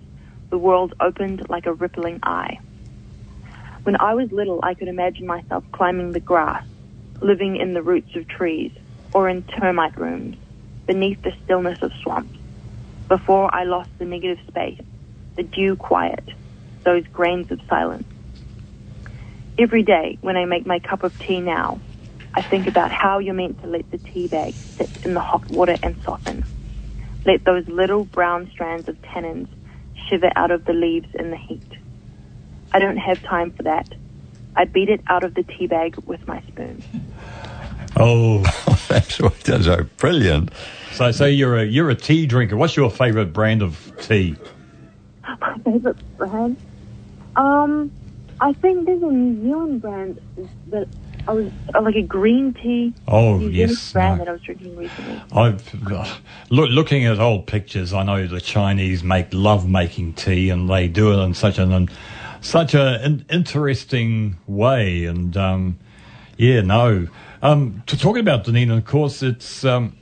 the 0.49 0.57
world 0.57 0.95
opened 0.99 1.43
like 1.47 1.67
a 1.67 1.73
rippling 1.73 2.19
eye. 2.23 2.57
When 3.87 3.95
I 4.01 4.15
was 4.15 4.33
little, 4.33 4.59
I 4.63 4.73
could 4.73 4.89
imagine 4.89 5.25
myself 5.25 5.63
climbing 5.71 6.11
the 6.11 6.19
grass, 6.19 6.65
living 7.21 7.55
in 7.55 7.73
the 7.73 7.81
roots 7.81 8.17
of 8.17 8.27
trees, 8.27 8.73
or 9.13 9.29
in 9.29 9.43
termite 9.43 9.97
rooms, 9.97 10.35
beneath 10.85 11.21
the 11.21 11.33
stillness 11.45 11.81
of 11.81 11.93
swamps, 12.03 12.37
before 13.07 13.49
I 13.55 13.63
lost 13.63 13.89
the 13.97 14.03
negative 14.03 14.39
space, 14.45 14.81
the 15.37 15.43
due 15.43 15.77
quiet, 15.77 16.21
those 16.83 17.07
grains 17.13 17.49
of 17.49 17.61
silence. 17.69 18.03
Every 19.57 19.83
day, 19.83 20.17
when 20.19 20.35
I 20.35 20.43
make 20.43 20.65
my 20.65 20.79
cup 20.79 21.03
of 21.03 21.17
tea 21.17 21.39
now, 21.39 21.79
I 22.33 22.41
think 22.41 22.67
about 22.67 22.91
how 22.91 23.19
you're 23.19 23.33
meant 23.33 23.61
to 23.61 23.67
let 23.67 23.89
the 23.89 23.99
tea 23.99 24.27
bag 24.27 24.53
sit 24.53 25.05
in 25.05 25.13
the 25.13 25.21
hot 25.21 25.49
water 25.49 25.77
and 25.81 25.95
soften. 26.03 26.43
Let 27.25 27.45
those 27.45 27.65
little 27.69 28.03
brown 28.03 28.51
strands 28.51 28.89
of 28.89 29.01
tannins 29.01 29.47
shiver 30.09 30.33
out 30.35 30.51
of 30.51 30.65
the 30.65 30.73
leaves 30.73 31.07
in 31.15 31.31
the 31.31 31.37
heat. 31.37 31.63
I 32.73 32.79
don't 32.79 32.97
have 32.97 33.21
time 33.23 33.51
for 33.51 33.63
that. 33.63 33.87
I 34.55 34.65
beat 34.65 34.89
it 34.89 35.01
out 35.07 35.23
of 35.23 35.35
the 35.35 35.43
tea 35.43 35.67
bag 35.67 35.97
with 36.05 36.27
my 36.27 36.41
spoon. 36.47 36.83
Oh, 37.99 38.43
that's 38.89 39.19
what 39.19 39.39
that's 39.39 39.65
so 39.65 39.83
brilliant. 39.97 40.51
So, 40.93 41.11
so 41.11 41.25
you're 41.25 41.57
a 41.57 41.65
you're 41.65 41.89
a 41.89 41.95
tea 41.95 42.27
drinker. 42.27 42.55
What's 42.55 42.75
your 42.75 42.91
favourite 42.91 43.33
brand 43.33 43.63
of 43.63 43.91
tea? 44.01 44.35
My 45.39 45.57
favorite 45.65 45.97
brand? 46.17 46.57
Um, 47.35 47.91
I 48.39 48.53
think 48.53 48.85
there's 48.85 49.01
a 49.01 49.07
New 49.07 49.41
Zealand 49.41 49.81
brand 49.81 50.21
that 50.67 50.87
I 51.27 51.33
was 51.33 51.51
uh, 51.73 51.81
like 51.81 51.95
a 51.95 52.01
green 52.03 52.53
tea. 52.53 52.93
Oh, 53.07 53.37
New 53.37 53.49
yes, 53.49 53.69
Zealand 53.69 53.93
brand 53.93 54.17
no. 54.17 54.25
that 54.25 54.29
I 54.29 54.33
was 54.33 54.41
drinking 54.41 54.77
recently. 54.77 55.21
I've 55.31 55.91
uh, 55.91 56.15
look, 56.49 56.69
looking 56.69 57.05
at 57.05 57.19
old 57.19 57.47
pictures. 57.47 57.93
I 57.93 58.03
know 58.03 58.27
the 58.27 58.41
Chinese 58.41 59.03
make 59.03 59.27
love 59.33 59.67
making 59.67 60.13
tea, 60.13 60.49
and 60.49 60.69
they 60.69 60.87
do 60.87 61.13
it 61.13 61.23
in 61.23 61.33
such 61.33 61.57
an, 61.57 61.73
an 61.73 61.89
such 62.47 62.73
a 62.73 63.03
an 63.03 63.25
interesting 63.29 64.37
way. 64.47 65.05
And 65.05 65.35
um, 65.35 65.79
yeah, 66.37 66.61
no. 66.61 67.07
Um, 67.41 67.83
to 67.87 67.97
talking 67.97 68.21
about 68.21 68.45
Dunedin, 68.45 68.77
of 68.77 68.85
course, 68.85 69.21
it's 69.21 69.63
um, 69.65 69.95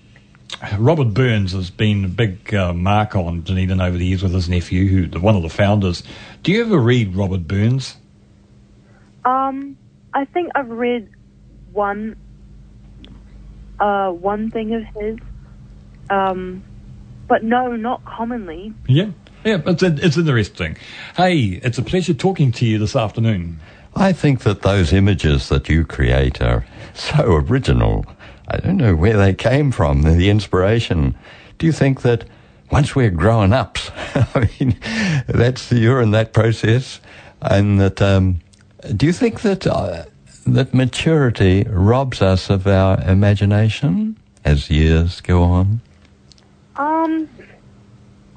Robert 0.77 1.13
Burns 1.13 1.51
has 1.51 1.69
been 1.69 2.05
a 2.05 2.07
big 2.07 2.53
uh, 2.53 2.73
mark 2.73 3.15
on 3.15 3.41
Dunedin 3.41 3.81
over 3.81 3.97
the 3.97 4.05
years 4.05 4.23
with 4.23 4.33
his 4.33 4.47
nephew, 4.47 4.87
who 4.87 5.07
the, 5.07 5.19
one 5.19 5.35
of 5.35 5.41
the 5.41 5.49
founders. 5.49 6.03
Do 6.43 6.51
you 6.51 6.63
ever 6.63 6.77
read 6.77 7.15
Robert 7.15 7.47
Burns? 7.47 7.97
Um, 9.25 9.77
I 10.13 10.25
think 10.25 10.51
I've 10.55 10.69
read 10.69 11.09
one, 11.73 12.15
uh, 13.79 14.11
one 14.11 14.51
thing 14.51 14.75
of 14.75 14.83
his. 14.95 15.17
Um, 16.09 16.63
but 17.27 17.43
no, 17.43 17.75
not 17.75 18.05
commonly. 18.05 18.71
Yeah, 18.87 19.09
yeah, 19.45 19.61
it's 19.65 19.83
it's 19.83 20.17
interesting. 20.17 20.75
Hey, 21.15 21.61
it's 21.63 21.77
a 21.77 21.83
pleasure 21.83 22.15
talking 22.15 22.51
to 22.53 22.65
you 22.65 22.79
this 22.79 22.95
afternoon. 22.95 23.59
I 23.95 24.11
think 24.11 24.41
that 24.41 24.63
those 24.63 24.91
images 24.91 25.49
that 25.49 25.69
you 25.69 25.85
create 25.85 26.41
are 26.41 26.65
so 26.95 27.35
original. 27.35 28.05
I 28.47 28.57
don't 28.57 28.77
know 28.77 28.95
where 28.95 29.17
they 29.17 29.33
came 29.33 29.71
from, 29.71 30.01
the 30.01 30.29
inspiration. 30.29 31.15
Do 31.59 31.67
you 31.67 31.71
think 31.71 32.01
that 32.01 32.25
once 32.71 32.95
we're 32.95 33.11
grown 33.11 33.53
ups, 33.53 33.91
I 34.15 34.49
mean, 34.59 34.77
that's 35.27 35.71
you're 35.71 36.01
in 36.01 36.11
that 36.11 36.33
process, 36.33 36.99
and 37.41 37.79
that 37.79 38.01
um, 38.01 38.41
do 38.97 39.05
you 39.05 39.13
think 39.13 39.41
that 39.41 39.67
uh, 39.67 40.05
that 40.47 40.73
maturity 40.73 41.65
robs 41.69 42.19
us 42.21 42.49
of 42.49 42.65
our 42.65 42.99
imagination 43.01 44.17
as 44.43 44.71
years 44.71 45.21
go 45.21 45.43
on? 45.43 45.81
Um, 46.77 47.29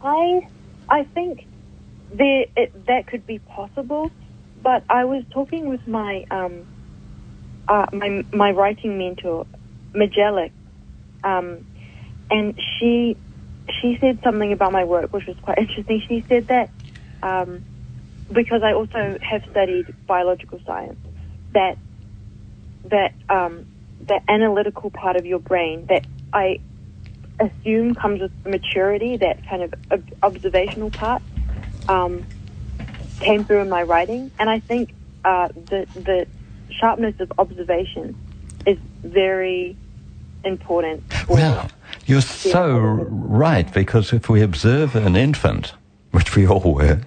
I 0.05 0.47
I 0.91 1.05
think 1.15 1.41
there 2.11 2.47
it, 2.57 2.73
that 2.89 3.07
could 3.09 3.27
be 3.27 3.41
possible, 3.41 4.11
but 4.63 4.85
I 4.89 5.05
was 5.05 5.25
talking 5.33 5.69
with 5.69 5.81
my 5.87 6.25
um 6.31 6.67
uh, 7.69 7.87
my 7.93 8.25
my 8.33 8.51
writing 8.53 8.99
mentor, 8.99 9.47
Magellic, 9.97 10.53
um, 11.25 11.65
and 12.31 12.55
she 12.79 13.17
she 13.81 13.97
said 14.01 14.19
something 14.25 14.53
about 14.53 14.73
my 14.73 14.85
work 14.85 15.13
which 15.13 15.27
was 15.29 15.37
quite 15.43 15.59
interesting. 15.59 16.03
She 16.09 16.25
said 16.29 16.49
that 16.49 16.71
um, 17.27 17.63
because 18.35 18.63
I 18.65 18.75
also 18.75 19.19
have 19.23 19.43
studied 19.51 19.95
biological 20.09 20.61
science, 20.67 20.99
that 21.53 21.77
that 22.91 23.13
um, 23.29 23.67
the 24.01 24.21
analytical 24.29 24.91
part 24.91 25.17
of 25.17 25.27
your 25.27 25.41
brain 25.41 25.87
that 25.89 26.05
I 26.33 26.59
assume 27.41 27.95
comes 27.95 28.21
with 28.21 28.33
maturity, 28.45 29.17
that 29.17 29.47
kind 29.47 29.63
of 29.63 29.75
ob- 29.91 30.13
observational 30.23 30.91
part, 30.91 31.23
um, 31.89 32.27
came 33.21 33.45
through 33.45 33.61
in 33.61 33.69
my 33.69 33.83
writing, 33.83 34.31
and 34.39 34.49
I 34.49 34.61
think 34.61 34.95
uh, 35.25 35.49
the 35.49 35.87
the 35.95 36.27
sharpness 36.71 37.19
of 37.21 37.33
observation 37.39 38.17
is 38.67 38.79
very 39.03 39.77
important. 40.45 41.03
Well, 41.29 41.71
you're 42.07 42.21
so 42.21 42.79
right, 42.79 43.73
because 43.73 44.13
if 44.13 44.29
we 44.29 44.43
observe 44.43 44.95
an 44.95 45.17
infant, 45.17 45.75
which 46.13 46.37
we 46.37 46.47
all 46.47 46.75
were, 46.75 47.01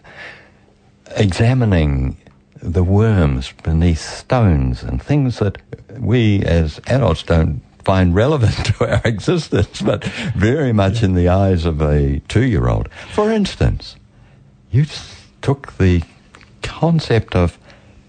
examining 1.16 2.18
the 2.62 2.84
worms 2.84 3.54
beneath 3.64 4.02
stones 4.02 4.84
and 4.84 5.02
things 5.02 5.40
that 5.40 5.58
we 5.98 6.44
as 6.44 6.80
adults 6.88 7.24
don't 7.24 7.62
find 7.84 8.16
relevant 8.16 8.66
to 8.66 8.90
our 8.90 9.02
existence, 9.06 9.82
but 9.82 10.04
very 10.36 10.74
much 10.74 11.04
in 11.04 11.14
the 11.14 11.28
eyes 11.30 11.66
of 11.66 11.82
a 11.82 12.20
two 12.28 12.46
year 12.46 12.68
old. 12.68 12.90
For 13.14 13.32
instance, 13.32 13.96
you 14.72 14.86
took 15.42 15.78
the 15.78 16.04
concept 16.62 17.36
of 17.36 17.58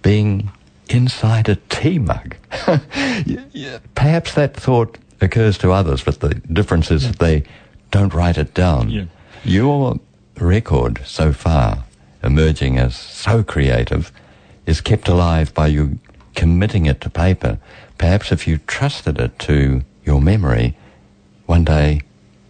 being 0.03 0.51
inside 0.89 1.49
a 1.49 1.57
tea 1.69 1.99
mug. 1.99 2.37
Perhaps 3.95 4.35
that 4.35 4.55
thought 4.55 4.99
occurs 5.21 5.57
to 5.59 5.73
others, 5.73 6.03
but 6.03 6.21
the 6.21 6.35
difference 6.35 6.91
is 6.91 7.07
that 7.07 7.19
they 7.19 7.45
don't 7.91 8.13
write 8.13 8.39
it 8.39 8.55
down. 8.55 8.91
Yeah. 8.91 9.05
Your 9.45 9.99
record 10.39 11.01
so 11.05 11.33
far, 11.33 11.85
emerging 12.23 12.79
as 12.79 12.97
so 12.97 13.43
creative, 13.43 14.13
is 14.67 14.81
kept 14.81 15.09
alive 15.09 15.55
by 15.55 15.69
you 15.69 15.99
committing 16.35 16.87
it 16.87 17.01
to 17.03 17.11
paper. 17.11 17.59
Perhaps 18.03 18.33
if 18.33 18.49
you 18.49 18.59
trusted 18.67 19.21
it 19.21 19.39
to 19.39 19.81
your 20.05 20.21
memory, 20.21 20.77
one 21.47 21.63
day 21.63 22.01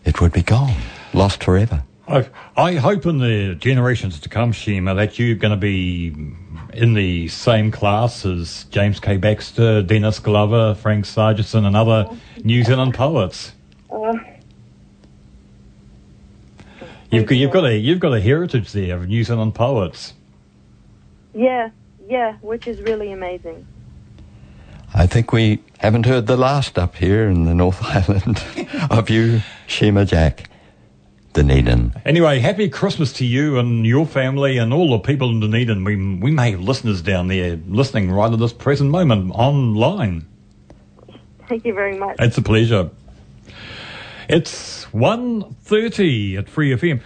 it 0.03 0.19
would 0.19 0.33
be 0.33 0.43
gone, 0.43 0.75
lost 1.13 1.45
forever. 1.45 1.83
I, 2.09 2.27
I 2.57 2.77
hope 2.77 3.05
in 3.05 3.19
the 3.19 3.55
generations 3.57 4.19
to 4.21 4.31
come, 4.31 4.53
Shima, 4.53 4.95
that 4.95 5.19
you're 5.19 5.37
going 5.37 5.51
to 5.51 5.59
be 5.59 6.07
in 6.73 6.95
the 6.95 7.29
same 7.29 7.71
class 7.71 8.25
as 8.25 8.65
James 8.71 8.99
K. 8.99 9.19
Baxter, 9.19 9.83
Denis 9.83 10.21
Glover, 10.21 10.75
Frank 10.75 11.05
Sargeson, 11.05 11.67
and 11.67 11.77
other 11.77 12.09
New 12.43 12.65
Zealand 12.65 12.95
poets. 12.95 13.53
Uh, 13.91 14.15
You've 17.11 17.27
got, 17.27 17.35
you've 17.37 17.51
got 17.51 17.67
a 17.67 17.77
you've 17.77 18.01
got 18.01 18.15
a 18.15 18.21
heritage 18.23 18.73
there 18.73 18.97
of 18.97 19.07
New 19.07 19.23
Zealand 19.23 19.55
poets. 19.55 20.15
yeah, 21.35 21.69
yeah, 22.09 22.39
which 22.41 22.67
is 22.67 22.81
really 22.81 23.13
amazing. 23.13 23.67
I 24.95 25.07
think 25.07 25.33
we 25.33 25.61
haven't 25.79 26.05
heard 26.05 26.27
the 26.27 26.37
last 26.37 26.79
up 26.79 26.97
here 26.97 27.27
in 27.29 27.45
the 27.45 27.55
North 27.55 27.83
Island 27.83 28.45
of 28.91 29.09
you, 29.09 29.41
Shima 29.67 30.05
Jack, 30.05 30.51
Dunedin. 31.33 31.95
Anyway, 32.05 32.41
happy 32.41 32.69
Christmas 32.69 33.13
to 33.15 33.25
you 33.25 33.59
and 33.59 33.87
your 33.87 34.05
family 34.05 34.59
and 34.59 34.73
all 34.73 34.91
the 34.91 34.99
people 34.99 35.31
in 35.31 35.41
Dunedin. 35.41 35.83
We, 35.85 35.97
we 35.97 36.31
may 36.31 36.51
have 36.51 36.61
listeners 36.61 37.01
down 37.01 37.29
there 37.29 37.59
listening 37.67 38.11
right 38.11 38.31
at 38.31 38.39
this 38.39 38.53
present 38.53 38.91
moment 38.91 39.33
online. 39.35 40.27
Thank 41.49 41.65
you 41.65 41.73
very 41.73 41.99
much. 41.99 42.17
It's 42.19 42.37
a 42.37 42.43
pleasure. 42.43 42.91
It's 44.29 44.85
1.30 44.87 46.39
at 46.39 46.51
Free 46.51 46.71
FM. 46.71 47.01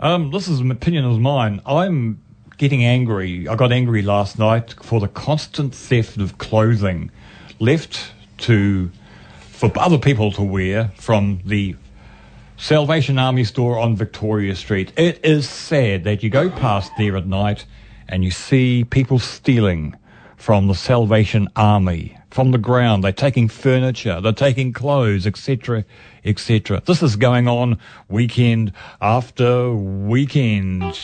Um, 0.00 0.32
this 0.32 0.48
is 0.48 0.58
an 0.58 0.72
opinion 0.72 1.04
of 1.04 1.20
mine. 1.20 1.62
I'm 1.64 2.20
getting 2.56 2.84
angry. 2.84 3.46
I 3.46 3.54
got 3.54 3.70
angry 3.70 4.02
last 4.02 4.40
night 4.40 4.74
for 4.82 4.98
the 4.98 5.08
constant 5.08 5.72
theft 5.72 6.16
of 6.16 6.38
clothing 6.38 7.12
left 7.58 8.12
to 8.38 8.90
for 9.50 9.72
other 9.76 9.98
people 9.98 10.30
to 10.32 10.42
wear 10.42 10.92
from 10.96 11.40
the 11.44 11.74
Salvation 12.56 13.18
Army 13.18 13.44
store 13.44 13.78
on 13.78 13.96
Victoria 13.96 14.54
Street. 14.54 14.92
It 14.96 15.24
is 15.24 15.48
sad 15.48 16.04
that 16.04 16.22
you 16.22 16.30
go 16.30 16.50
past 16.50 16.92
there 16.98 17.16
at 17.16 17.26
night 17.26 17.64
and 18.08 18.24
you 18.24 18.30
see 18.30 18.84
people 18.84 19.18
stealing 19.18 19.96
from 20.36 20.68
the 20.68 20.74
Salvation 20.74 21.48
Army 21.56 22.16
from 22.30 22.50
the 22.52 22.58
ground. 22.58 23.02
They're 23.04 23.12
taking 23.12 23.48
furniture, 23.48 24.20
they're 24.20 24.32
taking 24.32 24.72
clothes, 24.72 25.26
etc., 25.26 25.84
etc. 26.24 26.82
This 26.84 27.02
is 27.02 27.16
going 27.16 27.48
on 27.48 27.78
weekend 28.08 28.72
after 29.00 29.72
weekend. 29.72 30.94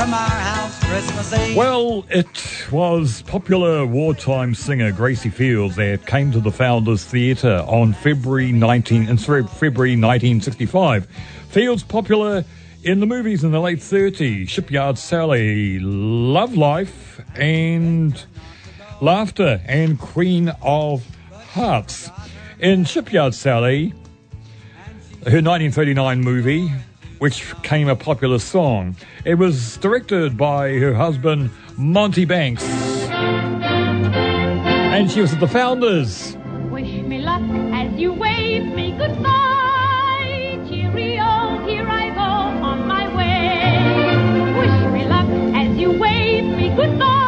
From 0.00 0.14
our 0.14 0.30
house 0.30 0.82
Christmas 0.84 1.32
Eve. 1.34 1.54
Well, 1.54 2.06
it 2.08 2.66
was 2.72 3.20
popular 3.20 3.84
wartime 3.84 4.54
singer 4.54 4.92
Gracie 4.92 5.28
Fields 5.28 5.76
that 5.76 6.06
came 6.06 6.32
to 6.32 6.40
the 6.40 6.50
Founders 6.50 7.04
Theatre 7.04 7.62
on 7.66 7.92
February 7.92 8.50
19, 8.50 9.10
in 9.10 9.18
February 9.18 9.96
1965. 9.96 11.06
Fields 11.50 11.82
popular 11.82 12.46
in 12.82 13.00
the 13.00 13.06
movies 13.06 13.44
in 13.44 13.50
the 13.50 13.60
late 13.60 13.80
30s, 13.80 14.48
Shipyard 14.48 14.96
Sally, 14.96 15.78
Love 15.80 16.56
Life, 16.56 17.20
and 17.34 18.24
Laughter, 19.02 19.60
and 19.66 20.00
Queen 20.00 20.48
of 20.62 21.06
Hearts. 21.52 22.08
In 22.58 22.86
Shipyard 22.86 23.34
Sally, 23.34 23.90
her 25.26 25.42
1939 25.42 26.22
movie, 26.22 26.72
which 27.20 27.54
became 27.54 27.88
a 27.88 27.94
popular 27.94 28.38
song. 28.38 28.96
It 29.24 29.34
was 29.36 29.76
directed 29.76 30.36
by 30.36 30.72
her 30.78 30.94
husband, 30.94 31.50
Monty 31.76 32.24
Banks. 32.24 32.64
And 34.92 35.10
she 35.10 35.20
was 35.20 35.32
at 35.32 35.40
the 35.40 35.46
Founders. 35.48 36.36
Wish 36.70 36.90
me 37.02 37.18
luck 37.20 37.42
as 37.72 37.92
you 37.98 38.12
wave 38.14 38.64
me 38.74 38.92
goodbye. 38.92 40.58
Cheerio, 40.68 41.60
here 41.68 41.86
I 41.86 42.10
go 42.14 42.30
on 42.66 42.88
my 42.88 43.06
way. 43.14 44.58
Wish 44.58 44.92
me 44.94 45.04
luck 45.06 45.28
as 45.54 45.76
you 45.76 45.92
wave 45.92 46.44
me 46.44 46.74
goodbye. 46.74 47.19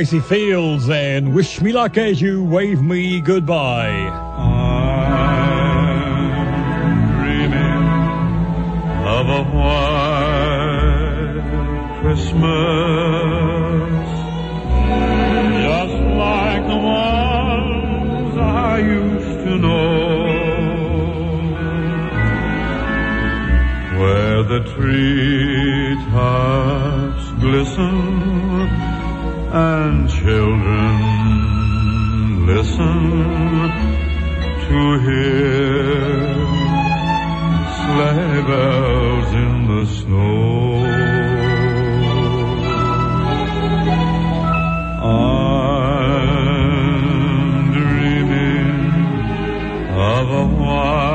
Gracie 0.00 0.20
Fields 0.20 0.88
and 0.88 1.34
Wish 1.34 1.60
Me 1.60 1.72
Luck 1.72 1.98
as 1.98 2.22
you 2.22 2.42
wave 2.42 2.80
me 2.80 3.20
goodbye. 3.20 4.08
dreaming 7.18 7.84
of 9.04 9.28
a 9.28 9.44
white 9.54 10.40
Christmas, 12.00 12.40
just 15.68 15.98
like 16.16 16.62
the 16.66 16.78
ones 16.78 18.38
I 18.38 18.78
used 18.78 19.38
to 19.44 19.58
know, 19.58 20.24
where 24.00 24.42
the 24.44 24.60
treetops 24.74 26.00
glisten 27.42 28.49
and 29.52 30.08
children 30.08 31.00
listen 32.46 33.10
to 34.66 34.98
hear 35.00 36.34
sleigh 37.80 38.42
bells 38.46 39.30
in 39.34 39.66
the 39.66 39.84
snow. 39.86 40.84
I'm 45.02 46.12
dreaming 47.72 48.70
of 49.90 50.30
a 50.30 50.46
white 50.62 51.10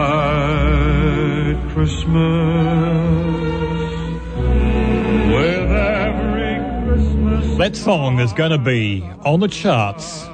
Christmas 1.71 2.74
That 7.57 7.75
song 7.75 8.19
is 8.19 8.33
going 8.33 8.51
to 8.51 8.57
be 8.57 9.01
on 9.23 9.39
the 9.39 9.47
charts 9.47 10.27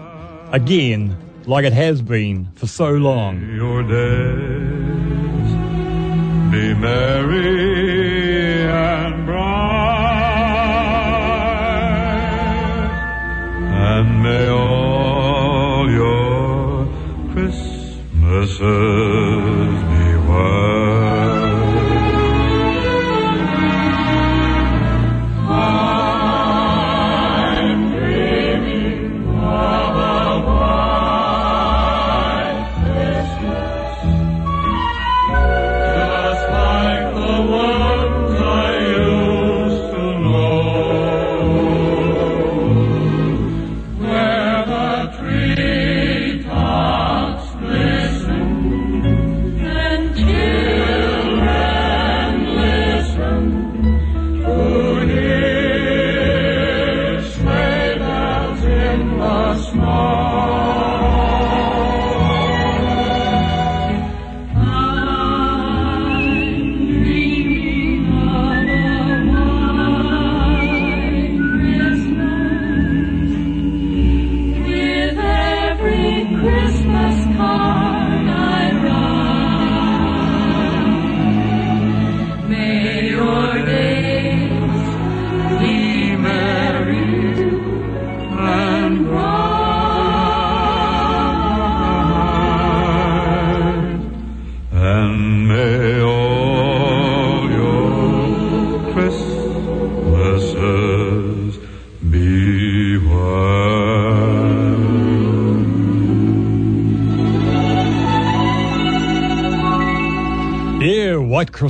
again, 0.51 1.15
like 1.45 1.65
it 1.65 1.73
has 1.73 2.01
been 2.01 2.49
for 2.55 2.65
so 2.65 2.89
long. 2.93 3.39
Your 3.55 3.83
days 3.83 5.51
be 6.51 6.73
merry 6.73 8.63
and 8.63 9.25
bright, 9.27 9.37
and 13.69 14.23
may 14.23 14.47
all 14.49 15.89
your 15.89 16.87
Christmases 17.33 18.59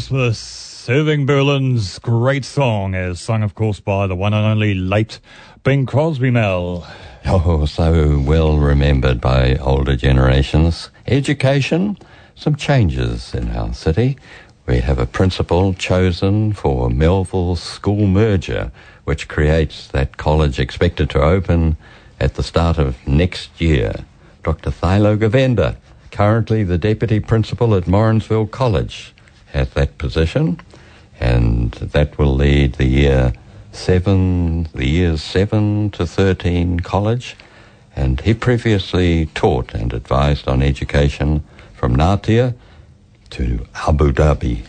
Christmas, 0.02 0.90
Irving 0.90 1.28
Berlin's 1.28 2.00
great 2.00 2.44
song, 2.44 2.96
as 2.96 3.22
sung, 3.22 3.44
of 3.44 3.54
course, 3.54 3.80
by 3.80 4.08
the 4.08 4.16
one 4.16 4.34
and 4.34 4.44
only 4.44 4.74
late 4.74 5.20
Bing 5.64 5.86
Crosby 5.86 6.32
Mel. 6.32 6.88
Oh, 7.28 7.68
so 7.68 8.20
well 8.20 8.58
remembered 8.58 9.22
by 9.22 9.58
older 9.58 9.96
generations. 9.96 10.90
Education, 11.06 12.00
some 12.34 12.56
changes 12.56 13.36
in 13.36 13.52
our 13.52 13.76
city. 13.76 14.18
We 14.66 14.80
have 14.80 14.98
a 14.98 15.06
principal 15.06 15.76
chosen 15.76 16.54
for 16.54 16.90
Melville 16.90 17.56
School 17.56 18.08
merger, 18.08 18.72
which 19.04 19.28
creates 19.28 19.88
that 19.90 20.18
college 20.18 20.60
expected 20.60 21.12
to 21.12 21.22
open 21.22 21.78
at 22.20 22.34
the 22.34 22.44
start 22.44 22.80
of 22.80 22.98
next 23.08 23.62
year. 23.62 23.94
Dr. 24.42 24.72
Thilo 24.72 25.16
Govender, 25.16 25.76
currently 26.10 26.64
the 26.64 26.80
deputy 26.80 27.20
principal 27.20 27.76
at 27.76 27.86
Morrinsville 27.86 28.48
College, 28.48 29.14
has 29.54 29.70
that 29.72 29.98
position, 29.98 30.60
and 31.20 31.72
that 31.72 32.18
will 32.18 32.36
lead 32.36 32.74
the 32.74 32.86
year 32.86 33.34
seven, 33.72 34.68
the 34.74 34.88
years 34.88 35.22
seven 35.22 35.90
to 35.92 36.06
thirteen 36.06 36.80
college, 36.80 37.36
and 37.96 38.22
he 38.22 38.34
previously 38.34 39.28
taught 39.28 39.74
and 39.74 39.94
advised 39.94 40.48
on 40.48 40.62
education 40.62 41.44
from 41.74 41.96
Natia 41.96 42.54
to 43.32 43.66
Abu 43.88 44.12
Dhabi. 44.12 44.64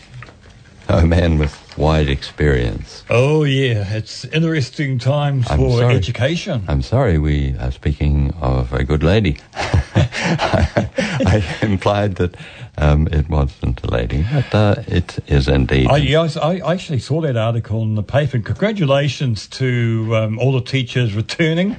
A 0.89 0.97
oh, 0.97 1.05
man 1.05 1.37
with 1.37 1.62
wide 1.77 2.09
experience. 2.09 3.03
Oh, 3.09 3.43
yeah, 3.43 3.95
it's 3.95 4.25
interesting 4.25 4.99
times 4.99 5.49
I'm 5.49 5.57
for 5.57 5.79
sorry. 5.79 5.95
education. 5.95 6.63
I'm 6.67 6.81
sorry, 6.81 7.17
we 7.17 7.55
are 7.59 7.71
speaking 7.71 8.33
of 8.41 8.73
a 8.73 8.83
good 8.83 9.03
lady. 9.03 9.37
I 9.53 11.43
implied 11.61 12.15
that 12.15 12.35
um, 12.77 13.07
it 13.07 13.29
wasn't 13.29 13.83
a 13.83 13.87
lady, 13.87 14.25
but 14.31 14.55
uh, 14.55 14.75
it 14.87 15.19
is 15.27 15.47
indeed. 15.47 15.87
I, 15.89 15.97
yes, 15.97 16.37
I 16.37 16.57
I 16.57 16.73
actually 16.73 16.99
saw 16.99 17.21
that 17.21 17.37
article 17.37 17.81
in 17.83 17.95
the 17.95 18.03
paper. 18.03 18.39
Congratulations 18.39 19.47
to 19.47 20.15
um, 20.15 20.39
all 20.39 20.53
the 20.53 20.61
teachers 20.61 21.13
returning 21.13 21.77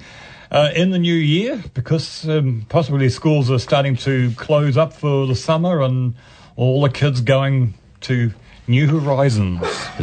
uh, 0.50 0.70
in 0.74 0.90
the 0.90 0.98
new 0.98 1.14
year 1.14 1.62
because 1.74 2.28
um, 2.28 2.64
possibly 2.68 3.08
schools 3.08 3.50
are 3.50 3.58
starting 3.58 3.96
to 3.96 4.30
close 4.32 4.76
up 4.76 4.92
for 4.92 5.26
the 5.26 5.34
summer 5.34 5.82
and 5.82 6.14
all 6.56 6.80
the 6.82 6.90
kids 6.90 7.20
going 7.20 7.74
to 8.02 8.32
new 8.66 8.86
horizons. 8.86 9.60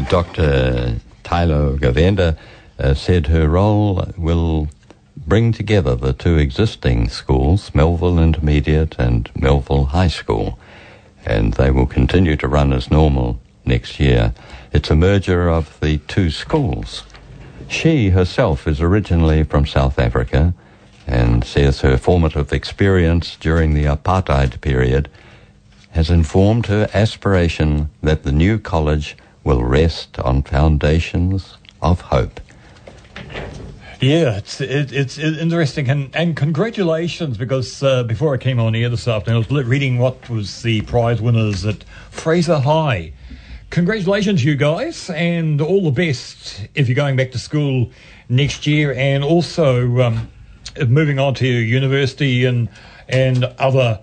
Dr. 0.09 0.99
Thilo 1.24 1.78
Govender 1.78 2.38
uh, 2.80 2.93
said 2.93 3.28
her 3.28 3.47
role 3.47 4.05
will 4.18 4.68
bring 5.16 5.51
together 5.51 5.95
the 5.95 6.14
two 6.14 6.38
existing 6.38 7.09
schools, 7.09 7.74
Melville 7.74 8.20
Intermediate 8.20 8.95
and 8.97 9.30
Melville 9.36 9.86
High 9.86 10.07
School, 10.07 10.59
and 11.26 11.53
they 11.53 11.72
will 11.72 11.86
continue 11.86 12.36
to 12.38 12.47
run 12.47 12.74
as 12.74 12.91
normal 12.91 13.39
next 13.66 13.99
year. 13.99 14.34
It's 14.74 14.89
a 14.89 14.95
merger 14.95 15.49
of 15.49 15.80
the 15.80 15.97
two 15.99 16.32
schools. 16.32 17.03
She 17.68 18.09
herself 18.09 18.68
is 18.68 18.82
originally 18.82 19.43
from 19.43 19.66
South 19.66 19.99
Africa 19.99 20.53
and 21.07 21.43
says 21.43 21.82
her 21.82 21.97
formative 21.97 22.51
experience 22.53 23.38
during 23.39 23.74
the 23.74 23.86
apartheid 23.86 24.62
period 24.62 25.09
has 25.92 26.10
informed 26.10 26.68
her 26.68 26.89
aspiration 26.94 27.89
that 28.02 28.24
the 28.24 28.32
new 28.32 28.58
college 28.58 29.18
will 29.44 29.64
rest 29.64 30.20
on 30.20 30.44
foundations 30.44 31.58
of 31.82 32.02
hope. 32.02 32.39
Yeah, 34.00 34.38
it's 34.38 34.60
it, 34.60 34.92
it's 34.92 35.20
interesting, 35.20 35.88
and 35.88 36.16
and 36.16 36.36
congratulations 36.36 37.38
because 37.38 37.84
uh, 37.84 38.02
before 38.04 38.34
I 38.34 38.38
came 38.38 38.60
on 38.60 38.74
here 38.74 38.89
this 38.89 39.08
afternoon, 39.08 39.46
I 39.48 39.54
was 39.54 39.66
reading 39.68 40.00
what 40.00 40.28
was 40.28 40.64
the 40.64 40.82
prize 40.82 41.22
winners 41.22 41.66
at 41.66 41.84
Fraser 42.10 42.58
High. 42.58 43.14
Congratulations, 43.70 44.44
you 44.44 44.56
guys, 44.56 45.12
and 45.12 45.62
all 45.62 45.84
the 45.84 45.92
best 45.92 46.68
if 46.74 46.88
you're 46.88 46.96
going 46.96 47.16
back 47.16 47.32
to 47.34 47.39
school 47.39 47.92
next 48.28 48.66
year, 48.66 48.92
and 48.96 49.24
also 49.24 50.02
um, 50.02 50.32
moving 50.88 51.20
on 51.20 51.36
to 51.36 51.48
university 51.48 52.46
and 52.46 52.70
and 53.08 53.44
other 53.60 54.00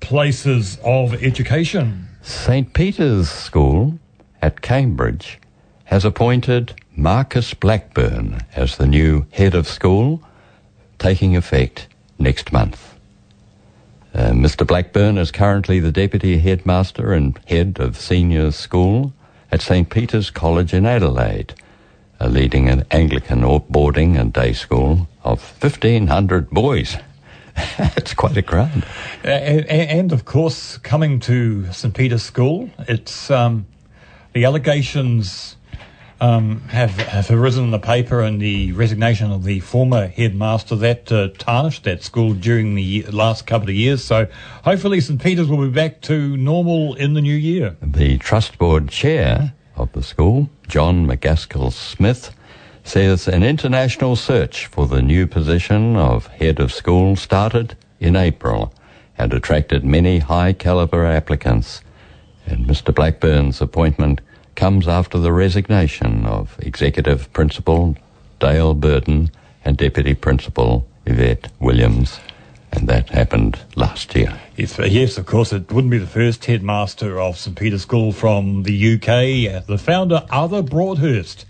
places 0.00 0.78
of 0.84 1.14
education. 1.22 2.08
St. 2.22 2.72
Peter's 2.74 3.30
School 3.30 3.98
at 4.42 4.60
Cambridge 4.60 5.38
has 5.84 6.04
appointed 6.04 6.74
Marcus 6.94 7.54
Blackburn 7.54 8.40
as 8.54 8.76
the 8.76 8.86
new 8.86 9.26
head 9.30 9.54
of 9.54 9.66
school, 9.66 10.22
taking 10.98 11.36
effect 11.36 11.88
next 12.18 12.52
month. 12.52 12.94
Uh, 14.14 14.30
Mr. 14.30 14.66
Blackburn 14.66 15.16
is 15.16 15.30
currently 15.30 15.80
the 15.80 15.92
deputy 15.92 16.38
headmaster 16.38 17.12
and 17.12 17.38
head 17.46 17.78
of 17.78 17.96
senior 17.96 18.50
school 18.50 19.12
at 19.52 19.62
St. 19.62 19.88
Peter's 19.88 20.30
College 20.30 20.74
in 20.74 20.84
Adelaide, 20.84 21.54
uh, 22.20 22.26
leading 22.26 22.68
an 22.68 22.84
Anglican 22.90 23.42
boarding 23.68 24.16
and 24.16 24.32
day 24.32 24.52
school 24.52 25.08
of 25.24 25.40
1,500 25.62 26.50
boys. 26.50 26.96
it's 27.96 28.14
quite 28.14 28.36
a 28.36 28.42
crowd. 28.42 28.84
A- 29.24 29.64
a- 29.68 29.88
and 29.98 30.12
of 30.12 30.24
course, 30.24 30.78
coming 30.78 31.20
to 31.20 31.70
St. 31.72 31.94
Peter's 31.94 32.22
School, 32.22 32.70
it's 32.86 33.30
um, 33.30 33.66
the 34.32 34.44
allegations 34.44 35.56
um, 36.20 36.60
have 36.68 36.90
have 36.96 37.30
arisen 37.30 37.64
in 37.64 37.70
the 37.70 37.78
paper 37.78 38.20
and 38.20 38.40
the 38.40 38.72
resignation 38.72 39.30
of 39.30 39.44
the 39.44 39.60
former 39.60 40.08
headmaster 40.08 40.74
that 40.76 41.12
uh, 41.12 41.28
tarnished 41.38 41.84
that 41.84 42.02
school 42.02 42.34
during 42.34 42.74
the 42.74 43.02
last 43.10 43.46
couple 43.46 43.68
of 43.68 43.74
years. 43.74 44.02
So 44.04 44.26
hopefully, 44.64 45.00
St. 45.00 45.20
Peter's 45.22 45.48
will 45.48 45.64
be 45.64 45.70
back 45.72 46.00
to 46.02 46.36
normal 46.36 46.94
in 46.94 47.14
the 47.14 47.20
new 47.20 47.36
year. 47.36 47.76
The 47.80 48.18
Trust 48.18 48.58
Board 48.58 48.88
Chair 48.88 49.54
of 49.76 49.92
the 49.92 50.02
school, 50.02 50.50
John 50.66 51.06
McGaskill 51.06 51.72
Smith, 51.72 52.34
says 52.88 53.28
an 53.28 53.42
international 53.42 54.16
search 54.16 54.64
for 54.64 54.86
the 54.86 55.02
new 55.02 55.26
position 55.26 55.94
of 55.94 56.26
head 56.28 56.58
of 56.58 56.72
school 56.72 57.14
started 57.16 57.76
in 58.00 58.16
April 58.16 58.72
and 59.18 59.34
attracted 59.34 59.84
many 59.84 60.20
high 60.20 60.54
caliber 60.54 61.04
applicants. 61.04 61.82
And 62.46 62.64
Mr. 62.64 62.94
Blackburn's 62.94 63.60
appointment 63.60 64.22
comes 64.54 64.88
after 64.88 65.18
the 65.18 65.34
resignation 65.34 66.24
of 66.24 66.56
Executive 66.60 67.30
Principal 67.34 67.94
Dale 68.40 68.72
Burton 68.72 69.30
and 69.66 69.76
Deputy 69.76 70.14
Principal 70.14 70.88
Yvette 71.04 71.52
Williams. 71.60 72.20
And 72.72 72.88
that 72.88 73.10
happened 73.10 73.58
last 73.76 74.14
year. 74.14 74.40
Yes, 74.56 74.78
uh, 74.78 74.84
yes, 74.84 75.18
of 75.18 75.26
course, 75.26 75.52
it 75.52 75.70
wouldn't 75.70 75.90
be 75.90 75.98
the 75.98 76.06
first 76.06 76.46
headmaster 76.46 77.20
of 77.20 77.36
St. 77.36 77.54
Peter's 77.54 77.82
School 77.82 78.12
from 78.12 78.62
the 78.62 78.94
UK. 78.94 79.54
Uh, 79.54 79.60
the 79.66 79.76
founder, 79.78 80.24
Arthur 80.30 80.62
Broadhurst. 80.62 81.44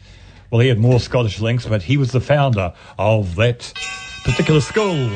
Well, 0.50 0.60
he 0.60 0.68
had 0.68 0.78
more 0.78 0.98
Scottish 0.98 1.40
links, 1.40 1.66
but 1.66 1.82
he 1.82 1.98
was 1.98 2.12
the 2.12 2.20
founder 2.20 2.72
of 2.98 3.34
that 3.36 3.70
particular 4.24 4.62
school. 4.62 5.10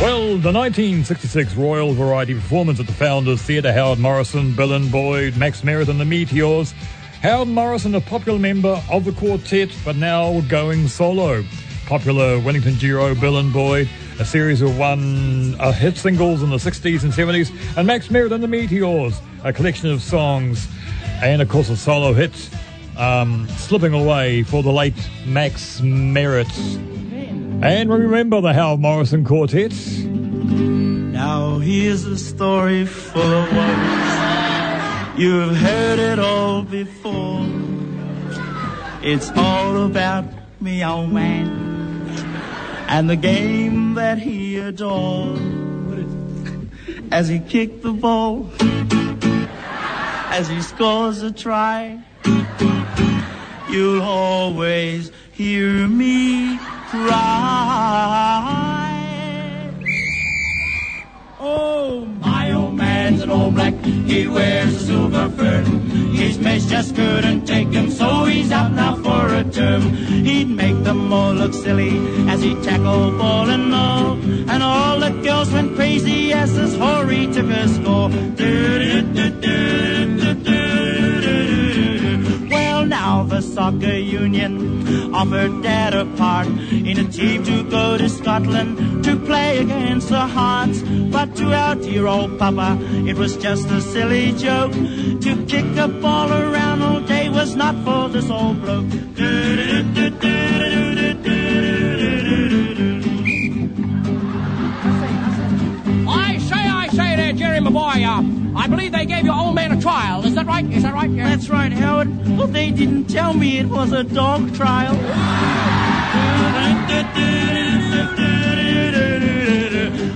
Well, 0.00 0.36
the 0.38 0.50
1966 0.50 1.54
Royal 1.54 1.92
Variety 1.92 2.34
Performance 2.34 2.80
at 2.80 2.88
the 2.88 2.92
Founders 2.94 3.40
Theatre, 3.40 3.72
Howard 3.72 4.00
Morrison, 4.00 4.52
Bill 4.56 4.72
and 4.72 4.90
Boyd, 4.90 5.36
Max 5.36 5.62
Merritt 5.62 5.88
and 5.88 6.00
the 6.00 6.04
Meteors. 6.04 6.74
Howard 7.22 7.46
Morrison, 7.46 7.94
a 7.94 8.00
popular 8.00 8.40
member 8.40 8.82
of 8.90 9.04
the 9.04 9.12
quartet, 9.12 9.70
but 9.84 9.94
now 9.94 10.40
going 10.48 10.88
solo. 10.88 11.44
Popular 11.86 12.38
Wellington 12.38 12.74
duo 12.76 13.14
Bill 13.14 13.38
and 13.38 13.52
Boyd, 13.52 13.88
a 14.18 14.24
series 14.24 14.62
of 14.62 14.78
one 14.78 15.56
uh, 15.58 15.72
hit 15.72 15.96
singles 15.96 16.42
in 16.42 16.50
the 16.50 16.56
60s 16.56 17.02
and 17.02 17.12
70s, 17.12 17.52
and 17.76 17.86
Max 17.86 18.10
Merritt 18.10 18.32
and 18.32 18.42
the 18.42 18.48
Meteors, 18.48 19.20
a 19.44 19.52
collection 19.52 19.90
of 19.90 20.00
songs, 20.00 20.68
and 21.22 21.42
of 21.42 21.48
course 21.48 21.68
a 21.68 21.76
solo 21.76 22.12
hit, 22.12 22.32
um, 22.96 23.48
Slipping 23.48 23.94
Away 23.94 24.42
for 24.42 24.62
the 24.62 24.72
late 24.72 24.94
Max 25.26 25.80
Merritt. 25.80 26.56
And 27.62 27.90
remember 27.92 28.40
the 28.40 28.52
Hal 28.52 28.76
Morrison 28.76 29.24
Quartet. 29.24 29.72
Now 30.02 31.58
here's 31.58 32.04
a 32.04 32.16
story 32.16 32.86
full 32.86 33.22
of 33.22 33.48
wonders. 33.54 35.18
You've 35.18 35.56
heard 35.56 35.98
it 35.98 36.18
all 36.18 36.62
before. 36.62 37.46
It's 39.02 39.30
all 39.36 39.84
about 39.84 40.24
me 40.60 40.84
old 40.84 41.12
man 41.12 41.71
and 42.92 43.08
the 43.08 43.16
game 43.16 43.94
that 43.94 44.18
he 44.18 44.58
adored. 44.58 45.40
As 47.10 47.26
he 47.26 47.38
kicked 47.40 47.82
the 47.82 47.94
ball, 47.94 48.50
as 50.30 50.46
he 50.46 50.60
scores 50.60 51.22
a 51.22 51.32
try, 51.32 51.98
you'll 53.70 54.02
always 54.02 55.10
hear 55.32 55.88
me 55.88 56.58
cry. 56.90 57.08
Oh, 61.40 62.06
an 63.22 63.30
All 63.30 63.50
Black. 63.50 63.74
He 63.84 64.26
wears 64.26 64.74
a 64.74 64.86
silver 64.86 65.28
fern. 65.30 65.64
His 66.14 66.38
mates 66.38 66.66
just 66.66 66.94
couldn't 66.94 67.46
take 67.46 67.68
him, 67.68 67.90
so 67.90 68.24
he's 68.24 68.52
out 68.52 68.72
now 68.72 68.96
for 68.96 69.34
a 69.34 69.44
term. 69.44 69.82
He'd 70.24 70.48
make 70.48 70.82
them 70.84 71.12
all 71.12 71.32
look 71.32 71.54
silly 71.54 71.96
as 72.28 72.42
he 72.42 72.54
tackled 72.62 73.18
ball 73.18 73.48
and 73.48 73.74
all. 73.74 74.12
And 74.50 74.62
all 74.62 74.98
the 74.98 75.10
girls 75.22 75.50
went 75.52 75.74
crazy 75.74 76.32
as 76.32 76.54
this 76.54 76.76
Hori 76.76 77.26
took 77.32 77.50
a 77.50 77.68
score. 77.68 78.08
Well, 78.08 80.51
now 83.22 83.36
the 83.36 83.42
soccer 83.42 83.96
union 83.96 85.14
offered 85.14 85.62
Dad 85.62 85.94
a 85.94 86.04
part 86.16 86.46
in 86.46 86.98
a 86.98 87.04
team 87.04 87.44
to 87.44 87.62
go 87.70 87.96
to 87.98 88.08
Scotland 88.08 89.04
to 89.04 89.16
play 89.16 89.58
against 89.58 90.08
the 90.08 90.20
Hearts. 90.20 90.82
But 91.10 91.36
to 91.36 91.52
our 91.52 91.74
dear 91.76 92.06
old 92.06 92.38
Papa, 92.38 92.78
it 93.06 93.16
was 93.16 93.36
just 93.36 93.68
a 93.70 93.80
silly 93.80 94.32
joke. 94.32 94.72
To 94.72 95.44
kick 95.46 95.76
a 95.76 95.88
ball 95.88 96.32
around 96.32 96.82
all 96.82 97.00
day 97.00 97.28
was 97.28 97.54
not 97.56 97.74
for 97.84 98.08
this 98.08 98.30
old 98.30 98.60
bloke. 98.62 98.86
I 101.24 101.31
my 107.62 107.70
boy. 107.70 108.04
Uh, 108.04 108.22
I 108.58 108.66
believe 108.66 108.92
they 108.92 109.06
gave 109.06 109.24
your 109.24 109.34
old 109.34 109.54
man 109.54 109.72
a 109.72 109.80
trial. 109.80 110.24
Is 110.24 110.34
that 110.34 110.46
right? 110.46 110.64
Is 110.70 110.82
that 110.82 110.94
right? 110.94 111.10
Yeah. 111.10 111.28
That's 111.28 111.48
right, 111.48 111.72
Howard. 111.72 112.36
But 112.36 112.52
they 112.52 112.70
didn't 112.70 113.06
tell 113.06 113.32
me 113.34 113.58
it 113.58 113.66
was 113.66 113.92
a 113.92 114.04
dog 114.04 114.54
trial. 114.54 114.94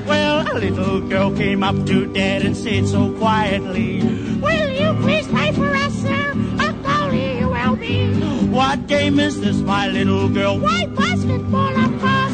Well, 0.06 0.56
a 0.56 0.58
little 0.58 1.00
girl 1.08 1.34
came 1.36 1.62
up 1.62 1.74
to 1.86 2.06
Dad 2.12 2.42
and 2.42 2.56
said 2.56 2.86
so 2.86 3.12
quietly, 3.18 4.00
Will 4.40 4.70
you 4.70 4.92
please 5.02 5.26
play 5.28 5.52
for 5.52 5.74
us, 5.74 5.92
sir? 5.94 6.30
A 6.30 6.72
goalie 6.84 7.40
you 7.40 7.48
will 7.48 7.76
be. 7.76 8.46
What 8.46 8.86
game 8.86 9.18
is 9.20 9.40
this, 9.40 9.56
my 9.58 9.88
little 9.88 10.28
girl? 10.28 10.58
Why, 10.58 10.86
basketball, 10.86 11.76
of 11.76 12.00
course. 12.00 12.25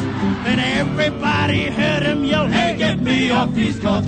And 0.45 0.59
everybody 0.59 1.65
heard 1.69 2.03
him 2.03 2.25
yell, 2.25 2.47
Hey, 2.47 2.75
get 2.77 2.99
me 2.99 3.31
off 3.31 3.53
these 3.53 3.79
courts. 3.79 4.07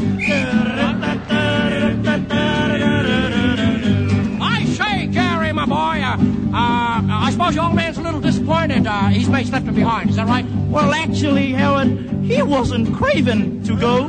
I 6.20 7.30
suppose 7.32 7.56
your 7.56 7.66
old 7.66 7.76
man's 7.76 7.98
a 7.98 8.02
little 8.02 8.22
disappointed. 8.22 8.88
Uh, 8.88 9.08
his 9.08 9.28
mates 9.30 9.52
left 9.52 9.66
him 9.68 9.76
behind. 9.76 10.10
Is 10.10 10.16
that 10.16 10.28
right? 10.28 10.46
Well, 10.70 10.94
actually, 10.94 11.54
Howard, 11.54 11.88
he 12.24 12.42
wasn't 12.42 12.94
craving 12.96 13.64
to 13.64 13.76
go. 13.78 14.08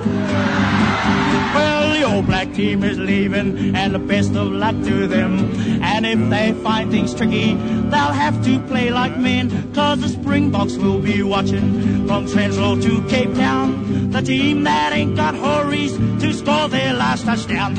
Well, 1.55 1.95
the 1.95 2.03
All 2.07 2.23
Black 2.23 2.53
team 2.55 2.85
is 2.85 2.99
leaving, 2.99 3.75
and 3.75 3.95
the 3.95 3.99
best 3.99 4.35
of 4.35 4.51
luck 4.53 4.75
to 4.85 5.07
them. 5.07 5.51
And 5.83 6.05
if 6.05 6.19
they 6.31 6.53
find 6.63 6.91
things 6.91 7.15
tricky, 7.15 7.55
they'll 7.55 8.13
have 8.13 8.45
to 8.45 8.59
play 8.61 8.91
like 8.91 9.17
men, 9.17 9.73
cause 9.73 10.01
the 10.01 10.09
Springboks 10.09 10.77
will 10.77 10.99
be 10.99 11.23
watching 11.23 12.07
from 12.07 12.27
Transvaal 12.27 12.79
to 12.81 13.03
Cape 13.09 13.35
Town. 13.35 14.11
The 14.11 14.23
team 14.23 14.65
that 14.65 14.93
ain't 14.93 15.17
got 15.17 15.35
Horis 15.35 15.97
to 16.21 16.33
score 16.33 16.69
their 16.69 16.95
last 16.95 17.25
touchdown. 17.25 17.77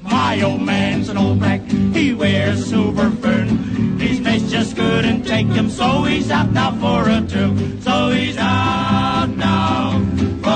my 0.02 0.42
old 0.42 0.60
man's 0.62 1.08
an 1.08 1.16
All 1.16 1.34
Black. 1.34 1.62
He 1.94 2.12
wears 2.12 2.60
a 2.60 2.66
silver 2.66 3.10
fern. 3.10 3.98
His 3.98 4.20
mates 4.20 4.50
just 4.50 4.76
couldn't 4.76 5.24
take 5.24 5.46
him, 5.46 5.70
so 5.70 6.04
he's 6.04 6.30
out 6.30 6.52
now 6.52 6.72
for 6.72 7.08
a 7.08 7.22
term. 7.26 7.80
So 7.80 8.10
he's 8.10 8.36
out 8.36 9.30
now 9.36 10.00
for 10.42 10.50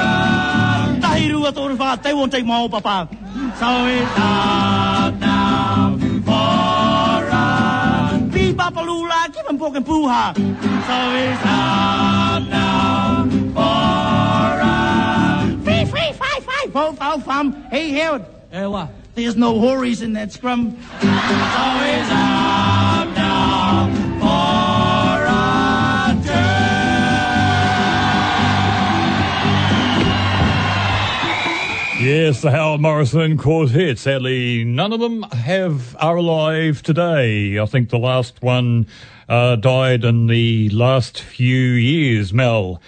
a. 0.00 0.98
Tahiru 1.02 1.46
at 1.46 1.54
Orvat, 1.54 2.02
they 2.02 2.14
won't 2.14 2.32
take 2.32 2.46
my 2.46 2.58
old 2.60 2.70
papa. 2.70 3.08
So 3.58 3.86
he's 3.86 4.08
out 4.16 5.14
now 5.20 5.98
for 6.24 7.26
a. 7.28 8.18
Beepapalula, 8.32 9.32
give 9.34 9.46
him 9.46 9.58
pork 9.58 9.76
and 9.76 9.84
puha. 9.84 10.34
So 10.34 10.96
he's 11.16 11.42
out 11.44 12.46
now 12.48 13.47
five, 16.72 16.98
five, 16.98 17.14
four, 17.14 17.22
four, 17.22 17.52
fum. 17.52 17.62
Hey, 17.70 17.90
Howard. 17.98 18.24
Hey, 18.50 18.66
what? 18.66 18.90
There's 19.14 19.36
no 19.36 19.58
Horis 19.58 20.02
in 20.02 20.12
that 20.12 20.32
scrum. 20.32 20.70
So 20.70 21.06
he's 21.06 22.10
out 22.10 23.12
now 23.16 23.88
for 24.20 25.24
a 25.24 25.38
Yes, 32.00 32.42
the 32.42 32.52
Howard 32.52 32.80
Morrison 32.80 33.36
Quartet. 33.36 33.98
Sadly, 33.98 34.62
none 34.62 34.92
of 34.92 35.00
them 35.00 35.24
have 35.24 35.96
are 35.98 36.16
alive 36.16 36.80
today. 36.82 37.58
I 37.58 37.66
think 37.66 37.90
the 37.90 37.98
last 37.98 38.40
one 38.40 38.86
uh, 39.28 39.56
died 39.56 40.04
in 40.04 40.28
the 40.28 40.68
last 40.70 41.20
few 41.20 41.58
years. 41.58 42.32
Mel. 42.32 42.80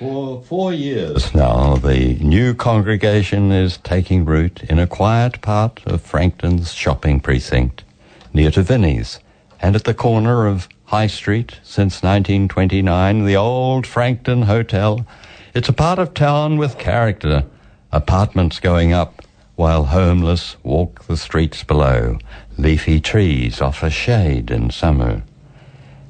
For 0.00 0.40
four 0.40 0.72
years 0.72 1.34
now, 1.34 1.76
the 1.76 2.14
new 2.20 2.54
congregation 2.54 3.52
is 3.52 3.76
taking 3.76 4.24
root 4.24 4.62
in 4.62 4.78
a 4.78 4.86
quiet 4.86 5.42
part 5.42 5.82
of 5.84 6.00
Frankton's 6.00 6.72
shopping 6.72 7.20
precinct, 7.20 7.84
near 8.32 8.50
to 8.52 8.62
Vinnie's, 8.62 9.20
and 9.60 9.76
at 9.76 9.84
the 9.84 9.92
corner 9.92 10.46
of 10.46 10.70
High 10.86 11.06
Street 11.06 11.60
since 11.62 12.02
1929, 12.02 13.26
the 13.26 13.36
old 13.36 13.86
Frankton 13.86 14.40
Hotel. 14.40 15.06
It's 15.52 15.68
a 15.68 15.74
part 15.74 15.98
of 15.98 16.14
town 16.14 16.56
with 16.56 16.78
character, 16.78 17.44
apartments 17.92 18.58
going 18.58 18.94
up 18.94 19.20
while 19.56 19.84
homeless 19.84 20.56
walk 20.62 21.04
the 21.08 21.18
streets 21.18 21.62
below. 21.62 22.16
Leafy 22.56 23.00
trees 23.00 23.60
offer 23.60 23.90
shade 23.90 24.50
in 24.50 24.70
summer. 24.70 25.24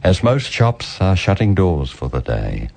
As 0.05 0.23
most 0.23 0.49
shops 0.49 1.01
are 1.01 1.17
shutting 1.17 1.57
doors 1.57 1.91
for 1.91 2.09
the 2.09 2.21
day, 2.21 2.69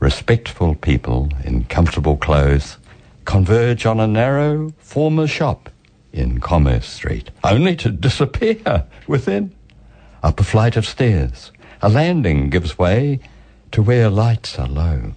respectful 0.00 0.74
people 0.74 1.28
in 1.44 1.64
comfortable 1.64 2.16
clothes 2.16 2.78
converge 3.26 3.86
on 3.86 4.00
a 4.00 4.06
narrow 4.06 4.72
former 4.78 5.26
shop 5.26 5.68
in 6.12 6.40
Commerce 6.40 6.88
Street, 6.88 7.30
only 7.44 7.76
to 7.76 7.90
disappear 7.90 8.84
within. 9.06 9.54
Up 10.22 10.40
a 10.40 10.44
flight 10.44 10.76
of 10.76 10.86
stairs, 10.86 11.52
a 11.80 11.88
landing 11.88 12.50
gives 12.50 12.76
way 12.76 13.20
to 13.72 13.82
where 13.82 14.10
lights 14.10 14.58
are 14.58 14.66
low. 14.66 15.12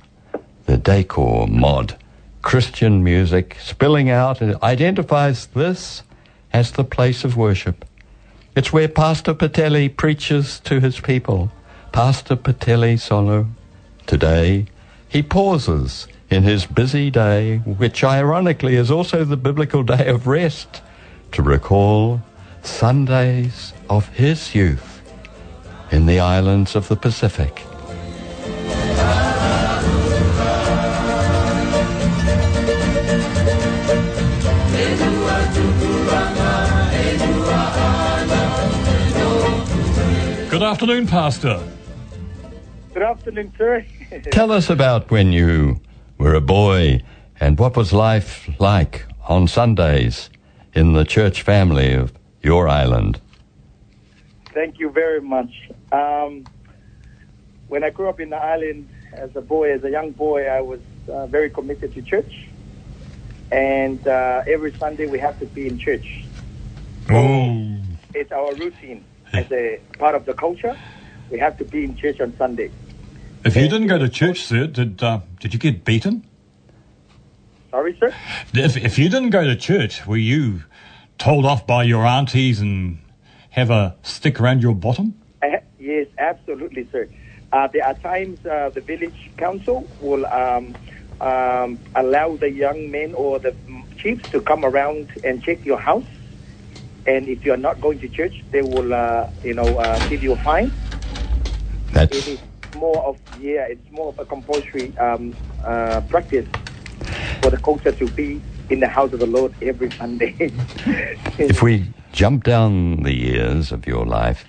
The 0.66 0.78
decor 0.78 1.48
mod, 1.48 1.98
Christian 2.42 3.04
music 3.04 3.58
spilling 3.62 4.10
out 4.10 4.42
identifies 4.64 5.48
this 5.48 6.04
as 6.52 6.72
the 6.72 6.84
place 6.84 7.24
of 7.24 7.36
worship. 7.36 7.86
It's 8.56 8.72
where 8.72 8.88
Pastor 8.88 9.34
Patelli 9.34 9.90
preaches 9.90 10.60
to 10.62 10.80
his 10.80 11.00
people. 11.00 11.52
Pastor 11.92 12.36
Patelli 12.36 13.00
Solo. 13.00 13.48
Today, 14.06 14.68
he 15.14 15.22
pauses 15.22 16.08
in 16.32 16.42
his 16.42 16.66
busy 16.66 17.12
day, 17.12 17.58
which 17.58 18.04
ironically 18.04 18.76
is 18.76 18.90
also 18.90 19.24
the 19.24 19.38
biblical 19.38 19.84
day 19.84 20.08
of 20.08 20.26
rest, 20.26 20.82
to 21.32 21.44
recall 21.44 22.20
Sundays 22.64 23.74
of 23.92 24.08
his 24.10 24.56
youth 24.56 25.04
in 25.92 26.08
the 26.08 26.20
islands 26.20 26.76
of 26.76 26.88
the 26.88 26.96
Pacific. 26.96 27.62
Good 40.50 40.64
afternoon, 40.64 41.06
Pastor. 41.06 41.62
Good 42.96 43.04
afternoon, 43.04 43.54
sir. 43.60 43.86
Tell 44.22 44.52
us 44.52 44.70
about 44.70 45.10
when 45.10 45.32
you 45.32 45.82
were 46.18 46.36
a 46.36 46.42
boy 46.42 47.02
and 47.40 47.58
what 47.58 47.76
was 47.76 47.92
life 47.94 48.48
like 48.60 49.06
on 49.28 49.48
Sundays 49.48 50.30
in 50.74 50.94
the 50.94 51.04
church 51.04 51.42
family 51.42 51.94
of 51.94 52.14
your 52.42 52.68
island. 52.68 53.20
Thank 54.54 54.80
you 54.80 54.92
very 54.92 55.22
much. 55.22 55.52
Um, 55.92 56.46
when 57.68 57.84
I 57.84 57.90
grew 57.90 58.08
up 58.08 58.20
in 58.20 58.30
the 58.30 58.38
island 58.38 58.88
as 59.14 59.36
a 59.36 59.42
boy, 59.42 59.72
as 59.72 59.84
a 59.84 59.90
young 59.90 60.12
boy, 60.12 60.46
I 60.48 60.62
was 60.62 60.82
uh, 61.08 61.26
very 61.28 61.50
committed 61.50 61.94
to 61.96 62.02
church. 62.02 62.48
And 63.52 64.08
uh, 64.08 64.44
every 64.48 64.74
Sunday 64.74 65.08
we 65.08 65.20
have 65.20 65.40
to 65.40 65.46
be 65.48 65.68
in 65.68 65.80
church. 65.80 66.26
Oh. 67.10 67.78
It's 68.14 68.32
our 68.32 68.54
routine 68.54 69.04
as 69.32 69.52
a 69.52 69.80
part 69.98 70.14
of 70.14 70.26
the 70.26 70.34
culture. 70.34 70.78
We 71.32 71.40
have 71.40 71.58
to 71.58 71.66
be 71.66 71.84
in 71.84 71.96
church 71.96 72.20
on 72.22 72.36
Sunday. 72.38 72.70
If 73.46 73.58
you 73.58 73.68
didn't 73.68 73.88
go 73.88 73.98
to 73.98 74.08
church, 74.08 74.46
sir, 74.46 74.68
did 74.68 75.04
uh, 75.04 75.20
did 75.42 75.54
you 75.54 75.60
get 75.60 75.84
beaten? 75.84 76.26
Sorry, 77.72 77.98
sir? 78.00 78.14
If 78.54 78.78
if 78.78 78.98
you 78.98 79.10
didn't 79.10 79.32
go 79.32 79.44
to 79.44 79.56
church, 79.56 80.08
were 80.08 80.16
you 80.16 80.64
told 81.18 81.46
off 81.46 81.68
by 81.68 81.84
your 81.84 82.06
aunties 82.06 82.62
and 82.62 83.00
have 83.50 83.70
a 83.70 83.98
stick 84.02 84.40
around 84.40 84.62
your 84.62 84.74
bottom? 84.74 85.22
Uh, 85.42 85.58
yes, 85.78 86.08
absolutely, 86.18 86.88
sir. 86.90 87.10
Uh, 87.52 87.68
there 87.68 87.86
are 87.86 87.96
times 87.96 88.46
uh, 88.46 88.70
the 88.70 88.82
village 88.82 89.30
council 89.36 89.88
will 90.00 90.26
um, 90.28 90.74
um, 91.20 91.78
allow 91.96 92.38
the 92.38 92.50
young 92.50 92.90
men 92.90 93.14
or 93.14 93.40
the 93.40 93.54
chiefs 93.98 94.30
to 94.32 94.40
come 94.40 94.64
around 94.64 95.12
and 95.24 95.44
check 95.44 95.66
your 95.66 95.80
house. 95.80 96.08
And 97.06 97.28
if 97.28 97.46
you 97.46 97.54
are 97.54 97.58
not 97.58 97.82
going 97.82 98.00
to 98.00 98.08
church, 98.08 98.42
they 98.52 98.62
will, 98.62 98.94
uh, 98.94 99.30
you 99.44 99.54
know, 99.54 99.78
uh, 99.78 100.00
give 100.08 100.24
you 100.24 100.32
a 100.32 100.38
fine. 100.38 100.72
That's 101.92 102.16
It 102.16 102.28
is 102.28 102.40
more 102.84 103.02
of 103.06 103.18
yeah, 103.40 103.74
it's 103.74 103.90
more 103.92 104.10
of 104.10 104.20
a 104.20 104.26
compulsory 104.26 104.88
um, 104.98 105.34
uh, 105.64 106.02
practice 106.10 106.48
for 107.42 107.50
the 107.50 107.58
culture 107.58 107.94
to 107.94 108.06
be 108.10 108.42
in 108.70 108.80
the 108.82 108.88
house 108.88 109.14
of 109.14 109.20
the 109.20 109.32
Lord 109.38 109.54
every 109.62 109.90
Sunday. 109.92 110.36
if 111.38 111.62
we 111.62 111.88
jump 112.12 112.44
down 112.44 113.04
the 113.04 113.14
years 113.14 113.72
of 113.72 113.88
your 113.88 114.06
life, 114.06 114.46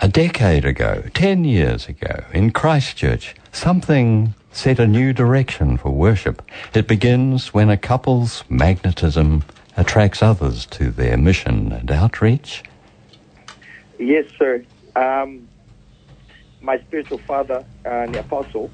a 0.00 0.08
decade 0.08 0.64
ago, 0.64 1.04
ten 1.14 1.44
years 1.44 1.88
ago, 1.88 2.24
in 2.32 2.50
Christchurch, 2.50 3.36
something 3.52 4.34
set 4.50 4.80
a 4.80 4.86
new 4.86 5.12
direction 5.12 5.76
for 5.76 5.90
worship. 5.90 6.42
It 6.74 6.88
begins 6.88 7.54
when 7.54 7.70
a 7.70 7.76
couple's 7.76 8.42
magnetism 8.48 9.44
attracts 9.76 10.20
others 10.20 10.66
to 10.66 10.90
their 10.90 11.16
mission 11.16 11.70
and 11.72 11.90
outreach. 11.92 12.64
Yes, 13.98 14.26
sir. 14.36 14.64
Um, 14.96 15.48
my 16.64 16.78
spiritual 16.86 17.20
father, 17.26 17.64
uh, 17.84 18.06
the 18.06 18.16
apostle, 18.18 18.72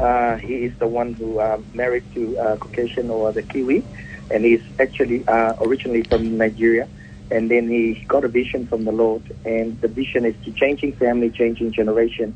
uh, 0.00 0.36
he 0.38 0.54
is 0.66 0.72
the 0.78 0.86
one 0.88 1.14
who 1.14 1.40
uh, 1.40 1.58
married 1.74 2.04
to 2.14 2.36
uh, 2.38 2.56
Caucasian 2.56 3.10
or 3.10 3.32
the 3.32 3.42
Kiwi, 3.42 3.86
and 4.30 4.44
he's 4.44 4.60
actually 4.80 5.24
uh, 5.28 5.54
originally 5.60 6.04
from 6.04 6.38
Nigeria. 6.38 6.88
And 7.30 7.50
then 7.50 7.68
he 7.68 7.98
got 8.08 8.24
a 8.24 8.28
vision 8.28 8.66
from 8.66 8.84
the 8.84 8.92
Lord, 8.92 9.22
and 9.44 9.80
the 9.80 9.88
vision 9.88 10.26
is 10.26 10.34
to 10.44 10.52
changing 10.52 10.94
family, 10.94 11.30
changing 11.30 11.72
generation, 11.72 12.34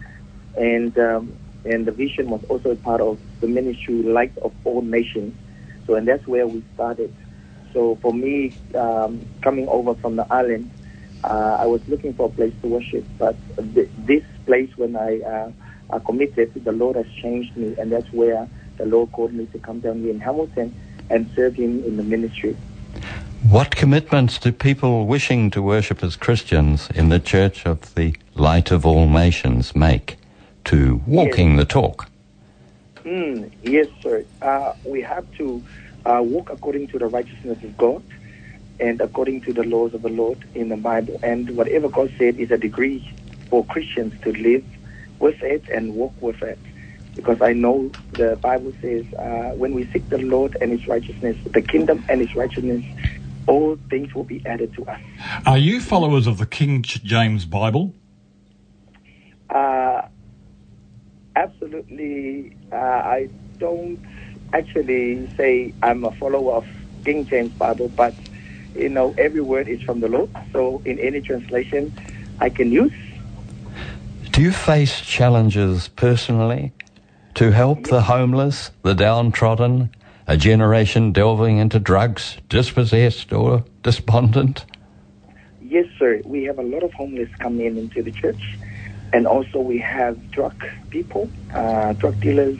and 0.57 0.97
um, 0.99 1.35
and 1.65 1.87
the 1.87 1.93
vision 1.93 2.31
was 2.31 2.43
also 2.49 2.71
a 2.71 2.77
part 2.77 3.01
of 3.03 3.19
the 3.41 3.47
ministry, 3.47 4.03
Light 4.03 4.33
of 4.43 4.53
All 4.65 4.83
Nations. 4.83 5.35
So, 5.87 5.95
and 5.97 6.09
that's 6.09 6.27
where 6.27 6.47
we 6.49 6.65
started. 6.75 7.13
So, 7.75 7.99
for 8.01 8.15
me, 8.15 8.57
um, 8.75 9.27
coming 9.45 9.69
over 9.69 9.95
from 9.97 10.17
the 10.17 10.27
island, 10.33 10.71
uh, 11.25 11.59
I 11.61 11.67
was 11.67 11.83
looking 11.89 12.15
for 12.15 12.27
a 12.27 12.31
place 12.31 12.55
to 12.63 12.69
worship, 12.69 13.07
but 13.19 13.39
th- 13.75 13.91
this 13.99 14.23
place, 14.47 14.71
when 14.77 14.97
I 14.97 15.21
uh, 15.21 15.53
uh, 15.91 15.99
committed, 15.99 16.53
the 16.55 16.73
Lord 16.73 16.97
has 16.97 17.07
changed 17.23 17.57
me, 17.57 17.75
and 17.79 17.93
that's 17.93 18.11
where 18.13 18.49
the 18.79 18.87
Lord 18.87 19.13
called 19.13 19.35
me 19.35 19.47
to 19.47 19.59
come 19.59 19.81
down 19.81 20.01
here 20.01 20.11
in 20.11 20.21
Hamilton 20.21 20.75
and 21.11 21.31
serve 21.35 21.55
Him 21.57 21.83
in 21.85 21.97
the 21.97 22.03
ministry. 22.03 22.57
What 23.49 23.77
commitments 23.77 24.39
do 24.39 24.51
people 24.51 25.07
wishing 25.07 25.51
to 25.51 25.63
worship 25.63 26.03
as 26.03 26.17
Christians 26.17 26.89
in 26.95 27.11
the 27.11 27.21
Church 27.21 27.67
of 27.67 27.95
the 27.95 28.17
Light 28.35 28.71
of 28.71 28.87
All 28.87 29.09
Nations 29.09 29.77
make 29.77 30.17
to 30.65 31.03
walking 31.07 31.57
the 31.57 31.65
talk? 31.65 32.09
Mm, 33.05 33.53
yes, 33.63 33.89
sir. 34.03 34.25
Uh, 34.43 34.73
we 34.85 35.01
have 35.03 35.31
to 35.39 35.63
uh, 36.05 36.21
walk 36.25 36.51
according 36.51 36.89
to 36.89 36.99
the 36.99 37.07
righteousness 37.07 37.63
of 37.63 37.77
God 37.77 38.03
and 38.81 39.01
according 39.01 39.43
to 39.43 39.53
the 39.53 39.63
laws 39.63 39.95
of 39.95 40.03
the 40.03 40.09
Lord 40.09 40.39
in 40.55 40.69
the 40.69 40.77
Bible. 40.77 41.19
And 41.23 41.57
whatever 41.57 41.89
God 41.89 42.11
said 42.19 42.37
is 42.37 42.51
a 42.51 42.59
degree 42.59 43.07
for 43.49 43.65
Christians 43.67 44.15
to 44.23 44.33
live 44.33 44.65
with 45.19 45.43
it 45.43 45.65
and 45.75 45.95
walk 45.95 46.15
with 46.21 46.43
it. 46.43 46.59
Because 47.15 47.41
I 47.41 47.55
know 47.55 47.91
the 48.13 48.39
Bible 48.43 48.73
says 48.83 49.07
uh, 49.15 49.51
when 49.57 49.73
we 49.75 49.87
seek 49.87 50.09
the 50.11 50.19
Lord 50.19 50.57
and 50.61 50.71
His 50.71 50.87
righteousness, 50.87 51.37
the 51.53 51.63
kingdom 51.63 52.05
and 52.09 52.21
His 52.21 52.35
righteousness, 52.37 52.85
all 53.47 53.79
things 53.89 54.15
will 54.15 54.25
be 54.25 54.45
added 54.45 54.75
to 54.75 54.85
us. 54.87 55.01
Are 55.47 55.57
you 55.57 55.81
followers 55.81 56.27
of 56.27 56.39
the 56.39 56.47
King 56.47 56.83
James 56.83 57.47
Bible? 57.47 57.95
Uh, 59.49 60.03
absolutely, 61.37 62.55
uh, 62.73 62.77
I 62.77 63.29
don't 63.59 63.99
actually 64.53 65.31
say 65.37 65.73
I'm 65.83 66.05
a 66.05 66.11
follower 66.13 66.55
of 66.55 66.67
King 67.05 67.27
James 67.27 67.53
Bible, 67.53 67.89
but 67.89 68.15
you 68.75 68.89
know 68.89 69.15
every 69.17 69.41
word 69.41 69.69
is 69.69 69.81
from 69.83 70.01
the 70.01 70.09
Lord. 70.09 70.31
So 70.53 70.83
in 70.85 70.99
any 70.99 71.21
translation, 71.21 71.95
I 72.41 72.51
can 72.51 72.73
use. 72.73 72.93
Do 74.37 74.43
you 74.43 74.53
face 74.53 75.01
challenges 75.01 75.89
personally 75.89 76.75
to 77.37 77.53
help 77.53 77.85
the 77.85 78.03
homeless, 78.03 78.71
the 78.83 78.93
downtrodden, 78.93 79.89
a 80.27 80.37
generation 80.37 81.11
delving 81.13 81.57
into 81.57 81.81
drugs, 81.81 82.37
dispossessed 82.51 83.33
or 83.33 83.65
despondent? 83.83 84.67
Yes, 85.63 85.87
sir. 85.99 86.21
We 86.27 86.45
have 86.45 86.59
a 86.59 86.63
lot 86.63 86.83
of 86.83 86.93
homeless 86.93 87.35
coming 87.39 87.65
in 87.65 87.79
into 87.79 88.03
the 88.03 88.13
church, 88.13 88.59
and 89.15 89.27
also 89.27 89.59
we 89.59 89.79
have 89.79 90.31
drug 90.33 90.63
people, 90.91 91.31
uh, 91.55 91.95
drug 91.95 92.21
dealers, 92.21 92.59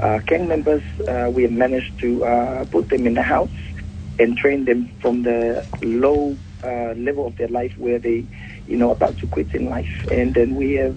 uh, 0.00 0.18
gang 0.26 0.48
members, 0.48 0.82
uh, 1.06 1.30
we 1.32 1.44
have 1.44 1.52
managed 1.52 2.00
to 2.00 2.24
uh, 2.24 2.64
put 2.64 2.88
them 2.88 3.06
in 3.06 3.14
the 3.14 3.22
house 3.22 3.48
and 4.18 4.36
train 4.36 4.64
them 4.64 4.88
from 5.00 5.22
the 5.22 5.64
low 5.82 6.36
uh, 6.64 6.94
level 6.94 7.28
of 7.28 7.36
their 7.36 7.46
life 7.46 7.78
where 7.78 8.00
they, 8.00 8.24
you 8.66 8.76
know, 8.76 8.90
about 8.90 9.18
to 9.18 9.26
quit 9.26 9.54
in 9.54 9.68
life. 9.68 10.06
And 10.10 10.34
then 10.34 10.56
we 10.56 10.74
have 10.74 10.96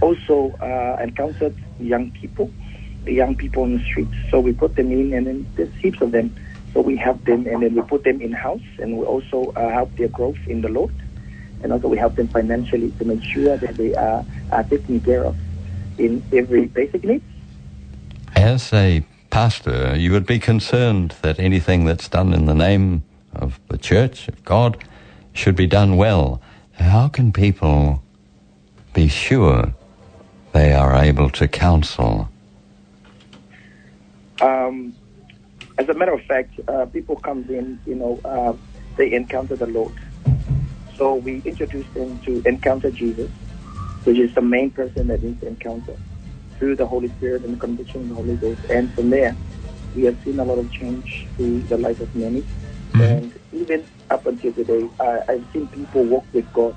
also 0.00 0.52
uh, 0.60 0.98
encountered 1.02 1.54
young 1.80 2.10
people, 2.10 2.50
the 3.04 3.12
young 3.12 3.36
people 3.36 3.62
on 3.62 3.78
the 3.78 3.84
streets. 3.84 4.14
So 4.30 4.40
we 4.40 4.52
put 4.52 4.76
them 4.76 4.90
in, 4.90 5.12
and 5.12 5.26
then 5.26 5.46
there's 5.56 5.74
heaps 5.74 6.00
of 6.00 6.12
them. 6.12 6.34
So 6.74 6.80
we 6.82 6.96
help 6.96 7.24
them, 7.24 7.46
and 7.46 7.62
then 7.62 7.74
we 7.74 7.82
put 7.82 8.04
them 8.04 8.20
in 8.20 8.32
house, 8.32 8.60
and 8.78 8.98
we 8.98 9.04
also 9.04 9.52
uh, 9.52 9.70
help 9.70 9.96
their 9.96 10.08
growth 10.08 10.38
in 10.46 10.60
the 10.60 10.68
Lord, 10.68 10.92
and 11.62 11.72
also 11.72 11.88
we 11.88 11.96
help 11.96 12.16
them 12.16 12.28
financially 12.28 12.90
to 12.98 13.04
make 13.04 13.22
sure 13.22 13.56
that 13.56 13.76
they 13.76 13.94
are, 13.94 14.24
are 14.52 14.64
taken 14.64 15.00
care 15.00 15.24
of 15.24 15.36
in 15.98 16.22
every 16.32 16.66
basic 16.66 17.02
needs. 17.02 17.24
As 18.34 18.70
a 18.74 19.02
pastor, 19.30 19.96
you 19.96 20.12
would 20.12 20.26
be 20.26 20.38
concerned 20.38 21.14
that 21.22 21.38
anything 21.38 21.86
that's 21.86 22.08
done 22.08 22.34
in 22.34 22.44
the 22.44 22.54
name 22.54 23.02
of 23.34 23.58
the 23.68 23.78
church, 23.78 24.28
of 24.28 24.44
God, 24.44 24.84
should 25.32 25.56
be 25.56 25.66
done 25.66 25.96
well. 25.96 26.42
How 26.78 27.08
can 27.08 27.32
people 27.32 28.02
be 28.92 29.08
sure 29.08 29.74
they 30.52 30.72
are 30.72 30.94
able 30.94 31.30
to 31.30 31.48
counsel? 31.48 32.28
Um, 34.40 34.94
as 35.78 35.88
a 35.88 35.94
matter 35.94 36.12
of 36.12 36.22
fact, 36.22 36.58
uh, 36.68 36.86
people 36.86 37.16
come 37.16 37.44
in, 37.48 37.78
you 37.86 37.94
know, 37.94 38.20
uh, 38.24 38.54
they 38.96 39.12
encounter 39.12 39.56
the 39.56 39.66
Lord. 39.66 39.92
So 40.96 41.14
we 41.14 41.42
introduce 41.44 41.86
them 41.94 42.18
to 42.20 42.42
encounter 42.46 42.90
Jesus, 42.90 43.30
which 44.04 44.18
is 44.18 44.34
the 44.34 44.40
main 44.42 44.70
person 44.70 45.08
that 45.08 45.22
needs 45.22 45.40
to 45.40 45.48
encounter 45.48 45.96
through 46.58 46.76
the 46.76 46.86
Holy 46.86 47.08
Spirit 47.08 47.44
and 47.44 47.54
the 47.54 47.60
conviction 47.60 48.02
of 48.02 48.08
the 48.08 48.14
Holy 48.14 48.36
Ghost. 48.36 48.60
And 48.70 48.92
from 48.94 49.10
there, 49.10 49.36
we 49.94 50.04
have 50.04 50.16
seen 50.24 50.38
a 50.38 50.44
lot 50.44 50.58
of 50.58 50.70
change 50.72 51.26
through 51.36 51.60
the 51.62 51.76
life 51.76 52.00
of 52.00 52.14
many. 52.16 52.44
And 52.94 53.35
even 53.66 53.86
up 54.10 54.26
until 54.26 54.52
today, 54.52 54.88
uh, 55.00 55.20
I've 55.28 55.44
seen 55.52 55.68
people 55.68 56.04
walk 56.04 56.24
with 56.32 56.50
God 56.52 56.76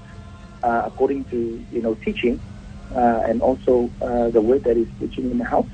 uh, 0.63 0.83
according 0.85 1.25
to, 1.25 1.63
you 1.71 1.81
know, 1.81 1.95
teaching 1.95 2.41
uh, 2.95 3.21
and 3.27 3.41
also 3.41 3.91
uh, 4.01 4.29
the 4.29 4.41
word 4.41 4.63
that 4.63 4.77
is 4.77 4.87
preaching 4.97 5.29
in 5.31 5.37
the 5.37 5.45
house. 5.45 5.69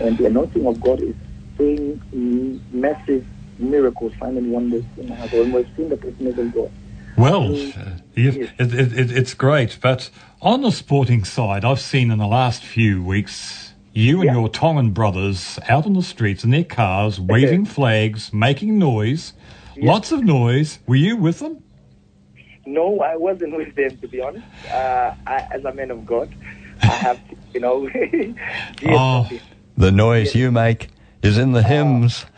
And 0.00 0.16
the 0.16 0.26
anointing 0.26 0.66
of 0.66 0.80
God 0.80 1.02
is 1.02 1.14
doing 1.58 2.00
mm, 2.14 2.60
massive 2.72 3.26
miracles, 3.58 4.12
signs 4.20 4.38
and 4.38 4.52
wonders 4.52 4.84
in 4.96 5.08
the 5.08 5.16
house. 5.16 5.30
And 5.32 5.52
we've 5.52 5.66
seen 5.76 5.90
the 5.90 5.96
presence 5.96 6.38
of 6.38 6.54
God. 6.54 6.70
Well, 7.16 7.52
uh, 7.52 7.96
yes, 8.14 8.36
it, 8.36 8.74
it, 8.74 8.92
it, 8.92 9.10
it's 9.10 9.34
great, 9.34 9.78
but 9.82 10.08
on 10.40 10.62
the 10.62 10.70
sporting 10.70 11.24
side, 11.24 11.64
I've 11.64 11.80
seen 11.80 12.12
in 12.12 12.18
the 12.18 12.28
last 12.28 12.62
few 12.62 13.02
weeks 13.02 13.74
you 13.92 14.20
and 14.20 14.32
your 14.32 14.48
Tongan 14.48 14.90
brothers 14.92 15.58
out 15.68 15.84
on 15.84 15.94
the 15.94 16.02
streets 16.02 16.44
in 16.44 16.50
their 16.50 16.62
cars, 16.62 17.18
waving 17.18 17.64
flags, 17.64 18.32
making 18.32 18.78
noise, 18.78 19.32
lots 19.80 20.12
of 20.12 20.22
noise. 20.24 20.78
Were 20.86 20.96
you 20.96 21.16
with 21.16 21.38
them? 21.40 21.62
No, 22.66 23.00
I 23.00 23.16
wasn't 23.16 23.56
with 23.56 23.74
them, 23.74 23.96
to 23.98 24.08
be 24.08 24.20
honest. 24.20 24.44
Uh, 24.70 25.14
I, 25.26 25.46
as 25.52 25.64
a 25.64 25.72
man 25.72 25.90
of 25.90 26.04
God, 26.04 26.28
I 26.82 26.86
have 26.86 27.28
to, 27.30 27.36
you 27.54 27.60
know, 27.60 27.88
Oh, 28.86 29.28
the 29.76 29.90
noise 29.90 30.34
you 30.34 30.50
make 30.52 30.88
is 31.22 31.38
in 31.38 31.52
the 31.52 31.62
hymns. 31.62 32.26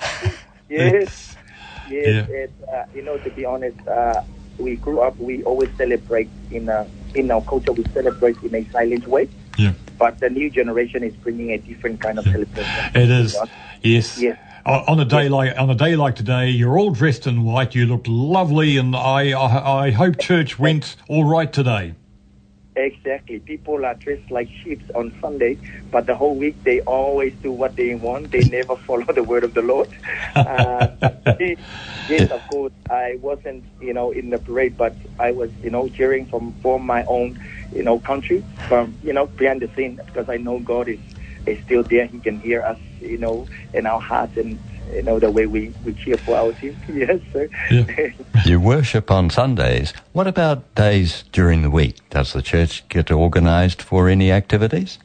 Yes, 0.71 1.35
yes. 1.91 2.29
And, 2.31 2.69
uh, 2.73 2.85
you 2.95 3.03
know, 3.03 3.19
to 3.19 3.31
be 3.31 3.45
honest, 3.45 3.77
uh, 3.89 4.23
we 4.59 4.77
grew 4.77 5.01
up. 5.01 5.19
We 5.19 5.43
always 5.43 5.69
celebrate 5.77 6.29
in 6.53 6.69
a, 6.69 6.87
in 7.17 7.29
our 7.33 7.43
culture. 7.43 7.73
We 7.73 7.85
celebrate 7.93 8.41
in 8.45 8.55
a 8.55 8.65
silent 8.71 9.09
way. 9.09 9.29
Yeah. 9.59 9.73
But 9.99 10.21
the 10.21 10.31
new 10.31 10.49
generation 10.49 11.03
is 11.03 11.13
bringing 11.17 11.51
a 11.51 11.59
different 11.59 12.01
kind 12.01 12.21
of 12.21 12.25
celebration. 12.25 12.65
It 12.95 13.11
is. 13.11 13.37
Yes. 13.83 14.21
Yes. 14.21 14.39
O- 14.67 14.85
On 14.89 15.01
a 15.01 15.05
day 15.05 15.29
like 15.29 15.57
on 15.59 15.71
a 15.71 15.75
day 15.75 15.97
like 15.97 16.17
today, 16.17 16.49
you're 16.51 16.79
all 16.79 16.91
dressed 16.91 17.27
in 17.27 17.45
white. 17.45 17.75
You 17.75 17.87
look 17.87 18.05
lovely, 18.07 18.77
and 18.77 18.95
I 18.95 19.31
I, 19.33 19.87
I 19.87 19.91
hope 19.91 20.19
church 20.19 20.59
went 20.59 20.97
all 21.09 21.25
right 21.25 21.53
today. 21.53 21.95
Exactly. 22.77 23.41
People 23.41 23.85
are 23.85 23.95
dressed 23.95 24.31
like 24.31 24.49
sheep 24.63 24.81
on 24.95 25.13
Sunday, 25.21 25.59
but 25.91 26.07
the 26.07 26.15
whole 26.15 26.37
week 26.37 26.63
they 26.65 26.81
always 26.83 27.35
do 27.43 27.51
what 27.53 27.77
they 27.77 27.95
want. 27.95 28.31
They 28.31 28.45
never 28.45 28.77
follow 28.87 29.07
the 29.13 29.23
word 29.23 29.45
of 29.45 29.55
the 29.55 29.63
Lord. 29.63 29.89
Uh, 30.37 30.89
yes, 32.09 32.31
of 32.31 32.47
course, 32.47 32.73
I 32.89 33.19
wasn't, 33.21 33.65
you 33.81 33.93
know, 33.93 34.13
in 34.13 34.31
the 34.31 34.39
parade, 34.39 34.77
but 34.77 34.97
I 35.19 35.33
was, 35.33 35.51
you 35.63 35.71
know, 35.71 35.89
cheering 35.89 36.27
from 36.27 36.53
from 36.63 36.87
my 36.87 37.05
own, 37.05 37.39
you 37.75 37.83
know, 37.83 37.99
country, 37.99 38.45
from 38.69 38.97
you 39.03 39.13
know 39.13 39.27
behind 39.27 39.63
the 39.63 39.71
scene, 39.75 39.97
because 40.07 40.29
I 40.29 40.37
know 40.37 40.61
God 40.61 40.89
is 40.89 41.01
is 41.47 41.59
still 41.65 41.83
there. 41.83 42.07
He 42.07 42.21
can 42.21 42.41
hear 42.41 42.63
us, 42.63 42.79
you 43.01 43.19
know, 43.19 43.47
in 43.75 43.87
our 43.87 44.01
hearts 44.01 44.37
and 44.37 44.59
you 44.93 45.03
know 45.03 45.19
the 45.19 45.31
way 45.31 45.47
we 45.47 45.73
we 45.85 45.93
cheer 45.93 46.17
for 46.17 46.37
our 46.37 46.53
team. 46.53 46.77
Yes, 46.89 47.21
sir. 47.33 47.49
You 48.45 48.61
worship 48.61 49.11
on 49.11 49.31
Sundays. 49.31 49.93
What 50.13 50.27
about 50.27 50.75
days 50.75 51.25
during 51.33 51.63
the 51.63 51.71
week? 51.71 51.97
Does 52.11 52.33
the 52.33 52.43
church 52.43 52.89
get 52.89 53.11
organised 53.11 53.83
for 53.83 54.09
any 54.09 54.33
activities? 54.33 54.99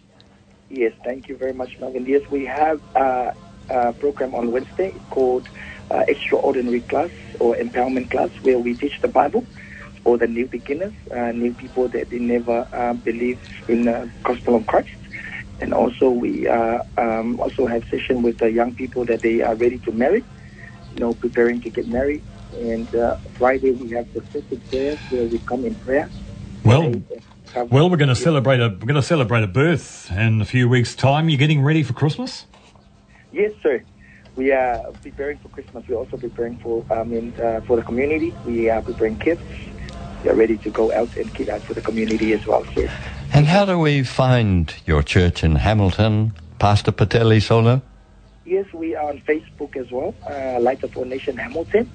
Yes, 0.69 0.93
thank 1.03 1.27
you 1.27 1.37
very 1.37 1.53
much, 1.53 1.79
Melvin. 1.79 2.05
Yes, 2.05 2.23
we 2.31 2.45
have 2.45 2.81
uh, 2.95 3.31
a 3.69 3.93
program 3.93 4.33
on 4.33 4.51
Wednesday 4.51 4.93
called 5.09 5.47
uh, 5.91 6.03
Extraordinary 6.07 6.81
Class 6.81 7.11
or 7.39 7.55
Empowerment 7.55 8.09
Class, 8.09 8.29
where 8.41 8.57
we 8.59 8.73
teach 8.73 8.99
the 9.01 9.07
Bible 9.07 9.45
for 10.03 10.17
the 10.17 10.27
new 10.27 10.47
beginners, 10.47 10.93
uh, 11.11 11.31
new 11.31 11.53
people 11.53 11.87
that 11.89 12.09
they 12.09 12.19
never 12.19 12.67
uh, 12.73 12.93
believe 12.93 13.39
in 13.67 13.85
the 13.85 14.09
gospel 14.23 14.55
of 14.55 14.65
Christ. 14.67 14.89
And 15.61 15.73
also, 15.73 16.09
we 16.09 16.47
uh, 16.47 16.79
um, 16.97 17.39
also 17.39 17.65
have 17.65 17.83
session 17.89 18.21
with 18.21 18.39
the 18.39 18.51
young 18.51 18.75
people 18.75 19.05
that 19.05 19.21
they 19.21 19.41
are 19.41 19.55
ready 19.55 19.79
to 19.79 19.91
marry, 19.91 20.25
you 20.93 20.99
know, 20.99 21.13
preparing 21.13 21.61
to 21.61 21.69
get 21.69 21.87
married. 21.87 22.23
And 22.59 22.93
uh, 22.95 23.17
Friday 23.37 23.71
we 23.71 23.89
have 23.91 24.11
the 24.13 24.21
sacred 24.31 24.67
prayers 24.69 24.99
where 25.09 25.25
we 25.25 25.39
come 25.39 25.65
in 25.65 25.75
prayer. 25.75 26.09
Well, 26.63 26.93
well, 27.69 27.89
we're 27.89 27.97
going 27.97 28.09
to 28.09 28.15
celebrate 28.15 28.59
a 28.59 28.69
we're 28.69 28.87
going 28.87 28.95
to 28.95 29.01
celebrate 29.01 29.43
a 29.43 29.47
birth 29.47 30.11
in 30.11 30.41
a 30.41 30.45
few 30.45 30.67
weeks' 30.67 30.95
time. 30.95 31.29
You're 31.29 31.37
getting 31.37 31.61
ready 31.61 31.83
for 31.83 31.93
Christmas? 31.93 32.45
Yes, 33.31 33.51
sir. 33.61 33.83
We 34.35 34.51
are 34.51 34.81
preparing 35.01 35.37
for 35.37 35.49
Christmas. 35.49 35.85
We're 35.87 35.95
also 35.95 36.17
preparing 36.17 36.57
for, 36.57 36.83
I 36.89 37.03
mean, 37.03 37.33
uh, 37.41 37.61
for 37.61 37.77
the 37.77 37.83
community. 37.83 38.33
We 38.45 38.69
are 38.69 38.81
preparing 38.81 39.15
gifts. 39.15 39.43
We 40.23 40.29
are 40.29 40.35
ready 40.35 40.57
to 40.57 40.69
go 40.69 40.93
out 40.93 41.15
and 41.15 41.33
give 41.33 41.49
out 41.49 41.61
for 41.63 41.73
the 41.73 41.81
community 41.81 42.33
as 42.33 42.45
well, 42.45 42.65
sir. 42.73 42.89
And 43.35 43.47
how 43.47 43.65
do 43.65 43.77
we 43.77 44.01
find 44.03 44.73
your 44.85 45.03
church 45.03 45.43
in 45.43 45.57
Hamilton, 45.57 46.31
Pastor 46.57 46.93
Pateli 46.93 47.41
Solo? 47.41 47.81
Yes, 48.45 48.65
we 48.71 48.95
are 48.95 49.09
on 49.09 49.19
Facebook 49.27 49.75
as 49.75 49.91
well. 49.91 50.15
Uh, 50.25 50.57
Light 50.61 50.81
of 50.83 50.97
Our 50.97 51.03
Nation 51.03 51.35
Hamilton, 51.35 51.91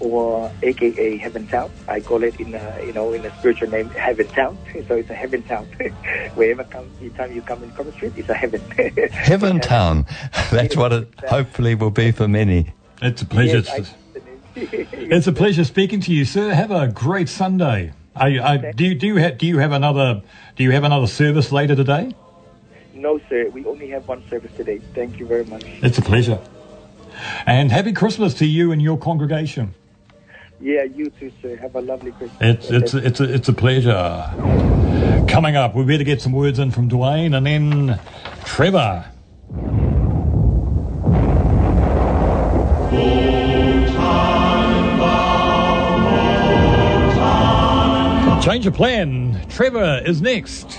or 0.00 0.52
AKA 0.62 1.16
Heaven 1.16 1.46
Town. 1.46 1.70
I 1.88 2.00
call 2.00 2.22
it 2.24 2.38
in, 2.38 2.54
a, 2.54 2.82
you 2.84 2.92
know, 2.92 3.14
in 3.14 3.24
a 3.24 3.34
spiritual 3.38 3.70
name, 3.70 3.88
Heaven 3.88 4.28
Town. 4.28 4.58
So 4.86 4.96
it's 4.96 5.08
a 5.08 5.14
Heaven 5.14 5.42
Town. 5.44 5.64
Wherever 6.34 6.64
come, 6.64 6.90
every 6.96 7.08
time 7.08 7.34
you 7.34 7.40
come 7.40 7.62
in 7.62 7.70
Common 7.70 7.94
Street, 7.94 8.12
it's 8.14 8.28
a 8.28 8.34
heaven. 8.34 8.60
Heaven 9.12 9.60
Town. 9.60 10.04
That's 10.50 10.76
what 10.76 10.92
it 10.92 11.08
hopefully 11.26 11.74
will 11.74 11.90
be 11.90 12.12
for 12.12 12.28
many. 12.28 12.74
It's 13.00 13.22
a 13.22 13.26
pleasure. 13.26 13.62
Yes, 13.64 13.94
It's 14.54 15.26
a 15.26 15.32
pleasure 15.32 15.64
speaking 15.64 16.02
to 16.02 16.12
you, 16.12 16.26
sir. 16.26 16.52
Have 16.52 16.70
a 16.70 16.86
great 16.86 17.30
Sunday. 17.30 17.94
I, 18.16 18.38
I, 18.38 18.72
do 18.72 18.84
you 18.84 18.94
do 18.94 19.06
you 19.06 19.16
have 19.16 19.38
do 19.38 19.46
you 19.46 19.58
have 19.58 19.72
another 19.72 20.22
do 20.56 20.64
you 20.64 20.70
have 20.70 20.84
another 20.84 21.06
service 21.06 21.52
later 21.52 21.76
today? 21.76 22.14
No, 22.94 23.20
sir. 23.28 23.50
We 23.50 23.64
only 23.66 23.90
have 23.90 24.08
one 24.08 24.26
service 24.30 24.52
today. 24.56 24.80
Thank 24.94 25.18
you 25.18 25.26
very 25.26 25.44
much. 25.44 25.64
It's 25.82 25.98
a 25.98 26.02
pleasure. 26.02 26.40
And 27.46 27.70
happy 27.70 27.92
Christmas 27.92 28.34
to 28.34 28.46
you 28.46 28.72
and 28.72 28.80
your 28.80 28.96
congregation. 28.96 29.74
Yeah, 30.60 30.84
you 30.84 31.10
too, 31.10 31.30
sir. 31.42 31.56
Have 31.56 31.74
a 31.74 31.82
lovely 31.82 32.12
Christmas. 32.12 32.38
It's 32.40 32.70
it's 32.70 32.94
it's 32.94 33.20
a, 33.20 33.34
it's 33.34 33.48
a 33.48 33.52
pleasure. 33.52 34.24
Coming 35.28 35.56
up, 35.56 35.74
we 35.74 35.84
better 35.84 36.04
get 36.04 36.22
some 36.22 36.32
words 36.32 36.58
in 36.58 36.70
from 36.70 36.88
Dwayne 36.88 37.36
and 37.36 37.46
then 37.46 38.00
Trevor. 38.44 39.04
Change 48.46 48.64
of 48.68 48.74
plan. 48.74 49.44
Trevor 49.48 50.02
is 50.06 50.22
next. 50.22 50.78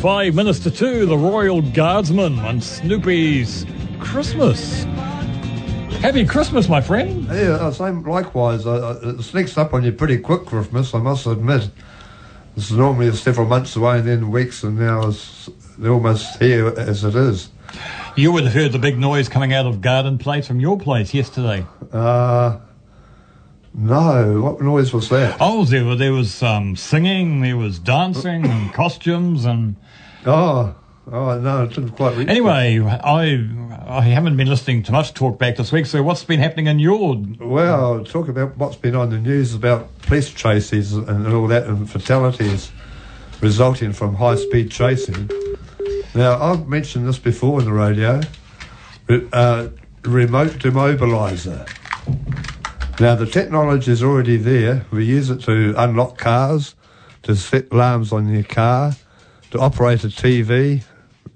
Five 0.00 0.34
minutes 0.34 0.58
to 0.60 0.70
two. 0.70 1.06
The 1.06 1.16
Royal 1.16 1.60
Guardsman 1.62 2.38
on 2.40 2.60
Snoopy's 2.60 3.66
Christmas. 3.98 4.84
Happy 6.00 6.24
Christmas, 6.24 6.68
my 6.68 6.80
friend. 6.80 7.24
Yeah, 7.26 7.58
uh, 7.60 7.70
same. 7.70 8.02
Likewise, 8.04 8.66
uh, 8.66 8.98
uh, 9.04 9.08
it 9.10 9.22
sneaks 9.22 9.58
up 9.58 9.74
on 9.74 9.84
you 9.84 9.92
pretty 9.92 10.18
quick. 10.18 10.46
Christmas, 10.46 10.94
I 10.94 10.98
must 10.98 11.26
admit. 11.26 11.68
This 12.56 12.70
is 12.70 12.76
normally 12.76 13.12
several 13.12 13.46
months 13.46 13.76
away, 13.76 13.98
and 13.98 14.08
then 14.08 14.30
weeks, 14.30 14.62
and 14.62 14.78
now 14.78 15.08
it's 15.08 15.50
they're 15.78 15.92
almost 15.92 16.38
here 16.38 16.68
as 16.68 17.04
it 17.04 17.14
is. 17.14 17.50
You 18.16 18.32
would 18.32 18.44
have 18.44 18.52
heard 18.54 18.72
the 18.72 18.78
big 18.78 18.98
noise 18.98 19.28
coming 19.28 19.52
out 19.52 19.66
of 19.66 19.80
garden 19.80 20.18
Place 20.18 20.46
from 20.46 20.58
your 20.58 20.78
place 20.78 21.14
yesterday. 21.14 21.64
Uh, 21.92 22.58
no, 23.72 24.40
what 24.42 24.60
noise 24.60 24.92
was 24.92 25.08
that? 25.10 25.36
Oh, 25.38 25.64
there, 25.64 25.84
were- 25.84 25.94
there 25.94 26.12
was 26.12 26.42
um, 26.42 26.74
singing, 26.74 27.40
there 27.40 27.56
was 27.56 27.78
dancing 27.78 28.46
and 28.46 28.72
costumes 28.72 29.44
and. 29.44 29.76
Oh, 30.26 30.74
oh 31.10 31.38
no, 31.40 31.64
it 31.64 31.70
didn't 31.70 31.90
quite 31.90 32.16
reach. 32.16 32.28
Anyway, 32.28 32.78
I 32.80 33.48
I 33.86 34.02
haven't 34.02 34.36
been 34.36 34.48
listening 34.48 34.82
to 34.84 34.92
much 34.92 35.14
talk 35.14 35.38
back 35.38 35.56
this 35.56 35.72
week. 35.72 35.86
So 35.86 36.02
what's 36.02 36.24
been 36.24 36.40
happening 36.40 36.66
in 36.66 36.78
your? 36.78 37.16
Well, 37.38 38.04
talk 38.04 38.28
about 38.28 38.56
what's 38.56 38.76
been 38.76 38.94
on 38.94 39.10
the 39.10 39.18
news 39.18 39.54
about 39.54 39.98
police 40.02 40.30
chases 40.30 40.92
and 40.92 41.26
all 41.26 41.46
that, 41.48 41.66
and 41.66 41.90
fatalities 41.90 42.70
resulting 43.40 43.92
from 43.92 44.14
high-speed 44.16 44.70
chasing. 44.70 45.30
Now, 46.14 46.40
I've 46.42 46.68
mentioned 46.68 47.08
this 47.08 47.18
before 47.18 47.60
in 47.60 47.64
the 47.64 47.72
radio. 47.72 48.20
Uh, 49.32 49.68
remote 50.04 50.52
demobiliser. 50.52 51.66
Now, 53.00 53.14
the 53.14 53.26
technology 53.26 53.90
is 53.90 54.02
already 54.02 54.36
there. 54.36 54.84
We 54.90 55.04
use 55.06 55.30
it 55.30 55.40
to 55.42 55.74
unlock 55.76 56.18
cars, 56.18 56.74
to 57.22 57.34
set 57.34 57.72
alarms 57.72 58.12
on 58.12 58.28
your 58.28 58.44
car, 58.44 58.94
to 59.50 59.58
operate 59.58 60.04
a 60.04 60.08
TV, 60.08 60.82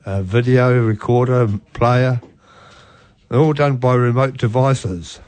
a 0.07 0.23
video 0.23 0.81
recorder, 0.81 1.49
player. 1.73 2.21
All 3.31 3.53
done 3.53 3.79
by 3.79 3.95
remote 3.95 4.37
devices. 4.37 5.19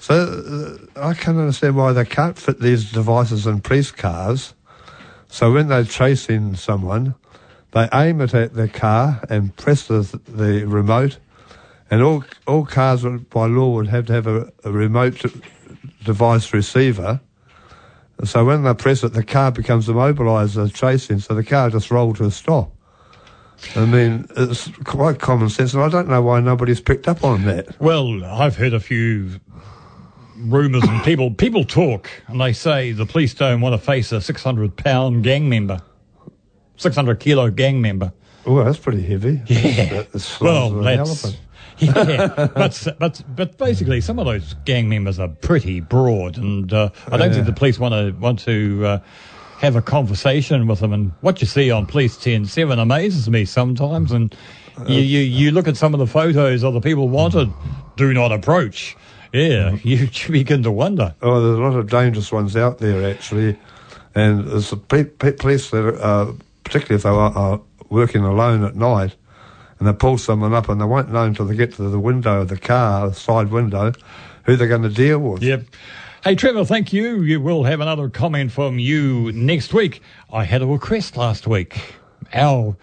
So 0.00 0.78
uh, 0.94 1.00
I 1.00 1.14
can't 1.14 1.38
understand 1.38 1.76
why 1.76 1.92
they 1.92 2.04
can't 2.04 2.38
fit 2.38 2.60
these 2.60 2.92
devices 2.92 3.46
in 3.46 3.60
police 3.60 3.90
cars. 3.90 4.54
So 5.28 5.52
when 5.52 5.68
they're 5.68 5.84
chasing 5.84 6.54
someone, 6.54 7.14
they 7.72 7.88
aim 7.92 8.20
it 8.20 8.34
at 8.34 8.54
their 8.54 8.68
car 8.68 9.24
and 9.28 9.56
press 9.56 9.86
the, 9.86 10.20
the 10.28 10.64
remote. 10.66 11.18
And 11.90 12.02
all 12.02 12.24
all 12.46 12.66
cars 12.66 13.04
by 13.04 13.46
law 13.46 13.74
would 13.74 13.88
have 13.88 14.06
to 14.06 14.12
have 14.12 14.26
a, 14.26 14.52
a 14.64 14.72
remote 14.72 15.24
device 16.04 16.52
receiver. 16.52 17.20
So 18.24 18.44
when 18.44 18.62
they 18.62 18.74
press 18.74 19.04
it, 19.04 19.12
the 19.12 19.22
car 19.22 19.52
becomes 19.52 19.88
immobilised 19.88 20.56
as 20.56 20.72
chasing, 20.72 21.18
so 21.18 21.34
the 21.34 21.44
car 21.44 21.70
just 21.70 21.90
rolled 21.90 22.16
to 22.16 22.24
a 22.24 22.30
stop. 22.30 22.72
I 23.74 23.84
mean, 23.84 24.26
it's 24.36 24.68
quite 24.84 25.18
common 25.18 25.48
sense, 25.48 25.74
and 25.74 25.82
I 25.82 25.88
don't 25.88 26.08
know 26.08 26.22
why 26.22 26.40
nobody's 26.40 26.80
picked 26.80 27.08
up 27.08 27.24
on 27.24 27.44
that. 27.44 27.78
Well, 27.80 28.24
I've 28.24 28.56
heard 28.56 28.72
a 28.74 28.80
few 28.80 29.40
rumours 30.38 30.84
and 30.84 31.02
people 31.02 31.30
people 31.30 31.64
talk 31.64 32.10
and 32.26 32.38
they 32.38 32.52
say 32.52 32.92
the 32.92 33.06
police 33.06 33.32
don't 33.32 33.62
want 33.62 33.72
to 33.72 33.78
face 33.78 34.12
a 34.12 34.20
600 34.20 34.76
pound 34.76 35.24
gang 35.24 35.48
member, 35.48 35.80
600 36.76 37.18
kilo 37.20 37.50
gang 37.50 37.80
member. 37.80 38.12
Oh, 38.44 38.62
that's 38.62 38.78
pretty 38.78 39.02
heavy. 39.02 39.42
Yeah. 39.46 40.02
That's 40.12 40.40
Well, 40.40 40.86
elephant. 40.86 41.40
yeah, 41.78 42.48
but 42.54 42.88
but 42.98 43.22
but 43.36 43.58
basically, 43.58 44.00
some 44.00 44.18
of 44.18 44.24
those 44.24 44.54
gang 44.64 44.88
members 44.88 45.18
are 45.18 45.28
pretty 45.28 45.80
broad, 45.80 46.38
and 46.38 46.72
uh, 46.72 46.88
I 47.12 47.18
don't 47.18 47.32
think 47.32 47.44
the 47.44 47.52
police 47.52 47.78
want 47.78 47.92
to 47.92 48.18
want 48.18 48.38
to 48.40 48.86
uh, 48.86 48.98
have 49.58 49.76
a 49.76 49.82
conversation 49.82 50.66
with 50.66 50.80
them. 50.80 50.92
And 50.92 51.12
what 51.20 51.40
you 51.40 51.46
see 51.46 51.70
on 51.70 51.86
Police 51.86 52.16
Ten 52.16 52.46
Seven 52.46 52.78
amazes 52.78 53.28
me 53.28 53.44
sometimes. 53.44 54.12
And 54.12 54.34
you, 54.86 55.00
you 55.00 55.20
you 55.20 55.50
look 55.50 55.68
at 55.68 55.76
some 55.76 55.92
of 55.94 56.00
the 56.00 56.06
photos 56.06 56.64
of 56.64 56.74
the 56.74 56.80
people 56.80 57.08
wanted, 57.08 57.52
do 57.96 58.12
not 58.12 58.32
approach. 58.32 58.96
Yeah, 59.32 59.76
you 59.82 60.08
begin 60.30 60.62
to 60.62 60.70
wonder. 60.70 61.14
Oh, 61.22 61.40
there's 61.40 61.58
a 61.58 61.62
lot 61.62 61.76
of 61.78 61.90
dangerous 61.90 62.32
ones 62.32 62.56
out 62.56 62.78
there 62.78 63.08
actually, 63.08 63.58
and 64.14 64.46
there's 64.46 64.70
the 64.70 64.76
pe- 64.76 65.04
pe- 65.04 65.32
police 65.32 65.70
that, 65.70 65.84
are, 65.84 66.02
uh, 66.02 66.32
particularly 66.64 66.96
if 66.96 67.02
they 67.02 67.10
are, 67.10 67.32
are 67.36 67.60
working 67.90 68.22
alone 68.22 68.64
at 68.64 68.74
night, 68.74 69.14
and 69.78 69.88
they 69.88 69.92
pull 69.92 70.18
someone 70.18 70.54
up 70.54 70.68
and 70.68 70.80
they 70.80 70.84
won't 70.84 71.12
know 71.12 71.24
until 71.24 71.46
they 71.46 71.54
get 71.56 71.74
to 71.74 71.88
the 71.88 72.00
window 72.00 72.42
of 72.42 72.48
the 72.48 72.58
car, 72.58 73.08
the 73.08 73.14
side 73.14 73.50
window, 73.50 73.92
who 74.44 74.56
they're 74.56 74.68
going 74.68 74.82
to 74.82 74.88
deal 74.88 75.18
with. 75.18 75.42
Yep. 75.42 75.64
Hey, 76.24 76.34
Trevor, 76.34 76.64
thank 76.64 76.92
you. 76.92 77.22
You 77.22 77.40
will 77.40 77.64
have 77.64 77.80
another 77.80 78.08
comment 78.08 78.50
from 78.52 78.78
you 78.78 79.30
next 79.32 79.72
week. 79.72 80.00
I 80.32 80.44
had 80.44 80.62
a 80.62 80.66
request 80.66 81.16
last 81.16 81.46
week. 81.46 81.94
Our 82.32 82.76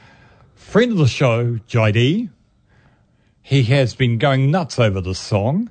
friend 0.56 0.92
of 0.92 0.98
the 0.98 1.08
show, 1.08 1.56
JD, 1.68 2.30
he 3.42 3.64
has 3.64 3.96
been 3.96 4.18
going 4.18 4.50
nuts 4.52 4.80
over 4.80 5.02
this 5.02 5.20
song 5.20 5.70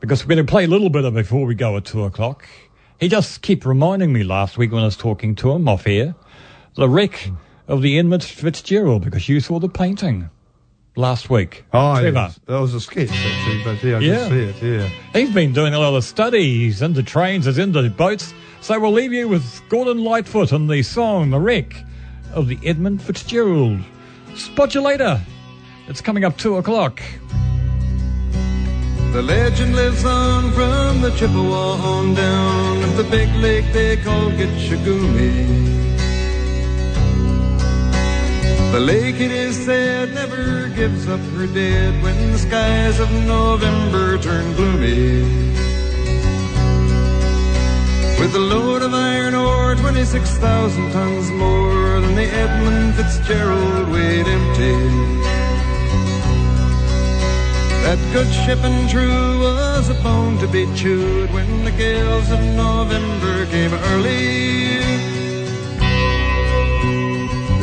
because 0.00 0.24
we're 0.24 0.34
going 0.34 0.46
to 0.46 0.50
play 0.50 0.64
a 0.64 0.68
little 0.68 0.90
bit 0.90 1.04
of 1.04 1.16
it 1.16 1.22
before 1.22 1.46
we 1.46 1.54
go 1.54 1.76
at 1.76 1.84
two 1.84 2.04
o'clock. 2.04 2.46
He 3.00 3.08
just 3.08 3.40
kept 3.40 3.64
reminding 3.64 4.12
me 4.12 4.22
last 4.22 4.58
week 4.58 4.72
when 4.72 4.82
I 4.82 4.86
was 4.86 4.96
talking 4.96 5.34
to 5.36 5.52
him 5.52 5.68
off 5.68 5.86
air, 5.86 6.14
the 6.74 6.88
wreck 6.88 7.30
of 7.68 7.82
the 7.82 7.98
Edmund 7.98 8.24
Fitzgerald 8.24 9.04
because 9.04 9.28
you 9.28 9.40
saw 9.40 9.58
the 9.58 9.68
painting 9.68 10.28
last 10.96 11.30
week. 11.30 11.64
Oh, 11.72 11.98
Trevor. 12.00 12.12
yes. 12.14 12.40
that 12.46 12.58
was 12.60 12.74
a 12.74 12.80
sketch 12.80 13.10
actually, 13.10 13.64
but 13.64 13.82
yeah, 13.82 13.96
I 13.96 14.00
Yeah. 14.00 14.28
did 14.28 14.54
see 14.56 14.66
it. 14.66 14.80
Yeah. 14.80 14.88
He's 15.20 15.30
been 15.34 15.52
doing 15.52 15.72
a 15.74 15.78
lot 15.78 15.94
of 15.94 16.04
studies 16.04 16.82
into 16.82 17.02
trains, 17.02 17.46
he's 17.46 17.58
into 17.58 17.88
boats. 17.90 18.34
So 18.60 18.78
we'll 18.78 18.92
leave 18.92 19.12
you 19.12 19.26
with 19.28 19.62
Gordon 19.68 20.04
Lightfoot 20.04 20.52
and 20.52 20.68
the 20.70 20.82
song 20.82 21.30
The 21.30 21.40
Wreck 21.40 21.74
of 22.32 22.46
the 22.48 22.58
Edmund 22.64 23.02
Fitzgerald. 23.02 23.80
Spot 24.36 24.74
you 24.74 24.80
later. 24.82 25.20
It's 25.88 26.00
coming 26.00 26.24
up 26.24 26.36
two 26.38 26.56
o'clock. 26.56 27.00
The 29.12 29.20
legend 29.22 29.74
lives 29.76 30.04
on 30.04 30.52
from 30.52 31.00
the 31.02 31.10
Chippewa 31.16 31.72
on 31.82 32.14
down 32.14 32.82
of 32.84 32.96
the 32.96 33.04
big 33.04 33.28
lake 33.42 33.64
they 33.72 33.96
call 33.98 34.30
Gitche 34.30 34.76
Gumee. 34.84 35.71
The 38.72 38.80
lake, 38.80 39.20
it 39.20 39.30
is 39.30 39.66
said, 39.66 40.14
never 40.14 40.68
gives 40.68 41.06
up 41.06 41.20
her 41.36 41.46
dead 41.46 42.02
when 42.02 42.32
the 42.32 42.38
skies 42.38 43.00
of 43.00 43.12
November 43.12 44.16
turn 44.16 44.56
gloomy. 44.56 45.20
With 48.18 48.34
a 48.34 48.38
load 48.38 48.80
of 48.80 48.94
iron 48.94 49.34
ore, 49.34 49.74
26,000 49.74 50.90
tons 50.90 51.30
more 51.32 52.00
than 52.00 52.14
the 52.14 52.24
Edmund 52.24 52.94
Fitzgerald 52.94 53.90
weighed 53.90 54.26
empty. 54.26 54.72
That 57.84 57.98
good 58.14 58.32
ship 58.32 58.64
and 58.64 58.88
true 58.88 59.38
was 59.38 59.90
a 59.90 59.94
bone 60.02 60.38
to 60.38 60.48
be 60.48 60.64
chewed 60.74 61.30
when 61.34 61.64
the 61.64 61.72
gales 61.72 62.30
of 62.30 62.40
November 62.56 63.44
came 63.50 63.74
early. 63.74 65.11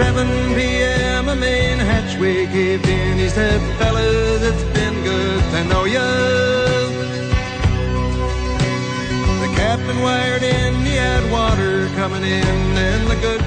At 0.00 0.14
7 0.14 0.54
p.m., 0.54 1.28
a 1.28 1.34
main 1.34 1.78
hatchway 1.78 2.46
caved 2.46 2.86
in. 2.86 3.18
He 3.18 3.28
said, 3.28 3.60
fellas, 3.78 4.42
it's 4.42 4.62
been 4.78 4.94
good 5.02 5.42
to 5.52 5.64
know 5.64 5.84
you. 5.84 5.98
The 9.42 9.54
captain 9.56 10.00
wired 10.00 10.42
in, 10.42 10.74
he 10.86 10.94
had 10.94 11.30
water 11.32 11.88
coming 11.96 12.22
in, 12.22 12.46
and 12.46 13.10
the 13.10 13.16
good. 13.16 13.38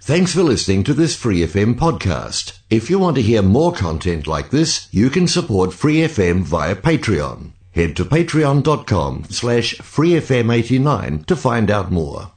Thanks 0.00 0.34
for 0.34 0.42
listening 0.42 0.84
to 0.84 0.94
this 0.94 1.16
Free 1.16 1.40
FM 1.40 1.74
podcast. 1.74 2.58
If 2.70 2.88
you 2.88 2.98
want 2.98 3.16
to 3.16 3.22
hear 3.22 3.42
more 3.42 3.72
content 3.72 4.26
like 4.26 4.50
this, 4.50 4.88
you 4.90 5.10
can 5.10 5.28
support 5.28 5.72
Free 5.72 5.98
FM 5.98 6.42
via 6.42 6.74
Patreon. 6.76 7.52
Head 7.72 7.94
to 7.96 8.04
patreon.com 8.04 9.24
slash 9.30 9.74
freefm89 9.76 11.26
to 11.26 11.36
find 11.36 11.70
out 11.70 11.90
more. 11.90 12.32